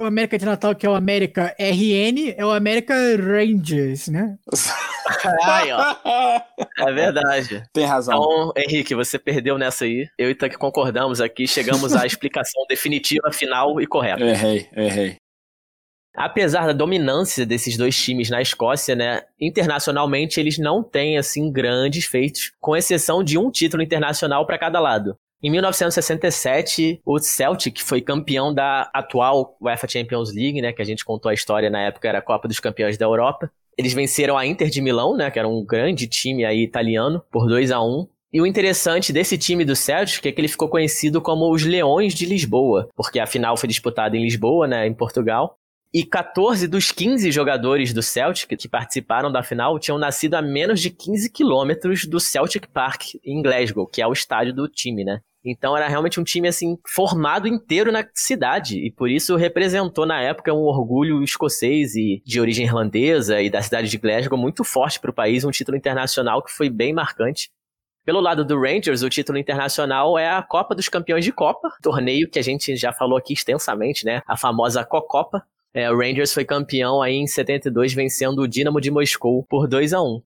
o 0.00 0.04
América 0.04 0.38
de 0.38 0.44
Natal, 0.44 0.74
que 0.74 0.86
é 0.86 0.90
o 0.90 0.94
América 0.94 1.54
RN, 1.58 2.34
é 2.36 2.44
o 2.44 2.50
América 2.50 2.94
Rangers, 2.94 4.08
né? 4.08 4.36
Ai, 5.44 5.70
ó. 5.72 5.96
É 6.78 6.92
verdade. 6.92 7.62
Tem 7.72 7.84
razão. 7.84 8.16
Então, 8.16 8.52
Henrique, 8.56 8.94
você 8.94 9.18
perdeu 9.18 9.56
nessa 9.56 9.84
aí. 9.84 10.08
Eu 10.18 10.30
e 10.30 10.34
Tanque 10.34 10.56
concordamos 10.56 11.20
aqui, 11.20 11.46
chegamos 11.46 11.94
à 11.94 12.04
explicação 12.04 12.64
definitiva, 12.68 13.30
final 13.32 13.80
e 13.80 13.86
correta. 13.86 14.24
Errei, 14.24 14.68
errei 14.74 15.16
apesar 16.16 16.66
da 16.66 16.72
dominância 16.72 17.44
desses 17.44 17.76
dois 17.76 17.96
times 17.96 18.30
na 18.30 18.40
Escócia, 18.40 18.96
né, 18.96 19.22
internacionalmente 19.40 20.40
eles 20.40 20.58
não 20.58 20.82
têm 20.82 21.18
assim 21.18 21.52
grandes 21.52 22.06
feitos, 22.06 22.52
com 22.60 22.76
exceção 22.76 23.22
de 23.22 23.36
um 23.38 23.50
título 23.50 23.82
internacional 23.82 24.46
para 24.46 24.58
cada 24.58 24.80
lado. 24.80 25.16
Em 25.42 25.50
1967, 25.50 27.00
o 27.04 27.18
Celtic 27.18 27.80
foi 27.82 28.00
campeão 28.00 28.52
da 28.52 28.90
atual 28.94 29.56
UEFA 29.60 29.86
Champions 29.86 30.34
League, 30.34 30.62
né, 30.62 30.72
que 30.72 30.80
a 30.80 30.84
gente 30.84 31.04
contou 31.04 31.30
a 31.30 31.34
história 31.34 31.68
na 31.68 31.82
época 31.82 32.08
era 32.08 32.18
a 32.18 32.22
Copa 32.22 32.48
dos 32.48 32.58
Campeões 32.58 32.96
da 32.96 33.04
Europa. 33.04 33.50
Eles 33.76 33.92
venceram 33.92 34.38
a 34.38 34.46
Inter 34.46 34.70
de 34.70 34.80
Milão, 34.80 35.14
né, 35.14 35.30
que 35.30 35.38
era 35.38 35.46
um 35.46 35.64
grande 35.64 36.08
time 36.08 36.44
aí 36.46 36.62
italiano, 36.62 37.22
por 37.30 37.46
2 37.46 37.70
a 37.70 37.80
1. 37.82 38.08
E 38.32 38.40
o 38.40 38.46
interessante 38.46 39.12
desse 39.12 39.36
time 39.36 39.64
do 39.64 39.76
Celtic 39.76 40.24
é 40.26 40.32
que 40.32 40.40
ele 40.40 40.48
ficou 40.48 40.68
conhecido 40.68 41.20
como 41.20 41.52
os 41.52 41.64
Leões 41.64 42.14
de 42.14 42.24
Lisboa, 42.24 42.88
porque 42.96 43.20
a 43.20 43.26
final 43.26 43.56
foi 43.56 43.68
disputada 43.68 44.16
em 44.16 44.22
Lisboa, 44.22 44.66
né, 44.66 44.86
em 44.86 44.94
Portugal. 44.94 45.58
E 45.94 46.04
14 46.04 46.68
dos 46.68 46.90
15 46.90 47.30
jogadores 47.30 47.92
do 47.92 48.02
Celtic 48.02 48.56
que 48.58 48.68
participaram 48.68 49.30
da 49.30 49.42
final 49.42 49.78
tinham 49.78 49.98
nascido 49.98 50.34
a 50.34 50.42
menos 50.42 50.80
de 50.80 50.90
15 50.90 51.30
quilômetros 51.30 52.04
do 52.04 52.20
Celtic 52.20 52.66
Park, 52.68 53.14
em 53.24 53.40
Glasgow, 53.40 53.86
que 53.86 54.02
é 54.02 54.06
o 54.06 54.12
estádio 54.12 54.52
do 54.52 54.68
time, 54.68 55.04
né? 55.04 55.20
Então 55.48 55.76
era 55.76 55.86
realmente 55.86 56.18
um 56.18 56.24
time 56.24 56.48
assim 56.48 56.76
formado 56.88 57.46
inteiro 57.46 57.92
na 57.92 58.04
cidade 58.12 58.84
e 58.84 58.90
por 58.90 59.08
isso 59.08 59.36
representou 59.36 60.04
na 60.04 60.20
época 60.20 60.52
um 60.52 60.64
orgulho 60.64 61.22
escocês 61.22 61.94
e 61.94 62.20
de 62.26 62.40
origem 62.40 62.66
irlandesa 62.66 63.40
e 63.40 63.48
da 63.48 63.62
cidade 63.62 63.88
de 63.88 63.96
Glasgow 63.96 64.36
muito 64.36 64.64
forte 64.64 64.98
para 64.98 65.10
o 65.10 65.14
país, 65.14 65.44
um 65.44 65.50
título 65.52 65.76
internacional 65.76 66.42
que 66.42 66.50
foi 66.50 66.68
bem 66.68 66.92
marcante. 66.92 67.48
Pelo 68.04 68.20
lado 68.20 68.44
do 68.44 68.60
Rangers, 68.60 69.02
o 69.02 69.08
título 69.08 69.38
internacional 69.38 70.18
é 70.18 70.28
a 70.28 70.42
Copa 70.42 70.74
dos 70.74 70.88
Campeões 70.88 71.24
de 71.24 71.32
Copa, 71.32 71.70
torneio 71.82 72.28
que 72.28 72.38
a 72.38 72.42
gente 72.42 72.76
já 72.76 72.92
falou 72.92 73.16
aqui 73.16 73.32
extensamente, 73.32 74.04
né? 74.04 74.22
A 74.26 74.36
famosa 74.36 74.84
Cocopa, 74.84 75.44
é, 75.76 75.90
o 75.90 75.96
Rangers 75.96 76.32
foi 76.32 76.44
campeão 76.44 77.02
aí 77.02 77.14
em 77.14 77.26
72, 77.26 77.92
vencendo 77.92 78.40
o 78.40 78.48
Dinamo 78.48 78.80
de 78.80 78.90
Moscou 78.90 79.44
por 79.48 79.68
2 79.68 79.92
a 79.92 80.02
1 80.02 80.22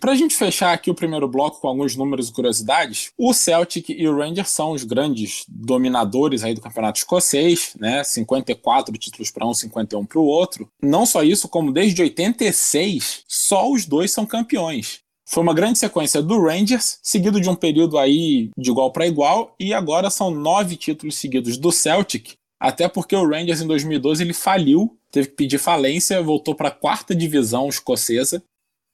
para 0.00 0.12
a 0.12 0.16
gente 0.16 0.34
fechar 0.34 0.74
aqui 0.74 0.90
o 0.90 0.94
primeiro 0.94 1.26
bloco 1.26 1.62
com 1.62 1.66
alguns 1.66 1.96
números 1.96 2.28
e 2.28 2.32
curiosidades, 2.32 3.10
o 3.16 3.32
Celtic 3.32 3.88
e 3.88 4.06
o 4.06 4.14
Rangers 4.14 4.50
são 4.50 4.72
os 4.72 4.84
grandes 4.84 5.46
dominadores 5.48 6.44
aí 6.44 6.52
do 6.52 6.60
campeonato 6.60 6.98
escocês, 6.98 7.74
né? 7.80 8.04
54 8.04 8.98
títulos 8.98 9.30
para 9.30 9.46
um, 9.46 9.54
51 9.54 10.04
para 10.04 10.18
o 10.18 10.26
outro. 10.26 10.68
Não 10.82 11.06
só 11.06 11.22
isso, 11.22 11.48
como 11.48 11.72
desde 11.72 12.02
86 12.02 13.22
só 13.26 13.70
os 13.70 13.86
dois 13.86 14.10
são 14.10 14.26
campeões. 14.26 14.98
Foi 15.26 15.42
uma 15.42 15.54
grande 15.54 15.78
sequência 15.78 16.20
do 16.20 16.38
Rangers, 16.38 16.98
seguido 17.02 17.40
de 17.40 17.48
um 17.48 17.54
período 17.54 17.96
aí 17.96 18.50
de 18.58 18.70
igual 18.70 18.92
para 18.92 19.06
igual, 19.06 19.54
e 19.58 19.72
agora 19.72 20.10
são 20.10 20.30
nove 20.30 20.76
títulos 20.76 21.16
seguidos 21.16 21.56
do 21.56 21.72
Celtic, 21.72 22.34
até 22.64 22.88
porque 22.88 23.14
o 23.14 23.28
Rangers 23.28 23.60
em 23.60 23.66
2012 23.66 24.22
ele 24.22 24.32
faliu, 24.32 24.96
teve 25.10 25.28
que 25.28 25.34
pedir 25.34 25.58
falência, 25.58 26.22
voltou 26.22 26.54
para 26.54 26.68
a 26.68 26.74
quarta 26.74 27.14
divisão 27.14 27.68
escocesa. 27.68 28.42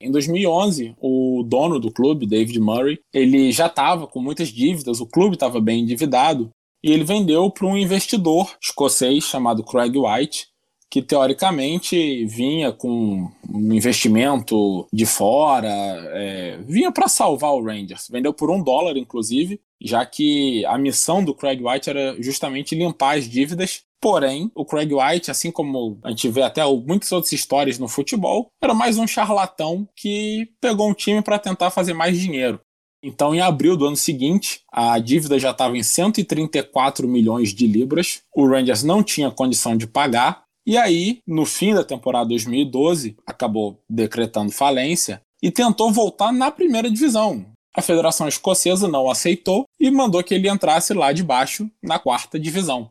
Em 0.00 0.10
2011, 0.10 0.96
o 1.00 1.44
dono 1.46 1.78
do 1.78 1.88
clube, 1.88 2.26
David 2.26 2.58
Murray, 2.58 2.98
ele 3.14 3.52
já 3.52 3.66
estava 3.66 4.08
com 4.08 4.20
muitas 4.20 4.48
dívidas, 4.48 5.00
o 5.00 5.06
clube 5.06 5.36
estava 5.36 5.60
bem 5.60 5.84
endividado, 5.84 6.50
e 6.82 6.90
ele 6.90 7.04
vendeu 7.04 7.48
para 7.48 7.64
um 7.64 7.76
investidor 7.76 8.56
escocês 8.60 9.22
chamado 9.22 9.62
Craig 9.62 9.96
White, 9.96 10.48
que 10.90 11.00
teoricamente 11.00 12.24
vinha 12.26 12.72
com 12.72 13.30
um 13.48 13.72
investimento 13.72 14.88
de 14.92 15.06
fora, 15.06 15.70
é, 15.70 16.58
vinha 16.66 16.90
para 16.90 17.06
salvar 17.06 17.52
o 17.52 17.62
Rangers. 17.62 18.08
Vendeu 18.10 18.34
por 18.34 18.50
um 18.50 18.60
dólar, 18.60 18.96
inclusive, 18.96 19.60
já 19.80 20.04
que 20.04 20.64
a 20.66 20.76
missão 20.76 21.24
do 21.24 21.34
Craig 21.34 21.62
White 21.62 21.90
era 21.90 22.16
justamente 22.20 22.74
limpar 22.74 23.16
as 23.16 23.28
dívidas 23.28 23.84
Porém, 24.00 24.50
o 24.54 24.64
Craig 24.64 24.90
White, 24.94 25.30
assim 25.30 25.50
como 25.50 25.98
a 26.02 26.08
gente 26.08 26.26
vê 26.30 26.42
até 26.42 26.64
muitas 26.64 27.12
outras 27.12 27.32
histórias 27.32 27.78
no 27.78 27.86
futebol, 27.86 28.48
era 28.62 28.72
mais 28.72 28.96
um 28.96 29.06
charlatão 29.06 29.86
que 29.94 30.48
pegou 30.58 30.88
um 30.88 30.94
time 30.94 31.20
para 31.20 31.38
tentar 31.38 31.70
fazer 31.70 31.92
mais 31.92 32.18
dinheiro. 32.18 32.58
Então, 33.02 33.34
em 33.34 33.40
abril 33.40 33.76
do 33.76 33.86
ano 33.86 33.96
seguinte, 33.96 34.62
a 34.72 34.98
dívida 34.98 35.38
já 35.38 35.50
estava 35.50 35.76
em 35.76 35.82
134 35.82 37.06
milhões 37.06 37.52
de 37.54 37.66
libras. 37.66 38.22
O 38.34 38.46
Rangers 38.46 38.82
não 38.82 39.02
tinha 39.02 39.30
condição 39.30 39.76
de 39.76 39.86
pagar. 39.86 40.44
E 40.66 40.76
aí, 40.76 41.18
no 41.26 41.44
fim 41.44 41.74
da 41.74 41.84
temporada 41.84 42.28
2012, 42.28 43.16
acabou 43.26 43.82
decretando 43.88 44.52
falência 44.52 45.20
e 45.42 45.50
tentou 45.50 45.90
voltar 45.90 46.32
na 46.32 46.50
primeira 46.50 46.90
divisão. 46.90 47.46
A 47.72 47.80
Federação 47.80 48.26
Escocesa 48.26 48.88
não 48.88 49.08
aceitou 49.08 49.64
e 49.78 49.90
mandou 49.90 50.24
que 50.24 50.34
ele 50.34 50.48
entrasse 50.48 50.92
lá 50.92 51.12
de 51.12 51.22
baixo, 51.22 51.70
na 51.80 51.98
quarta 52.00 52.38
divisão. 52.38 52.90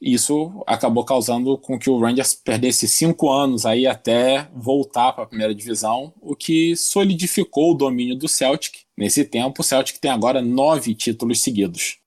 Isso 0.00 0.62
acabou 0.66 1.04
causando 1.04 1.58
com 1.58 1.78
que 1.78 1.90
o 1.90 1.98
Rangers 1.98 2.34
perdesse 2.34 2.88
cinco 2.88 3.30
anos 3.30 3.66
aí 3.66 3.86
até 3.86 4.48
voltar 4.54 5.12
para 5.12 5.24
a 5.24 5.26
primeira 5.26 5.54
divisão, 5.54 6.14
o 6.22 6.34
que 6.34 6.74
solidificou 6.76 7.72
o 7.72 7.74
domínio 7.74 8.16
do 8.16 8.26
Celtic. 8.28 8.78
Nesse 8.96 9.24
tempo, 9.24 9.60
o 9.60 9.64
Celtic 9.64 9.98
tem 9.98 10.10
agora 10.10 10.40
nove 10.40 10.94
títulos 10.94 11.42
seguidos. 11.42 11.98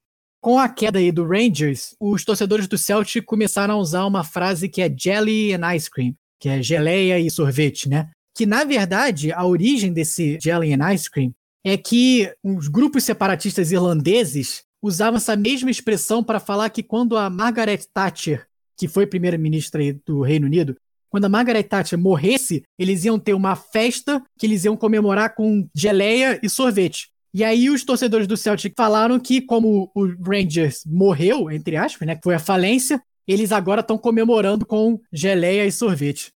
Com 0.42 0.58
a 0.58 0.68
queda 0.68 1.00
aí 1.00 1.12
do 1.12 1.28
Rangers, 1.28 1.94
os 2.00 2.26
torcedores 2.26 2.68
do 2.68 2.78
Celtic 2.78 3.26
começaram 3.26 3.76
a 3.76 3.78
usar 3.78 4.06
uma 4.06 4.24
frase 4.24 4.68
que 4.68 4.82
é 4.82 4.90
jelly 4.90 5.54
and 5.54 5.76
ice 5.76 5.90
cream, 5.90 6.16
que 6.40 6.50
é 6.50 6.64
geleia 6.64 7.20
e 7.20 7.30
sorvete, 7.30 7.88
né? 7.88 8.10
Que 8.36 8.46
na 8.46 8.64
verdade 8.64 9.32
a 9.32 9.46
origem 9.46 9.94
desse 9.94 10.40
jelly 10.42 10.74
and 10.74 10.94
ice 10.94 11.10
cream 11.10 11.32
é 11.64 11.78
que 11.78 12.32
os 12.44 12.68
grupos 12.68 13.04
separatistas 13.04 13.72
irlandeses 13.72 14.64
usavam 14.82 15.18
essa 15.18 15.36
mesma 15.36 15.72
expressão 15.72 16.24
para 16.24 16.40
falar 16.40 16.70
que 16.70 16.84
quando 16.84 17.18
a 17.18 17.30
Margaret 17.30 17.82
Thatcher, 17.94 18.46
que 18.78 18.88
foi 18.88 19.08
primeira-ministra 19.08 19.82
do 20.06 20.22
Reino 20.22 20.46
Unido, 20.46 20.76
quando 21.10 21.26
a 21.26 21.30
Margaret 21.30 21.64
Thatcher 21.64 21.98
morresse, 21.98 22.64
eles 22.78 23.06
iam 23.06 23.20
ter 23.20 23.34
uma 23.34 23.56
festa 23.56 24.22
que 24.38 24.46
eles 24.46 24.66
iam 24.66 24.76
comemorar 24.76 25.36
com 25.36 25.70
geleia 25.74 26.40
e 26.44 26.50
sorvete. 26.50 27.10
E 27.34 27.44
aí 27.44 27.70
os 27.70 27.84
torcedores 27.84 28.28
do 28.28 28.36
Celtic 28.36 28.74
falaram 28.76 29.20
que 29.20 29.40
como 29.40 29.92
o 29.96 30.06
Rangers 30.06 30.84
morreu, 30.86 31.50
entre 31.50 31.78
aspas, 31.78 32.08
né, 32.08 32.16
que 32.16 32.24
foi 32.24 32.36
a 32.36 32.40
falência, 32.40 33.02
eles 33.28 33.52
agora 33.52 33.82
estão 33.82 33.98
comemorando 33.98 34.66
com 34.66 35.00
geleia 35.12 35.66
e 35.66 35.72
sorvete. 35.72 36.33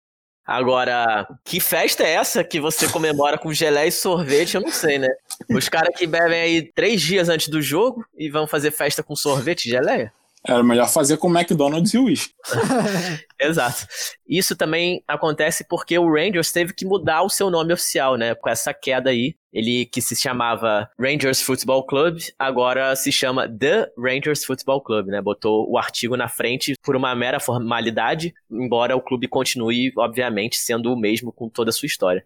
Agora, 0.48 1.28
que 1.44 1.60
festa 1.60 2.04
é 2.04 2.14
essa 2.14 2.42
que 2.42 2.58
você 2.58 2.88
comemora 2.88 3.38
com 3.38 3.52
geleia 3.52 3.88
e 3.88 3.92
sorvete? 3.92 4.56
Eu 4.56 4.62
não 4.62 4.72
sei, 4.72 4.98
né? 4.98 5.10
Os 5.50 5.68
caras 5.68 5.94
que 5.94 6.08
bebem 6.08 6.40
aí 6.40 6.72
três 6.74 7.02
dias 7.02 7.28
antes 7.28 7.50
do 7.50 7.62
jogo 7.62 8.06
e 8.18 8.30
vão 8.30 8.48
fazer 8.48 8.72
festa 8.72 9.04
com 9.04 9.14
sorvete 9.14 9.66
e 9.66 9.72
geleia? 9.72 10.14
Era 10.46 10.64
melhor 10.64 10.88
fazer 10.88 11.18
com 11.18 11.30
McDonald's 11.30 11.94
e 11.94 11.98
whisky. 11.98 12.34
Exato. 13.40 13.86
Isso 14.28 14.56
também 14.56 15.04
acontece 15.08 15.66
porque 15.68 15.98
o 15.98 16.10
Rangers 16.10 16.52
teve 16.52 16.74
que 16.74 16.86
mudar 16.86 17.24
o 17.24 17.30
seu 17.30 17.50
nome 17.50 17.74
oficial, 17.74 18.16
né? 18.16 18.34
Com 18.36 18.50
essa 18.50 18.74
queda 18.74 19.10
aí. 19.10 19.36
Ele 19.52 19.86
que 19.86 20.02
se 20.02 20.16
chamava 20.16 20.90
Rangers 21.00 21.42
Football 21.42 21.86
Club, 21.86 22.20
agora 22.38 22.96
se 22.96 23.12
chama 23.12 23.50
The 23.50 23.92
Rangers 23.98 24.46
Football 24.46 24.82
Club, 24.82 25.08
né? 25.08 25.22
Botou 25.22 25.70
o 25.70 25.78
artigo 25.78 26.16
na 26.16 26.28
frente 26.28 26.76
por 26.84 26.96
uma 26.96 27.16
mera 27.16 27.40
formalidade, 27.40 28.34
embora 28.50 28.96
o 28.96 29.02
clube 29.02 29.28
continue, 29.28 29.92
obviamente, 29.98 30.58
sendo 30.58 30.94
o 30.94 31.00
mesmo 31.00 31.32
com 31.32 31.50
toda 31.50 31.72
a 31.72 31.74
sua 31.74 31.88
história. 31.88 32.26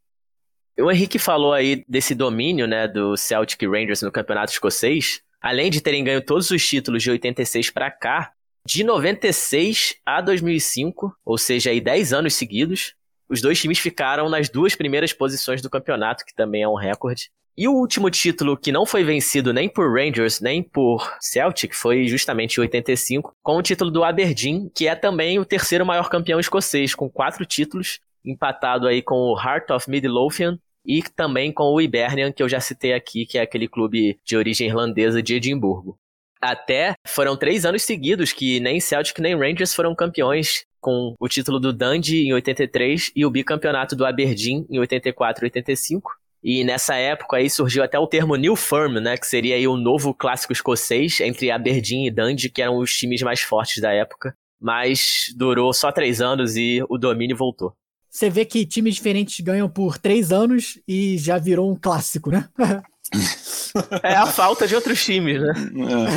O 0.79 0.91
Henrique 0.91 1.19
falou 1.19 1.53
aí 1.53 1.85
desse 1.87 2.15
domínio, 2.15 2.67
né, 2.67 2.87
do 2.87 3.15
Celtic 3.15 3.61
Rangers 3.63 4.01
no 4.01 4.11
campeonato 4.11 4.51
escocês 4.51 5.21
além 5.41 5.71
de 5.71 5.81
terem 5.81 6.03
ganho 6.03 6.23
todos 6.23 6.51
os 6.51 6.65
títulos 6.65 7.01
de 7.01 7.09
86 7.09 7.71
para 7.71 7.89
cá, 7.89 8.31
de 8.65 8.83
96 8.83 9.95
a 10.05 10.21
2005, 10.21 11.15
ou 11.25 11.37
seja, 11.37 11.71
aí 11.71 11.81
10 11.81 12.13
anos 12.13 12.35
seguidos, 12.35 12.93
os 13.27 13.41
dois 13.41 13.59
times 13.59 13.79
ficaram 13.79 14.29
nas 14.29 14.49
duas 14.49 14.75
primeiras 14.75 15.11
posições 15.13 15.61
do 15.61 15.69
campeonato, 15.69 16.23
que 16.25 16.35
também 16.35 16.61
é 16.61 16.67
um 16.67 16.75
recorde. 16.75 17.31
E 17.57 17.67
o 17.67 17.73
último 17.73 18.09
título 18.09 18.55
que 18.55 18.71
não 18.71 18.85
foi 18.85 19.03
vencido 19.03 19.51
nem 19.51 19.67
por 19.67 19.91
Rangers 19.91 20.39
nem 20.39 20.63
por 20.63 21.17
Celtic 21.19 21.73
foi 21.73 22.07
justamente 22.07 22.57
em 22.57 22.61
85, 22.61 23.35
com 23.41 23.57
o 23.57 23.61
título 23.61 23.91
do 23.91 24.03
Aberdeen, 24.03 24.71
que 24.73 24.87
é 24.87 24.95
também 24.95 25.37
o 25.39 25.45
terceiro 25.45 25.85
maior 25.85 26.09
campeão 26.09 26.39
escocês, 26.39 26.95
com 26.95 27.09
quatro 27.09 27.45
títulos, 27.45 27.99
empatado 28.23 28.87
aí 28.87 29.01
com 29.01 29.15
o 29.15 29.37
Heart 29.37 29.71
of 29.71 29.89
Midlothian 29.89 30.59
e 30.85 31.01
também 31.15 31.51
com 31.51 31.65
o 31.65 31.79
Hibernian, 31.79 32.31
que 32.31 32.41
eu 32.41 32.49
já 32.49 32.59
citei 32.59 32.93
aqui, 32.93 33.25
que 33.25 33.37
é 33.37 33.41
aquele 33.41 33.67
clube 33.67 34.19
de 34.25 34.35
origem 34.35 34.67
irlandesa 34.67 35.21
de 35.21 35.35
Edimburgo. 35.35 35.97
Até 36.41 36.93
foram 37.07 37.37
três 37.37 37.65
anos 37.65 37.83
seguidos 37.83 38.33
que 38.33 38.59
nem 38.59 38.79
Celtic 38.79 39.19
nem 39.19 39.37
Rangers 39.37 39.75
foram 39.75 39.93
campeões, 39.93 40.65
com 40.79 41.13
o 41.19 41.27
título 41.27 41.59
do 41.59 41.71
Dundee 41.71 42.25
em 42.25 42.33
83 42.33 43.11
e 43.15 43.23
o 43.23 43.29
bicampeonato 43.29 43.95
do 43.95 44.03
Aberdeen 44.03 44.65
em 44.67 44.79
84 44.79 45.45
e 45.45 45.47
85. 45.47 46.11
E 46.43 46.63
nessa 46.63 46.95
época 46.95 47.37
aí 47.37 47.47
surgiu 47.47 47.83
até 47.83 47.99
o 47.99 48.07
termo 48.07 48.35
New 48.35 48.55
Firm, 48.55 48.93
né, 48.93 49.15
que 49.15 49.27
seria 49.27 49.55
aí 49.55 49.67
o 49.67 49.77
novo 49.77 50.11
clássico 50.11 50.51
escocês 50.51 51.19
entre 51.19 51.51
Aberdeen 51.51 52.07
e 52.07 52.11
Dundee, 52.11 52.49
que 52.49 52.63
eram 52.63 52.77
os 52.77 52.91
times 52.91 53.21
mais 53.21 53.41
fortes 53.41 53.79
da 53.79 53.93
época. 53.93 54.35
Mas 54.59 55.31
durou 55.37 55.71
só 55.71 55.91
três 55.91 56.19
anos 56.19 56.55
e 56.55 56.83
o 56.89 56.97
domínio 56.97 57.37
voltou 57.37 57.75
você 58.11 58.29
vê 58.29 58.43
que 58.43 58.65
times 58.65 58.95
diferentes 58.95 59.39
ganham 59.39 59.69
por 59.69 59.97
três 59.97 60.33
anos 60.33 60.77
e 60.85 61.17
já 61.17 61.37
virou 61.37 61.71
um 61.71 61.75
clássico, 61.75 62.29
né? 62.29 62.49
é 64.03 64.15
a 64.15 64.25
falta 64.25 64.67
de 64.67 64.75
outros 64.75 65.03
times, 65.03 65.41
né? 65.41 65.53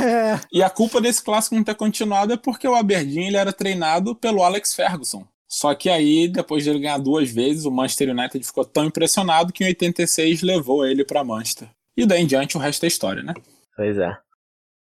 É. 0.03 0.33
É. 0.33 0.41
E 0.53 0.61
a 0.61 0.69
culpa 0.69 1.01
desse 1.01 1.23
clássico 1.23 1.55
não 1.55 1.63
ter 1.63 1.77
continuado 1.77 2.33
é 2.33 2.37
porque 2.37 2.67
o 2.67 2.75
Aberdeen 2.75 3.29
ele 3.29 3.37
era 3.37 3.53
treinado 3.53 4.15
pelo 4.17 4.43
Alex 4.43 4.75
Ferguson. 4.75 5.25
Só 5.49 5.73
que 5.73 5.89
aí, 5.89 6.27
depois 6.27 6.65
de 6.65 6.71
ele 6.71 6.81
ganhar 6.81 6.99
duas 6.99 7.31
vezes, 7.31 7.65
o 7.65 7.71
Manchester 7.71 8.11
United 8.11 8.45
ficou 8.45 8.65
tão 8.65 8.87
impressionado 8.87 9.53
que 9.53 9.63
em 9.63 9.69
86 9.69 10.43
levou 10.43 10.85
ele 10.85 11.05
para 11.05 11.23
Manchester. 11.23 11.69
E 11.97 12.05
daí 12.05 12.23
em 12.23 12.27
diante 12.27 12.57
o 12.57 12.61
resto 12.61 12.83
é 12.83 12.89
história, 12.89 13.23
né? 13.23 13.35
Pois 13.77 13.97
é. 13.97 14.19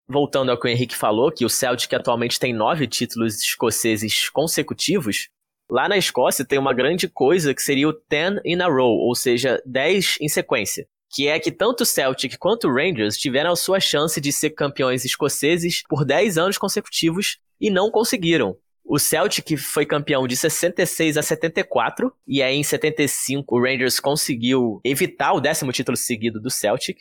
Voltando 0.08 0.50
ao 0.50 0.60
que 0.60 0.68
o 0.68 0.70
Henrique 0.70 0.96
falou, 0.96 1.32
que 1.32 1.46
o 1.46 1.50
Celtic 1.50 1.94
atualmente 1.94 2.40
tem 2.40 2.54
nove 2.54 2.88
títulos 2.88 3.36
escoceses 3.40 4.30
consecutivos, 4.30 5.30
Lá 5.74 5.90
na 5.90 5.98
Escócia 5.98 6.46
tem 6.46 6.60
uma 6.60 6.72
grande 6.72 7.08
coisa 7.08 7.52
que 7.52 7.60
seria 7.60 7.90
o 7.90 8.00
10 8.08 8.42
in 8.46 8.62
a 8.62 8.68
row, 8.68 8.96
ou 8.96 9.16
seja, 9.16 9.60
10 9.66 10.20
em 10.22 10.30
sequência. 10.30 10.86
Que 11.12 11.28
é 11.28 11.40
que 11.40 11.52
tanto 11.52 11.82
o 11.82 11.86
Celtic 11.86 12.38
quanto 12.38 12.68
o 12.68 12.72
Rangers 12.72 13.18
tiveram 13.18 13.52
a 13.52 13.56
sua 13.56 13.80
chance 13.80 14.22
de 14.22 14.32
ser 14.32 14.52
campeões 14.52 15.04
escoceses 15.04 15.82
por 15.90 16.06
10 16.06 16.38
anos 16.38 16.60
consecutivos 16.60 17.40
e 17.60 17.72
não 17.72 17.90
conseguiram. 17.90 18.56
O 18.86 19.00
Celtic 19.00 19.58
foi 19.58 19.84
campeão 19.84 20.28
de 20.28 20.38
66 20.38 21.18
a 21.18 21.24
74, 21.24 22.14
e 22.28 22.44
aí 22.44 22.56
em 22.56 22.64
75 22.64 23.56
o 23.56 23.60
Rangers 23.60 24.00
conseguiu 24.00 24.80
evitar 24.84 25.34
o 25.34 25.42
décimo 25.42 25.72
título 25.72 25.98
seguido 25.98 26.40
do 26.40 26.52
Celtic. 26.52 27.00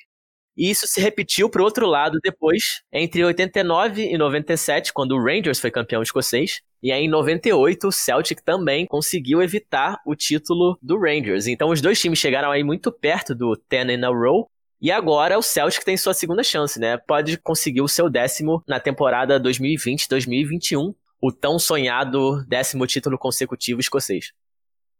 E 0.56 0.70
isso 0.70 0.86
se 0.86 1.00
repetiu 1.00 1.48
para 1.48 1.62
o 1.62 1.64
outro 1.64 1.86
lado 1.86 2.18
depois, 2.22 2.82
entre 2.92 3.24
89 3.24 4.02
e 4.02 4.18
97, 4.18 4.92
quando 4.92 5.12
o 5.12 5.22
Rangers 5.22 5.58
foi 5.58 5.70
campeão 5.70 6.02
escocês. 6.02 6.60
E 6.82 6.92
aí, 6.92 7.04
em 7.04 7.08
98, 7.08 7.88
o 7.88 7.92
Celtic 7.92 8.40
também 8.44 8.86
conseguiu 8.86 9.40
evitar 9.40 9.98
o 10.04 10.14
título 10.14 10.76
do 10.82 10.98
Rangers. 10.98 11.46
Então, 11.46 11.70
os 11.70 11.80
dois 11.80 12.00
times 12.00 12.18
chegaram 12.18 12.50
aí 12.50 12.62
muito 12.62 12.92
perto 12.92 13.34
do 13.34 13.58
10 13.70 13.90
in 13.90 14.04
a 14.04 14.08
row. 14.08 14.48
E 14.80 14.90
agora 14.90 15.38
o 15.38 15.42
Celtic 15.42 15.84
tem 15.84 15.96
sua 15.96 16.12
segunda 16.12 16.42
chance, 16.42 16.78
né? 16.78 16.98
Pode 16.98 17.38
conseguir 17.38 17.82
o 17.82 17.88
seu 17.88 18.10
décimo 18.10 18.62
na 18.66 18.80
temporada 18.80 19.40
2020-2021, 19.40 20.92
o 21.20 21.32
tão 21.32 21.56
sonhado 21.56 22.44
décimo 22.46 22.84
título 22.84 23.16
consecutivo 23.16 23.80
escocês. 23.80 24.32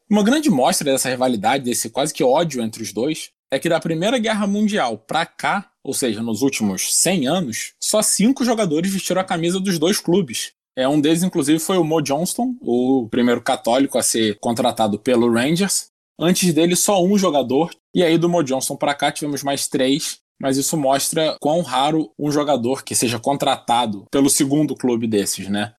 Uma 0.09 0.23
grande 0.23 0.49
mostra 0.49 0.85
dessa 0.85 1.09
rivalidade, 1.09 1.65
desse 1.65 1.91
quase 1.91 2.15
que 2.15 2.23
ódio 2.23 2.63
entre 2.63 2.81
os 2.81 2.93
dois, 2.93 3.33
é 3.53 3.59
que 3.59 3.69
da 3.69 3.79
Primeira 3.79 4.19
Guerra 4.19 4.47
Mundial 4.47 4.97
para 4.97 5.27
cá, 5.27 5.69
ou 5.85 5.93
seja, 5.93 6.23
nos 6.23 6.41
últimos 6.41 6.95
100 6.95 7.29
anos, 7.29 7.75
só 7.79 8.01
cinco 8.01 8.47
jogadores 8.47 8.91
vestiram 8.91 9.21
a 9.21 9.25
camisa 9.25 9.61
dos 9.61 9.79
dois 9.79 10.01
clubes. 10.01 10.53
É, 10.75 10.89
um 10.89 10.99
deles, 10.99 11.23
inclusive, 11.23 11.59
foi 11.59 11.77
o 11.77 11.85
Mo 11.85 12.01
Johnston, 12.01 12.57
o 12.63 13.07
primeiro 13.11 13.43
católico 13.43 13.99
a 13.99 14.03
ser 14.03 14.39
contratado 14.41 14.99
pelo 14.99 15.31
Rangers. 15.31 15.89
Antes 16.19 16.55
dele, 16.55 16.75
só 16.75 17.05
um 17.05 17.19
jogador. 17.19 17.71
E 17.95 18.03
aí, 18.03 18.17
do 18.17 18.27
Mo 18.27 18.43
Johnston 18.43 18.75
para 18.75 18.95
cá, 18.95 19.13
tivemos 19.13 19.43
mais 19.43 19.69
três. 19.69 20.21
Mas 20.41 20.57
isso 20.57 20.77
mostra 20.77 21.37
quão 21.39 21.61
raro 21.61 22.11
um 22.19 22.33
jogador 22.33 22.83
que 22.83 22.95
seja 22.95 23.19
contratado 23.19 24.07
pelo 24.11 24.31
segundo 24.31 24.75
clube 24.75 25.07
desses, 25.07 25.47
né? 25.49 25.75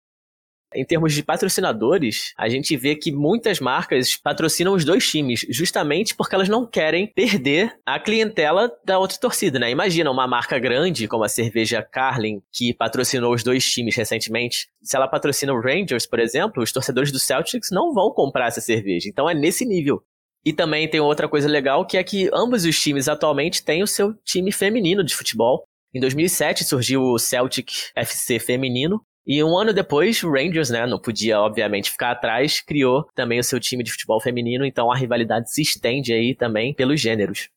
Em 0.76 0.86
termos 0.86 1.13
de 1.13 1.24
patrocinadores, 1.24 2.34
a 2.38 2.49
gente 2.49 2.76
vê 2.76 2.95
que 2.95 3.11
muitas 3.11 3.59
marcas 3.59 4.15
patrocinam 4.15 4.74
os 4.74 4.84
dois 4.84 5.09
times, 5.09 5.45
justamente 5.49 6.15
porque 6.15 6.36
elas 6.36 6.49
não 6.49 6.65
querem 6.65 7.07
perder 7.07 7.76
a 7.86 7.99
clientela 7.99 8.71
da 8.86 8.99
outra 8.99 9.17
torcida, 9.17 9.59
né? 9.59 9.69
Imagina 9.69 10.11
uma 10.11 10.28
marca 10.28 10.57
grande 10.59 11.07
como 11.07 11.24
a 11.24 11.30
cerveja 11.30 11.82
Carlin, 11.82 12.41
que 12.51 12.74
patrocinou 12.74 13.34
os 13.34 13.43
dois 13.43 13.65
times 13.65 13.95
recentemente. 13.95 14.67
Se 14.82 14.95
ela 14.95 15.07
patrocina 15.07 15.53
o 15.53 15.61
Rangers, 15.61 16.05
por 16.05 16.19
exemplo, 16.19 16.63
os 16.63 16.71
torcedores 16.71 17.11
do 17.11 17.19
Celtics 17.19 17.69
não 17.71 17.93
vão 17.93 18.11
comprar 18.11 18.47
essa 18.47 18.61
cerveja. 18.61 19.09
Então 19.09 19.30
é 19.30 19.34
nesse 19.34 19.65
nível. 19.65 20.03
E 20.45 20.51
também 20.51 20.89
tem 20.89 20.99
outra 20.99 21.30
coisa 21.30 21.47
legal, 21.47 21.86
que 21.86 21.97
é 21.97 22.03
que 22.03 22.30
ambos 22.34 22.65
os 22.65 22.80
times 22.80 23.07
atualmente 23.07 23.63
têm 23.63 23.82
o 23.82 23.88
seu 23.88 24.13
time 24.26 24.51
feminino 24.51 25.03
de 25.03 25.15
futebol. 25.15 25.63
Em 25.93 25.99
2007 25.99 26.65
surgiu 26.65 27.01
o 27.01 27.19
Celtic 27.19 27.71
FC 27.95 28.39
feminino, 28.39 29.01
e 29.26 29.43
um 29.43 29.57
ano 29.57 29.74
depois, 29.74 30.21
o 30.24 30.32
Rangers, 30.32 30.69
né, 30.69 30.86
não 30.86 30.99
podia, 30.99 31.39
obviamente, 31.39 31.91
ficar 31.91 32.11
atrás, 32.11 32.59
criou 32.59 33.07
também 33.15 33.39
o 33.39 33.43
seu 33.43 33.59
time 33.59 33.84
de 33.84 33.91
futebol 33.91 34.19
feminino, 34.19 34.65
então 34.65 34.91
a 34.91 34.97
rivalidade 34.97 35.51
se 35.51 35.61
estende 35.61 36.13
aí 36.13 36.36
também 36.36 36.74
pelos 36.74 36.99
gêneros. 36.99 37.49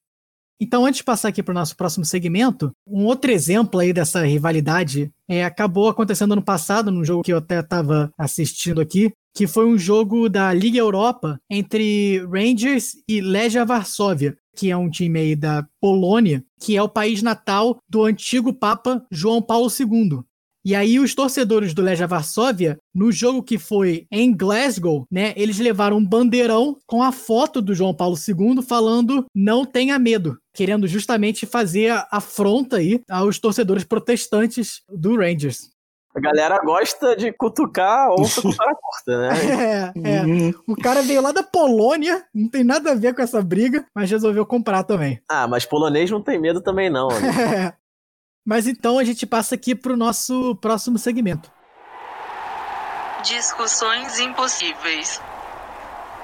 Então, 0.58 0.86
antes 0.86 0.98
de 0.98 1.04
passar 1.04 1.28
aqui 1.28 1.42
para 1.42 1.52
o 1.52 1.54
nosso 1.54 1.76
próximo 1.76 2.04
segmento, 2.04 2.72
um 2.86 3.04
outro 3.04 3.30
exemplo 3.30 3.78
aí 3.78 3.92
dessa 3.92 4.24
rivalidade 4.24 5.10
é, 5.28 5.44
acabou 5.44 5.88
acontecendo 5.88 6.32
ano 6.32 6.42
passado, 6.42 6.90
num 6.90 7.04
jogo 7.04 7.22
que 7.22 7.32
eu 7.32 7.38
até 7.38 7.60
estava 7.60 8.10
assistindo 8.16 8.80
aqui, 8.80 9.12
que 9.34 9.46
foi 9.46 9.66
um 9.66 9.76
jogo 9.76 10.30
da 10.30 10.54
Liga 10.54 10.78
Europa 10.78 11.38
entre 11.50 12.24
Rangers 12.26 12.92
e 13.06 13.20
Legia 13.20 13.66
Varsóvia, 13.66 14.34
que 14.56 14.70
é 14.70 14.76
um 14.76 14.88
time 14.88 15.20
aí 15.20 15.36
da 15.36 15.66
Polônia, 15.78 16.42
que 16.58 16.74
é 16.74 16.82
o 16.82 16.88
país 16.88 17.20
natal 17.20 17.76
do 17.86 18.04
antigo 18.04 18.54
Papa 18.54 19.04
João 19.12 19.42
Paulo 19.42 19.68
II. 19.68 20.20
E 20.66 20.74
aí 20.74 20.98
os 20.98 21.14
torcedores 21.14 21.72
do 21.72 21.80
Legia 21.80 22.08
Varsóvia, 22.08 22.76
no 22.92 23.12
jogo 23.12 23.40
que 23.40 23.56
foi 23.56 24.04
em 24.10 24.36
Glasgow, 24.36 25.06
né, 25.08 25.32
eles 25.36 25.60
levaram 25.60 25.98
um 25.98 26.04
bandeirão 26.04 26.76
com 26.88 27.04
a 27.04 27.12
foto 27.12 27.62
do 27.62 27.72
João 27.72 27.94
Paulo 27.94 28.16
II 28.16 28.60
falando 28.62 29.24
não 29.32 29.64
tenha 29.64 29.96
medo, 29.96 30.36
querendo 30.52 30.88
justamente 30.88 31.46
fazer 31.46 31.92
afronta 32.10 32.78
aí 32.78 33.00
aos 33.08 33.38
torcedores 33.38 33.84
protestantes 33.84 34.82
do 34.88 35.16
Rangers. 35.16 35.70
A 36.16 36.20
galera 36.20 36.58
gosta 36.64 37.14
de 37.14 37.30
cutucar 37.30 38.10
ou 38.10 38.24
cutucar 38.28 38.68
a 38.68 38.74
curta, 38.74 39.20
né? 39.20 39.92
É, 40.04 40.16
é. 40.16 40.22
Uhum. 40.22 40.52
O 40.66 40.74
cara 40.74 41.00
veio 41.00 41.22
lá 41.22 41.30
da 41.30 41.44
Polônia, 41.44 42.24
não 42.34 42.48
tem 42.48 42.64
nada 42.64 42.90
a 42.90 42.94
ver 42.96 43.14
com 43.14 43.22
essa 43.22 43.40
briga, 43.40 43.86
mas 43.94 44.10
resolveu 44.10 44.44
comprar 44.44 44.82
também. 44.82 45.20
Ah, 45.28 45.46
mas 45.46 45.64
polonês 45.64 46.10
não 46.10 46.20
tem 46.20 46.40
medo 46.40 46.60
também 46.60 46.90
não, 46.90 47.06
né? 47.06 47.72
Mas 48.46 48.68
então 48.68 48.96
a 48.96 49.02
gente 49.02 49.26
passa 49.26 49.56
aqui 49.56 49.74
para 49.74 49.92
o 49.92 49.96
nosso 49.96 50.54
próximo 50.56 50.98
segmento. 50.98 51.50
Discussões 53.24 54.20
impossíveis. 54.20 55.20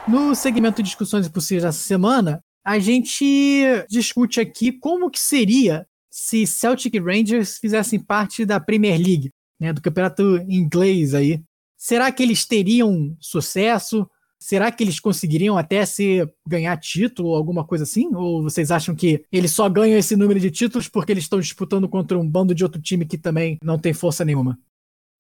No 0.07 0.33
segmento 0.37 0.77
de 0.77 0.89
discussões 0.89 1.27
impossíveis 1.27 1.65
dessa 1.65 1.81
semana, 1.81 2.41
a 2.65 2.79
gente 2.79 3.65
discute 3.89 4.41
aqui 4.41 4.71
como 4.71 5.11
que 5.11 5.19
seria 5.19 5.85
se 6.09 6.47
Celtic 6.47 6.95
Rangers 7.03 7.59
fizessem 7.59 7.99
parte 7.99 8.45
da 8.45 8.61
Premier 8.61 8.99
League, 8.99 9.31
né, 9.59 9.73
do 9.73 9.83
campeonato 9.83 10.37
inglês 10.49 11.15
aí. 11.15 11.43
Será 11.77 12.13
que 12.13 12.23
eles 12.23 12.47
teriam 12.47 13.17
sucesso? 13.19 14.09
Será 14.43 14.73
que 14.73 14.83
eles 14.83 14.99
conseguiriam 14.99 15.57
até 15.57 15.87
se 15.87 16.29
ganhar 16.47 16.77
título 16.77 17.29
ou 17.29 17.37
alguma 17.37 17.65
coisa 17.65 17.85
assim? 17.85 18.13
Ou 18.13 18.43
vocês 18.43 18.73
acham 18.73 18.93
que 18.93 19.25
eles 19.31 19.53
só 19.53 19.69
ganham 19.69 19.97
esse 19.97 20.17
número 20.17 20.41
de 20.41 20.51
títulos 20.51 20.89
porque 20.89 21.13
eles 21.13 21.25
estão 21.25 21.39
disputando 21.39 21.89
contra 21.89 22.19
um 22.19 22.29
bando 22.29 22.53
de 22.53 22.65
outro 22.65 22.83
time 22.83 23.07
que 23.07 23.17
também 23.17 23.57
não 23.63 23.79
tem 23.79 23.93
força 23.93 24.25
nenhuma? 24.25 24.59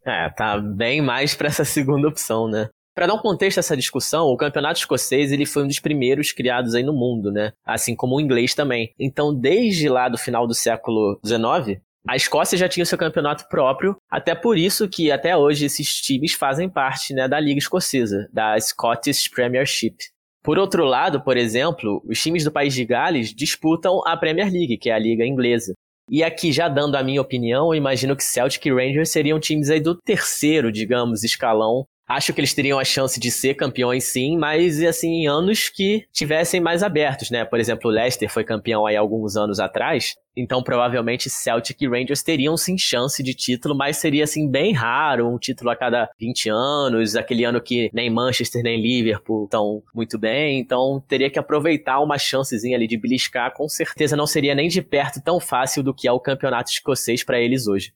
É, 0.05 0.29
tá 0.29 0.59
bem 0.59 1.01
mais 1.01 1.37
para 1.37 1.47
essa 1.47 1.62
segunda 1.64 2.09
opção, 2.09 2.49
né? 2.49 2.68
Para 2.95 3.07
dar 3.07 3.14
um 3.14 3.18
contexto 3.18 3.59
a 3.59 3.61
essa 3.61 3.77
discussão, 3.77 4.27
o 4.27 4.37
campeonato 4.37 4.81
escocês 4.81 5.31
ele 5.31 5.47
foi 5.47 5.62
um 5.62 5.68
dos 5.68 5.79
primeiros 5.79 6.33
criados 6.33 6.75
aí 6.75 6.83
no 6.83 6.93
mundo, 6.93 7.31
né? 7.31 7.53
Assim 7.64 7.95
como 7.95 8.16
o 8.16 8.20
inglês 8.20 8.55
também. 8.55 8.93
Então, 8.99 9.33
desde 9.33 9.89
lá 9.89 10.09
do 10.09 10.18
final 10.18 10.49
do 10.49 10.55
século 10.55 11.18
XIX, 11.25 11.81
a 12.07 12.16
Escócia 12.16 12.59
já 12.59 12.68
tinha 12.68 12.82
o 12.82 12.86
seu 12.86 12.98
campeonato 12.98 13.46
próprio, 13.48 13.96
até 14.11 14.34
por 14.34 14.59
isso 14.59 14.88
que 14.88 15.11
até 15.11 15.36
hoje 15.36 15.66
esses 15.66 16.00
times 16.00 16.32
fazem 16.32 16.68
parte 16.68 17.14
né, 17.14 17.28
da 17.28 17.38
Liga 17.38 17.59
Escocesa, 17.59 18.28
da 18.32 18.59
Scottish 18.59 19.28
Premiership. 19.28 19.96
Por 20.42 20.59
outro 20.59 20.84
lado, 20.84 21.22
por 21.22 21.36
exemplo, 21.36 22.03
os 22.05 22.20
times 22.20 22.42
do 22.42 22.50
país 22.50 22.74
de 22.74 22.84
Gales 22.84 23.32
disputam 23.32 24.03
a 24.05 24.16
Premier 24.16 24.50
League, 24.50 24.78
que 24.78 24.90
é 24.90 24.94
a 24.94 24.98
liga 24.98 25.24
inglesa. 25.24 25.74
E 26.11 26.24
aqui, 26.24 26.50
já 26.50 26.68
dando 26.68 26.96
a 26.96 27.03
minha 27.03 27.22
opinião, 27.22 27.68
eu 27.68 27.74
imagino 27.76 28.16
que 28.16 28.24
Celtic 28.24 28.66
e 28.66 28.72
Rangers 28.72 29.11
seriam 29.11 29.38
times 29.38 29.70
aí 29.70 29.80
do 29.80 29.96
terceiro, 29.96 30.72
digamos, 30.72 31.22
escalão 31.22 31.86
Acho 32.13 32.35
que 32.35 32.41
eles 32.41 32.53
teriam 32.53 32.79
a 32.79 32.85
chance 32.85 33.19
de 33.19 33.31
ser 33.31 33.55
campeões 33.55 34.05
sim, 34.05 34.37
mas 34.37 34.83
assim, 34.83 35.23
em 35.23 35.27
anos 35.27 35.71
que 35.71 36.05
tivessem 36.13 36.61
mais 36.61 36.83
abertos, 36.83 37.31
né? 37.31 37.43
Por 37.43 37.59
exemplo, 37.59 37.91
o 37.91 37.95
Leicester 37.95 38.31
foi 38.31 38.45
campeão 38.45 38.85
aí 38.85 38.95
alguns 38.95 39.35
anos 39.35 39.59
atrás, 39.59 40.15
então 40.37 40.63
provavelmente 40.63 41.31
Celtic 41.31 41.81
e 41.81 41.89
Rangers 41.89 42.23
teriam 42.23 42.55
sim 42.55 42.77
chance 42.77 43.23
de 43.23 43.33
título, 43.33 43.75
mas 43.75 43.97
seria 43.97 44.25
assim 44.25 44.47
bem 44.47 44.75
raro, 44.75 45.27
um 45.27 45.39
título 45.39 45.71
a 45.71 45.77
cada 45.77 46.11
20 46.21 46.51
anos, 46.51 47.17
aquele 47.17 47.45
ano 47.45 47.63
que 47.63 47.89
nem 47.95 48.11
Manchester 48.11 48.63
nem 48.63 48.79
Liverpool 48.79 49.47
estão 49.47 49.83
muito 49.95 50.19
bem, 50.19 50.59
então 50.59 51.03
teria 51.09 51.31
que 51.31 51.39
aproveitar 51.39 51.99
uma 52.01 52.19
chancezinha 52.19 52.77
ali 52.77 52.87
de 52.87 52.99
beliscar, 52.99 53.55
com 53.55 53.67
certeza 53.71 54.15
não 54.15 54.27
seria 54.27 54.55
nem 54.55 54.69
de 54.69 54.83
perto 54.83 55.19
tão 55.23 55.41
fácil 55.41 55.83
do 55.83 55.95
que 55.95 56.07
é 56.07 56.13
o 56.13 56.21
campeonato 56.21 56.71
escocês 56.71 57.25
para 57.25 57.41
eles 57.41 57.67
hoje. 57.67 57.95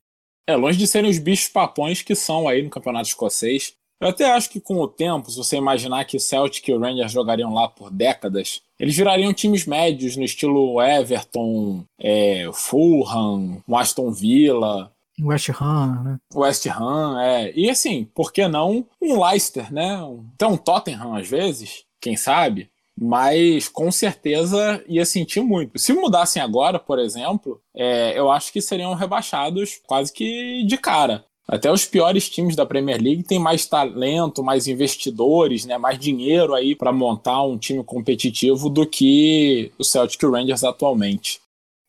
É, 0.49 0.55
longe 0.55 0.79
de 0.79 0.87
serem 0.87 1.11
os 1.11 1.19
bichos 1.19 1.49
papões 1.49 2.03
que 2.03 2.15
são 2.15 2.47
aí 2.49 2.63
no 2.63 2.71
campeonato 2.71 3.09
escocês. 3.09 3.76
Eu 4.01 4.09
até 4.09 4.31
acho 4.31 4.51
que 4.51 4.61
com 4.61 4.77
o 4.77 4.89
tempo, 4.89 5.31
se 5.31 5.39
você 5.39 5.57
imaginar 5.57 6.05
que 6.05 6.19
Celtic 6.19 6.69
e 6.69 6.77
Rangers 6.77 7.13
jogariam 7.13 7.53
lá 7.53 7.67
por 7.67 7.91
décadas, 7.91 8.61
eles 8.79 8.97
virariam 8.97 9.33
times 9.33 9.65
médios 9.65 10.17
no 10.17 10.25
estilo 10.25 10.81
Everton, 10.83 11.85
é, 11.99 12.49
Fulham, 12.53 13.63
Aston 13.73 14.13
Villa. 14.13 14.93
West 15.19 15.49
Ham, 15.49 16.03
né? 16.05 16.19
West 16.35 16.67
Ham, 16.67 17.19
é. 17.19 17.53
E 17.57 17.71
assim, 17.71 18.05
por 18.15 18.33
que 18.33 18.47
não 18.47 18.87
um 19.01 19.25
Leicester, 19.25 19.73
né? 19.73 19.99
Até 20.35 20.47
um 20.47 20.59
Tottenham 20.59 21.15
às 21.15 21.27
vezes, 21.27 21.85
quem 21.99 22.17
sabe? 22.19 22.71
Mas 22.99 23.69
com 23.69 23.91
certeza 23.91 24.83
ia 24.87 25.07
sentir 25.07 25.41
muito. 25.41 25.79
Se 25.79 25.95
mudassem 25.95 26.41
agora, 26.43 26.79
por 26.79 26.99
exemplo, 26.99 27.61
é, 27.75 28.19
eu 28.19 28.31
acho 28.31 28.53
que 28.53 28.61
seriam 28.61 28.95
rebaixados 28.95 29.81
quase 29.87 30.13
que 30.13 30.65
de 30.65 30.77
cara. 30.77 31.25
Até 31.49 31.71
os 31.71 31.85
piores 31.85 32.29
times 32.29 32.57
da 32.57 32.67
Premier 32.67 33.01
League 33.01 33.23
têm 33.23 33.39
mais 33.39 33.67
talento, 33.67 34.43
mais 34.43 34.67
investidores, 34.67 35.65
né, 35.65 35.79
mais 35.79 35.99
dinheiro 35.99 36.55
aí 36.55 36.75
para 36.75 36.93
montar 36.93 37.43
um 37.43 37.57
time 37.57 37.85
competitivo 37.85 38.69
do 38.69 38.85
que 38.85 39.71
o 39.79 39.85
Celtic 39.85 40.23
Rangers 40.25 40.65
atualmente. 40.65 41.41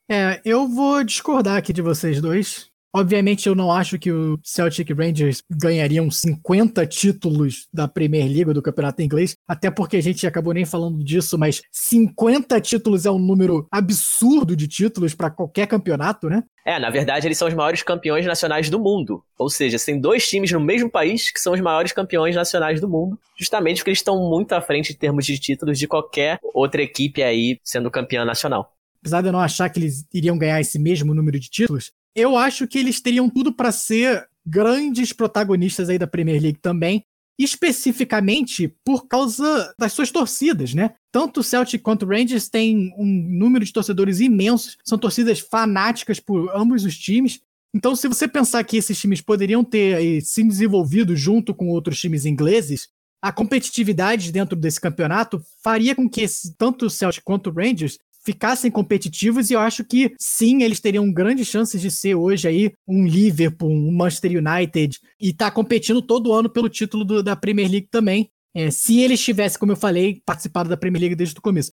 É, 0.09 0.39
eu 0.45 0.67
vou 0.67 1.03
discordar 1.03 1.57
aqui 1.57 1.73
de 1.73 1.81
vocês 1.81 2.21
dois. 2.21 2.69
Obviamente, 2.95 3.47
eu 3.47 3.55
não 3.55 3.71
acho 3.71 3.99
que 3.99 4.11
o 4.11 4.39
Celtic 4.43 4.89
Rangers 4.91 5.43
ganhariam 5.49 6.09
50 6.09 6.85
títulos 6.87 7.67
da 7.71 7.87
Premier 7.87 8.25
League 8.25 8.53
do 8.53 8.61
Campeonato 8.61 9.01
Inglês, 9.01 9.35
até 9.47 9.69
porque 9.69 9.97
a 9.97 10.01
gente 10.01 10.25
acabou 10.25 10.53
nem 10.53 10.65
falando 10.65 11.03
disso, 11.03 11.37
mas 11.37 11.61
50 11.71 12.59
títulos 12.61 13.05
é 13.05 13.11
um 13.11 13.19
número 13.19 13.67
absurdo 13.71 14.55
de 14.55 14.67
títulos 14.67 15.13
para 15.13 15.29
qualquer 15.29 15.67
campeonato, 15.67 16.29
né? 16.29 16.43
É, 16.65 16.79
na 16.79 16.89
verdade, 16.89 17.27
eles 17.27 17.37
são 17.37 17.47
os 17.47 17.53
maiores 17.53 17.81
campeões 17.83 18.25
nacionais 18.25 18.69
do 18.69 18.79
mundo. 18.79 19.23
Ou 19.37 19.49
seja, 19.49 19.77
tem 19.77 19.99
dois 19.99 20.27
times 20.27 20.51
no 20.51 20.59
mesmo 20.59 20.89
país 20.89 21.31
que 21.31 21.39
são 21.39 21.53
os 21.53 21.61
maiores 21.61 21.93
campeões 21.93 22.35
nacionais 22.35 22.81
do 22.81 22.89
mundo, 22.89 23.17
justamente 23.39 23.77
porque 23.77 23.91
eles 23.91 23.99
estão 23.99 24.29
muito 24.29 24.53
à 24.53 24.61
frente 24.61 24.91
em 24.91 24.95
termos 24.95 25.25
de 25.25 25.37
títulos 25.39 25.77
de 25.79 25.87
qualquer 25.87 26.39
outra 26.53 26.81
equipe 26.81 27.23
aí 27.23 27.57
sendo 27.63 27.91
campeã 27.91 28.25
nacional. 28.25 28.73
Apesar 28.99 29.21
de 29.21 29.27
eu 29.27 29.31
não 29.31 29.39
achar 29.39 29.69
que 29.69 29.79
eles 29.79 30.05
iriam 30.13 30.37
ganhar 30.37 30.59
esse 30.59 30.77
mesmo 30.77 31.13
número 31.13 31.39
de 31.39 31.49
títulos, 31.49 31.91
eu 32.17 32.35
acho 32.35 32.67
que 32.67 32.79
eles 32.79 32.99
teriam 32.99 33.29
tudo 33.29 33.53
para 33.53 33.71
ser 33.71 34.27
grandes 34.43 35.13
protagonistas 35.13 35.87
aí 35.87 35.99
da 35.99 36.07
Premier 36.07 36.41
League 36.41 36.57
também, 36.59 37.05
especificamente 37.37 38.75
por 38.83 39.07
causa 39.07 39.71
das 39.77 39.93
suas 39.93 40.09
torcidas, 40.09 40.73
né? 40.73 40.95
Tanto 41.11 41.41
o 41.41 41.43
Celtic 41.43 41.83
quanto 41.83 42.07
o 42.07 42.09
Rangers 42.09 42.49
têm 42.49 42.91
um 42.97 43.05
número 43.05 43.63
de 43.63 43.71
torcedores 43.71 44.19
imensos, 44.19 44.77
são 44.83 44.97
torcidas 44.97 45.39
fanáticas 45.39 46.19
por 46.19 46.49
ambos 46.55 46.83
os 46.83 46.97
times. 46.97 47.39
Então, 47.75 47.95
se 47.95 48.07
você 48.07 48.27
pensar 48.27 48.63
que 48.63 48.77
esses 48.77 48.99
times 48.99 49.21
poderiam 49.21 49.63
ter 49.63 49.95
aí, 49.95 50.19
se 50.19 50.43
desenvolvido 50.43 51.15
junto 51.15 51.53
com 51.53 51.67
outros 51.67 51.99
times 51.99 52.25
ingleses, 52.25 52.87
a 53.21 53.31
competitividade 53.31 54.31
dentro 54.31 54.55
desse 54.55 54.81
campeonato 54.81 55.39
faria 55.63 55.93
com 55.93 56.09
que 56.09 56.21
esse, 56.21 56.55
tanto 56.57 56.87
o 56.87 56.89
Celtic 56.89 57.23
quanto 57.23 57.51
o 57.51 57.53
Rangers 57.53 57.99
ficassem 58.27 58.69
competitivos 58.69 59.49
e 59.49 59.53
eu 59.53 59.59
acho 59.61 59.85
que 59.85 60.13
sim, 60.19 60.61
eles 60.61 60.81
teriam 60.81 61.09
grandes 61.09 61.47
chances 61.47 61.79
de 61.79 61.89
ser 61.89 62.13
hoje 62.13 62.45
aí 62.45 62.73
um 62.85 63.07
Liverpool, 63.07 63.71
um 63.71 63.89
Manchester 63.89 64.31
United 64.31 64.99
e 65.17 65.31
tá 65.31 65.49
competindo 65.49 66.01
todo 66.01 66.33
ano 66.33 66.49
pelo 66.49 66.67
título 66.67 67.05
do, 67.05 67.23
da 67.23 67.37
Premier 67.37 67.71
League 67.71 67.87
também. 67.89 68.29
É, 68.53 68.69
se 68.69 68.99
eles 68.99 69.23
tivessem, 69.23 69.57
como 69.57 69.71
eu 69.71 69.77
falei, 69.77 70.21
participado 70.25 70.67
da 70.67 70.75
Premier 70.75 70.99
League 70.99 71.15
desde 71.15 71.37
o 71.37 71.41
começo. 71.41 71.71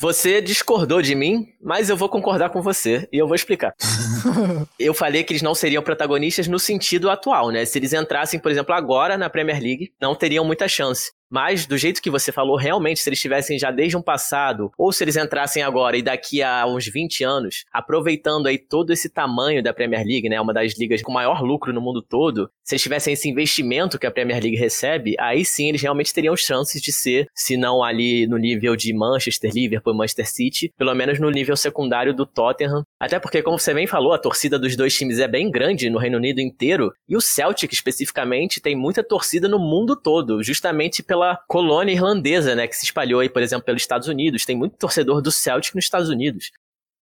Você 0.00 0.40
discordou 0.40 1.02
de 1.02 1.14
mim, 1.14 1.46
mas 1.62 1.88
eu 1.88 1.96
vou 1.96 2.08
concordar 2.08 2.50
com 2.50 2.62
você 2.62 3.06
e 3.12 3.18
eu 3.18 3.26
vou 3.26 3.36
explicar. 3.36 3.74
eu 4.78 4.94
falei 4.94 5.22
que 5.22 5.32
eles 5.32 5.42
não 5.42 5.54
seriam 5.54 5.82
protagonistas 5.82 6.48
no 6.48 6.58
sentido 6.58 7.10
atual, 7.10 7.50
né? 7.50 7.64
Se 7.64 7.78
eles 7.78 7.92
entrassem, 7.92 8.40
por 8.40 8.50
exemplo, 8.50 8.74
agora 8.74 9.16
na 9.16 9.30
Premier 9.30 9.62
League, 9.62 9.92
não 10.00 10.14
teriam 10.14 10.44
muita 10.44 10.66
chance. 10.66 11.12
Mas, 11.30 11.66
do 11.66 11.76
jeito 11.76 12.02
que 12.02 12.10
você 12.10 12.30
falou, 12.30 12.56
realmente, 12.56 13.00
se 13.00 13.08
eles 13.08 13.18
estivessem 13.18 13.58
já 13.58 13.70
desde 13.70 13.96
um 13.96 14.02
passado, 14.02 14.70
ou 14.78 14.92
se 14.92 15.02
eles 15.02 15.16
entrassem 15.16 15.62
agora 15.62 15.96
e 15.96 16.02
daqui 16.02 16.42
a 16.42 16.66
uns 16.66 16.86
20 16.86 17.24
anos, 17.24 17.64
aproveitando 17.72 18.46
aí 18.46 18.58
todo 18.58 18.92
esse 18.92 19.08
tamanho 19.08 19.62
da 19.62 19.72
Premier 19.72 20.04
League, 20.06 20.28
né? 20.28 20.40
Uma 20.40 20.54
das 20.54 20.78
ligas 20.78 21.02
com 21.02 21.12
maior 21.12 21.42
lucro 21.42 21.72
no 21.72 21.80
mundo 21.80 22.02
todo, 22.02 22.50
se 22.62 22.74
eles 22.74 22.82
tivessem 22.82 23.14
esse 23.14 23.28
investimento 23.28 23.98
que 23.98 24.06
a 24.06 24.10
Premier 24.10 24.42
League 24.42 24.56
recebe, 24.56 25.14
aí 25.18 25.44
sim 25.44 25.68
eles 25.68 25.82
realmente 25.82 26.14
teriam 26.14 26.36
chances 26.36 26.80
de 26.80 26.92
ser, 26.92 27.26
se 27.34 27.56
não 27.56 27.82
ali 27.82 28.26
no 28.26 28.36
nível 28.36 28.76
de 28.76 28.92
Manchester, 28.92 29.50
Liverpool 29.52 29.94
Manchester 29.94 30.28
City, 30.28 30.72
pelo 30.76 30.94
menos 30.94 31.18
no 31.18 31.30
nível 31.30 31.56
secundário 31.56 32.14
do 32.14 32.26
Tottenham. 32.26 32.84
Até 33.00 33.18
porque, 33.18 33.42
como 33.42 33.58
você 33.58 33.74
bem 33.74 33.86
falou, 33.86 34.12
a 34.12 34.18
torcida 34.18 34.58
dos 34.58 34.76
dois 34.76 34.96
times 34.96 35.18
é 35.18 35.28
bem 35.28 35.50
grande 35.50 35.90
no 35.90 35.98
Reino 35.98 36.16
Unido 36.16 36.40
inteiro, 36.40 36.92
e 37.08 37.16
o 37.16 37.20
Celtic 37.20 37.72
especificamente 37.72 38.60
tem 38.60 38.76
muita 38.76 39.02
torcida 39.02 39.48
no 39.48 39.58
mundo 39.58 39.96
todo, 39.96 40.42
justamente 40.42 41.02
pela 41.14 41.32
aquela 41.32 41.36
colônia 41.48 41.92
irlandesa, 41.92 42.54
né, 42.54 42.66
que 42.66 42.76
se 42.76 42.84
espalhou 42.84 43.20
aí, 43.20 43.28
por 43.28 43.40
exemplo, 43.40 43.64
pelos 43.64 43.82
Estados 43.82 44.08
Unidos. 44.08 44.44
Tem 44.44 44.56
muito 44.56 44.76
torcedor 44.76 45.22
do 45.22 45.30
Celtic 45.30 45.74
nos 45.74 45.84
Estados 45.84 46.08
Unidos 46.08 46.50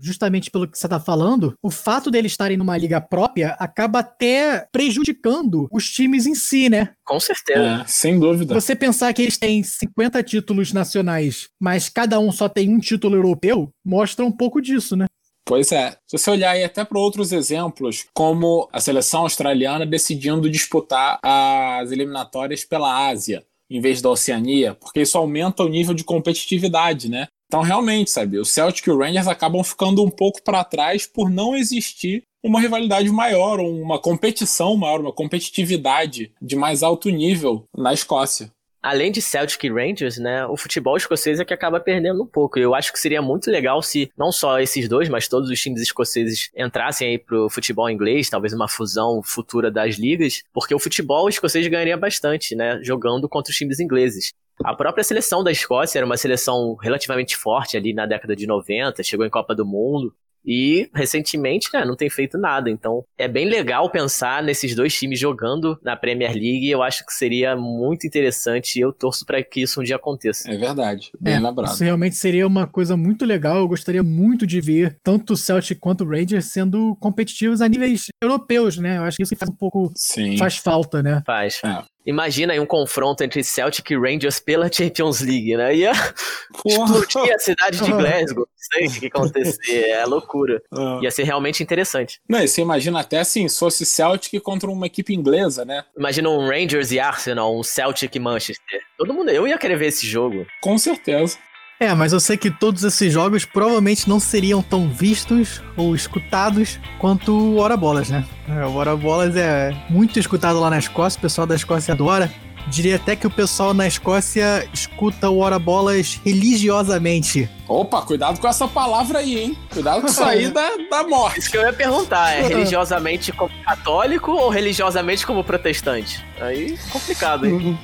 justamente 0.05 0.51
pelo 0.51 0.67
que 0.67 0.77
você 0.77 0.87
está 0.87 0.99
falando, 0.99 1.55
o 1.63 1.71
fato 1.71 2.11
deles 2.11 2.33
estarem 2.33 2.57
numa 2.57 2.77
liga 2.77 3.01
própria 3.01 3.51
acaba 3.51 4.01
até 4.01 4.67
prejudicando 4.73 5.69
os 5.71 5.89
times 5.89 6.27
em 6.27 6.35
si, 6.35 6.69
né? 6.69 6.93
Com 7.05 7.21
certeza. 7.21 7.83
É, 7.83 7.85
sem 7.87 8.19
dúvida. 8.19 8.53
Você 8.53 8.75
pensar 8.75 9.13
que 9.13 9.23
eles 9.23 9.39
têm 9.39 9.63
50 9.63 10.21
títulos 10.25 10.73
nacionais, 10.73 11.51
mas 11.61 11.89
cada 11.89 12.19
um 12.19 12.33
só 12.33 12.49
tem 12.49 12.69
um 12.69 12.81
título 12.81 13.15
europeu, 13.15 13.71
mostra 13.85 14.25
um 14.25 14.33
pouco 14.33 14.61
disso, 14.61 14.97
né? 14.97 15.07
Pois 15.45 15.71
é. 15.71 15.93
Se 16.09 16.19
você 16.19 16.31
olhar 16.31 16.51
aí 16.51 16.65
até 16.65 16.85
para 16.85 16.99
outros 16.99 17.31
exemplos, 17.31 18.05
como 18.13 18.69
a 18.73 18.81
seleção 18.81 19.21
australiana 19.21 19.87
decidindo 19.87 20.51
disputar 20.51 21.21
as 21.23 21.93
eliminatórias 21.93 22.65
pela 22.65 23.09
Ásia 23.09 23.45
em 23.77 23.81
vez 23.81 24.03
da 24.03 24.11
Oceania, 24.11 24.75
porque 24.75 25.03
isso 25.03 25.17
aumenta 25.17 25.63
o 25.63 25.69
nível 25.69 25.95
de 25.95 26.05
competitividade, 26.05 27.09
né? 27.09 27.27
Então, 27.47 27.61
realmente, 27.61 28.11
sabe, 28.11 28.39
o 28.39 28.45
Celtic 28.45 28.87
e 28.87 28.91
o 28.91 28.99
Rangers 28.99 29.29
acabam 29.29 29.63
ficando 29.63 30.03
um 30.03 30.11
pouco 30.11 30.43
para 30.43 30.65
trás 30.65 31.07
por 31.07 31.29
não 31.31 31.55
existir 31.55 32.23
uma 32.43 32.61
rivalidade 32.61 33.11
maior, 33.11 33.61
uma 33.61 33.99
competição 33.99 34.77
maior, 34.77 35.01
uma 35.01 35.13
competitividade 35.13 36.33
de 36.41 36.57
mais 36.57 36.83
alto 36.83 37.11
nível 37.11 37.65
na 37.77 37.93
Escócia 37.93 38.51
além 38.83 39.13
de 39.13 39.23
Celtic 39.23 39.63
e 39.65 39.71
Rangers, 39.71 40.19
né, 40.19 40.45
o 40.47 40.57
futebol 40.57 40.97
escocês 40.97 41.39
é 41.39 41.45
que 41.45 41.55
acaba 41.55 41.79
perdendo 41.79 42.23
um 42.23 42.27
pouco. 42.27 42.59
Eu 42.59 42.75
acho 42.75 42.93
que 42.93 42.99
seria 42.99 43.23
muito 43.23 43.51
legal 43.51 43.81
se 43.81 44.11
não 44.19 44.33
só 44.33 44.59
esses 44.61 44.89
dois, 44.89 45.09
mas 45.09 45.29
todos 45.29 45.49
os 45.49 45.61
times 45.61 45.81
escoceses 45.81 46.51
entrassem 46.57 47.09
aí 47.09 47.19
pro 47.19 47.49
futebol 47.49 47.89
inglês, 47.89 48.29
talvez 48.29 48.53
uma 48.53 48.69
fusão 48.69 49.23
futura 49.23 49.71
das 49.71 49.97
ligas, 49.97 50.43
porque 50.53 50.75
o 50.75 50.79
futebol 50.79 51.29
escocês 51.29 51.67
ganharia 51.69 51.97
bastante, 51.97 52.57
né, 52.57 52.81
jogando 52.83 53.29
contra 53.29 53.51
os 53.51 53.57
times 53.57 53.79
ingleses. 53.79 54.33
A 54.65 54.75
própria 54.75 55.03
seleção 55.03 55.43
da 55.43 55.51
Escócia 55.51 55.99
era 55.99 56.07
uma 56.07 56.17
seleção 56.17 56.77
relativamente 56.77 57.37
forte 57.37 57.77
ali 57.77 57.95
na 57.95 58.07
década 58.07 58.37
de 58.37 58.47
90, 58.47 59.03
chegou 59.03 59.25
em 59.25 59.31
Copa 59.31 59.55
do 59.55 59.65
Mundo, 59.65 60.15
e 60.45 60.89
recentemente, 60.95 61.69
né, 61.73 61.85
não 61.85 61.97
tem 61.97 62.11
feito 62.11 62.39
nada. 62.39 62.71
Então, 62.71 63.05
é 63.17 63.29
bem 63.29 63.47
legal 63.47 63.91
pensar 63.91 64.43
nesses 64.43 64.75
dois 64.75 64.95
times 64.95 65.19
jogando 65.19 65.79
na 65.83 65.97
Premier 65.97 66.33
League. 66.33 66.69
Eu 66.69 66.83
acho 66.83 67.05
que 67.07 67.13
seria 67.13 67.57
muito 67.57 68.07
interessante 68.07 68.77
e 68.77 68.81
eu 68.81 68.93
torço 68.93 69.25
para 69.25 69.43
que 69.43 69.63
isso 69.63 69.81
um 69.81 69.85
dia 69.85 69.97
aconteça. 69.97 70.51
É 70.51 70.57
verdade, 70.57 71.11
bem 71.21 71.35
é, 71.35 71.41
lembrado. 71.41 71.73
Isso 71.73 71.85
realmente 71.85 72.17
seria 72.17 72.47
uma 72.47 72.67
coisa 72.67 72.97
muito 72.97 73.25
legal. 73.25 73.59
Eu 73.59 73.69
gostaria 73.69 74.03
muito 74.03 74.47
de 74.47 74.61
ver 74.61 74.99
tanto 75.03 75.35
o 75.35 75.37
Celtic 75.37 75.79
quanto 75.79 76.05
o 76.05 76.09
Rangers 76.09 76.47
sendo 76.47 76.97
competitivos 76.97 77.61
a 77.61 77.69
níveis 77.69 78.07
europeus, 78.23 78.77
né? 78.77 78.99
Eu 78.99 79.03
acho 79.03 79.17
que 79.17 79.23
isso 79.23 79.37
faz 79.37 79.51
um 79.51 79.57
pouco. 79.57 79.93
Sim. 79.95 80.37
faz 80.37 80.57
falta, 80.57 81.03
né? 81.03 81.23
Faz. 81.27 81.61
É. 81.65 81.92
Imagina 82.05 82.53
aí 82.53 82.61
um 82.61 82.67
confronto 82.67 83.23
entre 83.23 83.43
Celtic 83.45 83.91
e 83.91 83.97
Rangers 83.97 84.41
pela 84.41 84.71
Champions 84.71 85.21
League, 85.21 85.57
né? 85.57 85.75
Ia 85.75 85.93
explodir 86.67 87.35
a 87.35 87.39
cidade 87.39 87.81
de 87.81 87.91
Glasgow. 87.91 88.47
Não 88.47 88.47
sei 88.79 88.87
o 88.87 89.01
que 89.01 89.07
acontecer. 89.07 89.89
É 89.91 90.05
loucura. 90.05 90.63
Ah. 90.75 90.99
Ia 91.03 91.11
ser 91.11 91.25
realmente 91.25 91.63
interessante. 91.63 92.21
Não, 92.29 92.43
e 92.43 92.49
você 92.49 92.63
imagina 92.63 92.99
até 92.99 93.21
assim, 93.21 93.47
se 93.47 93.59
fosse 93.59 93.85
Celtic 93.85 94.41
contra 94.41 94.71
uma 94.71 94.87
equipe 94.87 95.15
inglesa, 95.15 95.65
né? 95.65 95.85
Imagina 95.97 96.31
um 96.31 96.49
Rangers 96.49 96.91
e 96.93 96.99
Arsenal, 96.99 97.57
um 97.57 97.63
Celtic 97.63 98.15
e 98.17 98.19
Manchester. 98.19 98.81
Todo 98.97 99.13
mundo, 99.13 99.31
eu 99.31 99.47
ia 99.47 99.59
querer 99.59 99.77
ver 99.77 99.89
esse 99.89 100.07
jogo. 100.07 100.47
Com 100.63 100.79
certeza. 100.79 101.37
É, 101.81 101.93
mas 101.95 102.13
eu 102.13 102.21
sei 102.21 102.37
que 102.37 102.51
todos 102.51 102.85
esses 102.85 103.13
jogos 103.13 103.45
provavelmente 103.45 104.09
não 104.09 104.21
seriam 104.21 104.63
tão 104.63 104.89
vistos 104.89 105.61
ou 105.77 105.95
escutados 105.95 106.79
quanto 106.99 107.33
o 107.33 107.57
Hora 107.59 107.77
Bolas, 107.77 108.09
né? 108.09 108.25
É, 108.49 108.65
o 108.65 108.75
Hora 108.75 108.95
Bolas 108.97 109.35
é 109.35 109.75
muito 109.91 110.19
escutado 110.19 110.61
lá 110.61 110.71
na 110.71 110.79
Escócia, 110.79 111.19
o 111.19 111.23
pessoal 111.23 111.47
da 111.47 111.57
Escócia 111.57 111.93
adora. 111.93 112.33
Diria 112.69 112.97
até 112.97 113.17
que 113.17 113.27
o 113.27 113.31
pessoal 113.31 113.75
na 113.75 113.87
Escócia 113.89 114.69
escuta 114.73 115.29
o 115.29 115.39
Hora 115.39 115.59
Bolas 115.59 116.21
religiosamente. 116.25 117.51
Opa, 117.73 118.03
cuidado 118.03 118.39
com 118.39 118.47
essa 118.47 118.69
palavra 118.69 119.21
aí, 119.21 119.39
hein? 119.39 119.59
Cuidado 119.71 120.03
com 120.03 120.07
isso 120.07 120.23
aí 120.23 120.49
da, 120.53 120.77
da 120.91 121.09
morte. 121.09 121.41
Isso 121.41 121.51
que 121.51 121.57
eu 121.57 121.63
ia 121.63 121.73
perguntar, 121.73 122.33
é 122.33 122.43
religiosamente 122.47 123.33
como 123.33 123.51
católico 123.65 124.31
ou 124.31 124.51
religiosamente 124.51 125.27
como 125.27 125.43
protestante? 125.43 126.23
Aí, 126.39 126.77
complicado, 126.91 127.47
hein? 127.47 127.79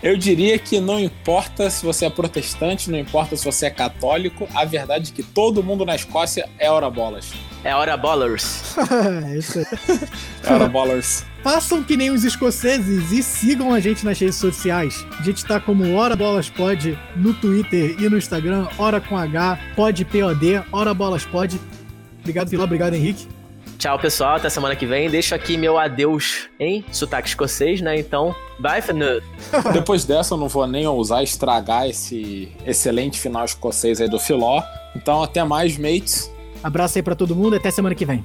eu 0.00 0.16
diria 0.16 0.56
que 0.60 0.78
não 0.78 1.00
importa 1.00 1.68
se 1.68 1.84
você 1.84 2.06
é 2.06 2.10
protestante, 2.10 2.88
não 2.88 2.98
importa 2.98 3.36
se 3.36 3.44
você 3.44 3.66
é 3.66 3.70
católico, 3.70 4.46
a 4.54 4.64
verdade 4.64 5.10
é 5.10 5.14
que 5.14 5.24
todo 5.24 5.62
mundo 5.62 5.84
na 5.84 5.96
Escócia 5.96 6.48
é 6.56 6.70
Hora 6.70 6.88
Bolas. 6.88 7.32
É 7.64 7.74
Hora 7.74 7.96
Ballers. 7.96 8.76
é 9.26 9.34
isso 9.38 9.58
aí. 9.58 9.66
É 10.44 10.52
hora 10.52 10.68
Ballers 10.68 11.24
façam 11.46 11.80
que 11.80 11.96
nem 11.96 12.10
os 12.10 12.24
escoceses 12.24 13.12
e 13.12 13.22
sigam 13.22 13.72
a 13.72 13.78
gente 13.78 14.04
nas 14.04 14.18
redes 14.18 14.34
sociais. 14.34 15.06
A 15.16 15.22
gente 15.22 15.44
tá 15.44 15.60
como 15.60 15.94
Hora 15.94 16.16
Bolas 16.16 16.50
Pod 16.50 16.98
no 17.14 17.32
Twitter 17.34 17.94
e 18.00 18.08
no 18.08 18.18
Instagram, 18.18 18.66
Hora 18.76 19.00
com 19.00 19.15
H, 19.16 19.58
Pod 19.74 20.04
POD, 20.04 20.62
Hora 20.72 20.94
Bolas 20.94 21.24
Pod. 21.24 21.60
Obrigado, 22.20 22.48
Vila, 22.48 22.64
obrigado, 22.64 22.94
Henrique. 22.94 23.28
Tchau, 23.78 23.98
pessoal. 23.98 24.36
Até 24.36 24.48
semana 24.48 24.74
que 24.74 24.86
vem. 24.86 25.08
Deixo 25.10 25.34
aqui 25.34 25.56
meu 25.56 25.78
adeus 25.78 26.48
em 26.58 26.84
sotaque 26.90 27.28
escocês, 27.28 27.80
né? 27.80 27.98
Então, 27.98 28.34
bye 28.58 28.80
for 28.80 28.94
now. 28.94 29.20
Depois 29.72 30.04
dessa, 30.04 30.34
eu 30.34 30.38
não 30.38 30.48
vou 30.48 30.66
nem 30.66 30.86
ousar 30.86 31.22
estragar 31.22 31.86
esse 31.88 32.52
excelente 32.64 33.20
final 33.20 33.44
escocês 33.44 34.00
aí 34.00 34.08
do 34.08 34.18
Filó. 34.18 34.62
Então, 34.94 35.22
até 35.22 35.44
mais, 35.44 35.76
mates. 35.76 36.32
Abraço 36.62 36.98
aí 36.98 37.02
pra 37.02 37.14
todo 37.14 37.36
mundo. 37.36 37.56
Até 37.56 37.70
semana 37.70 37.94
que 37.94 38.06
vem. 38.06 38.24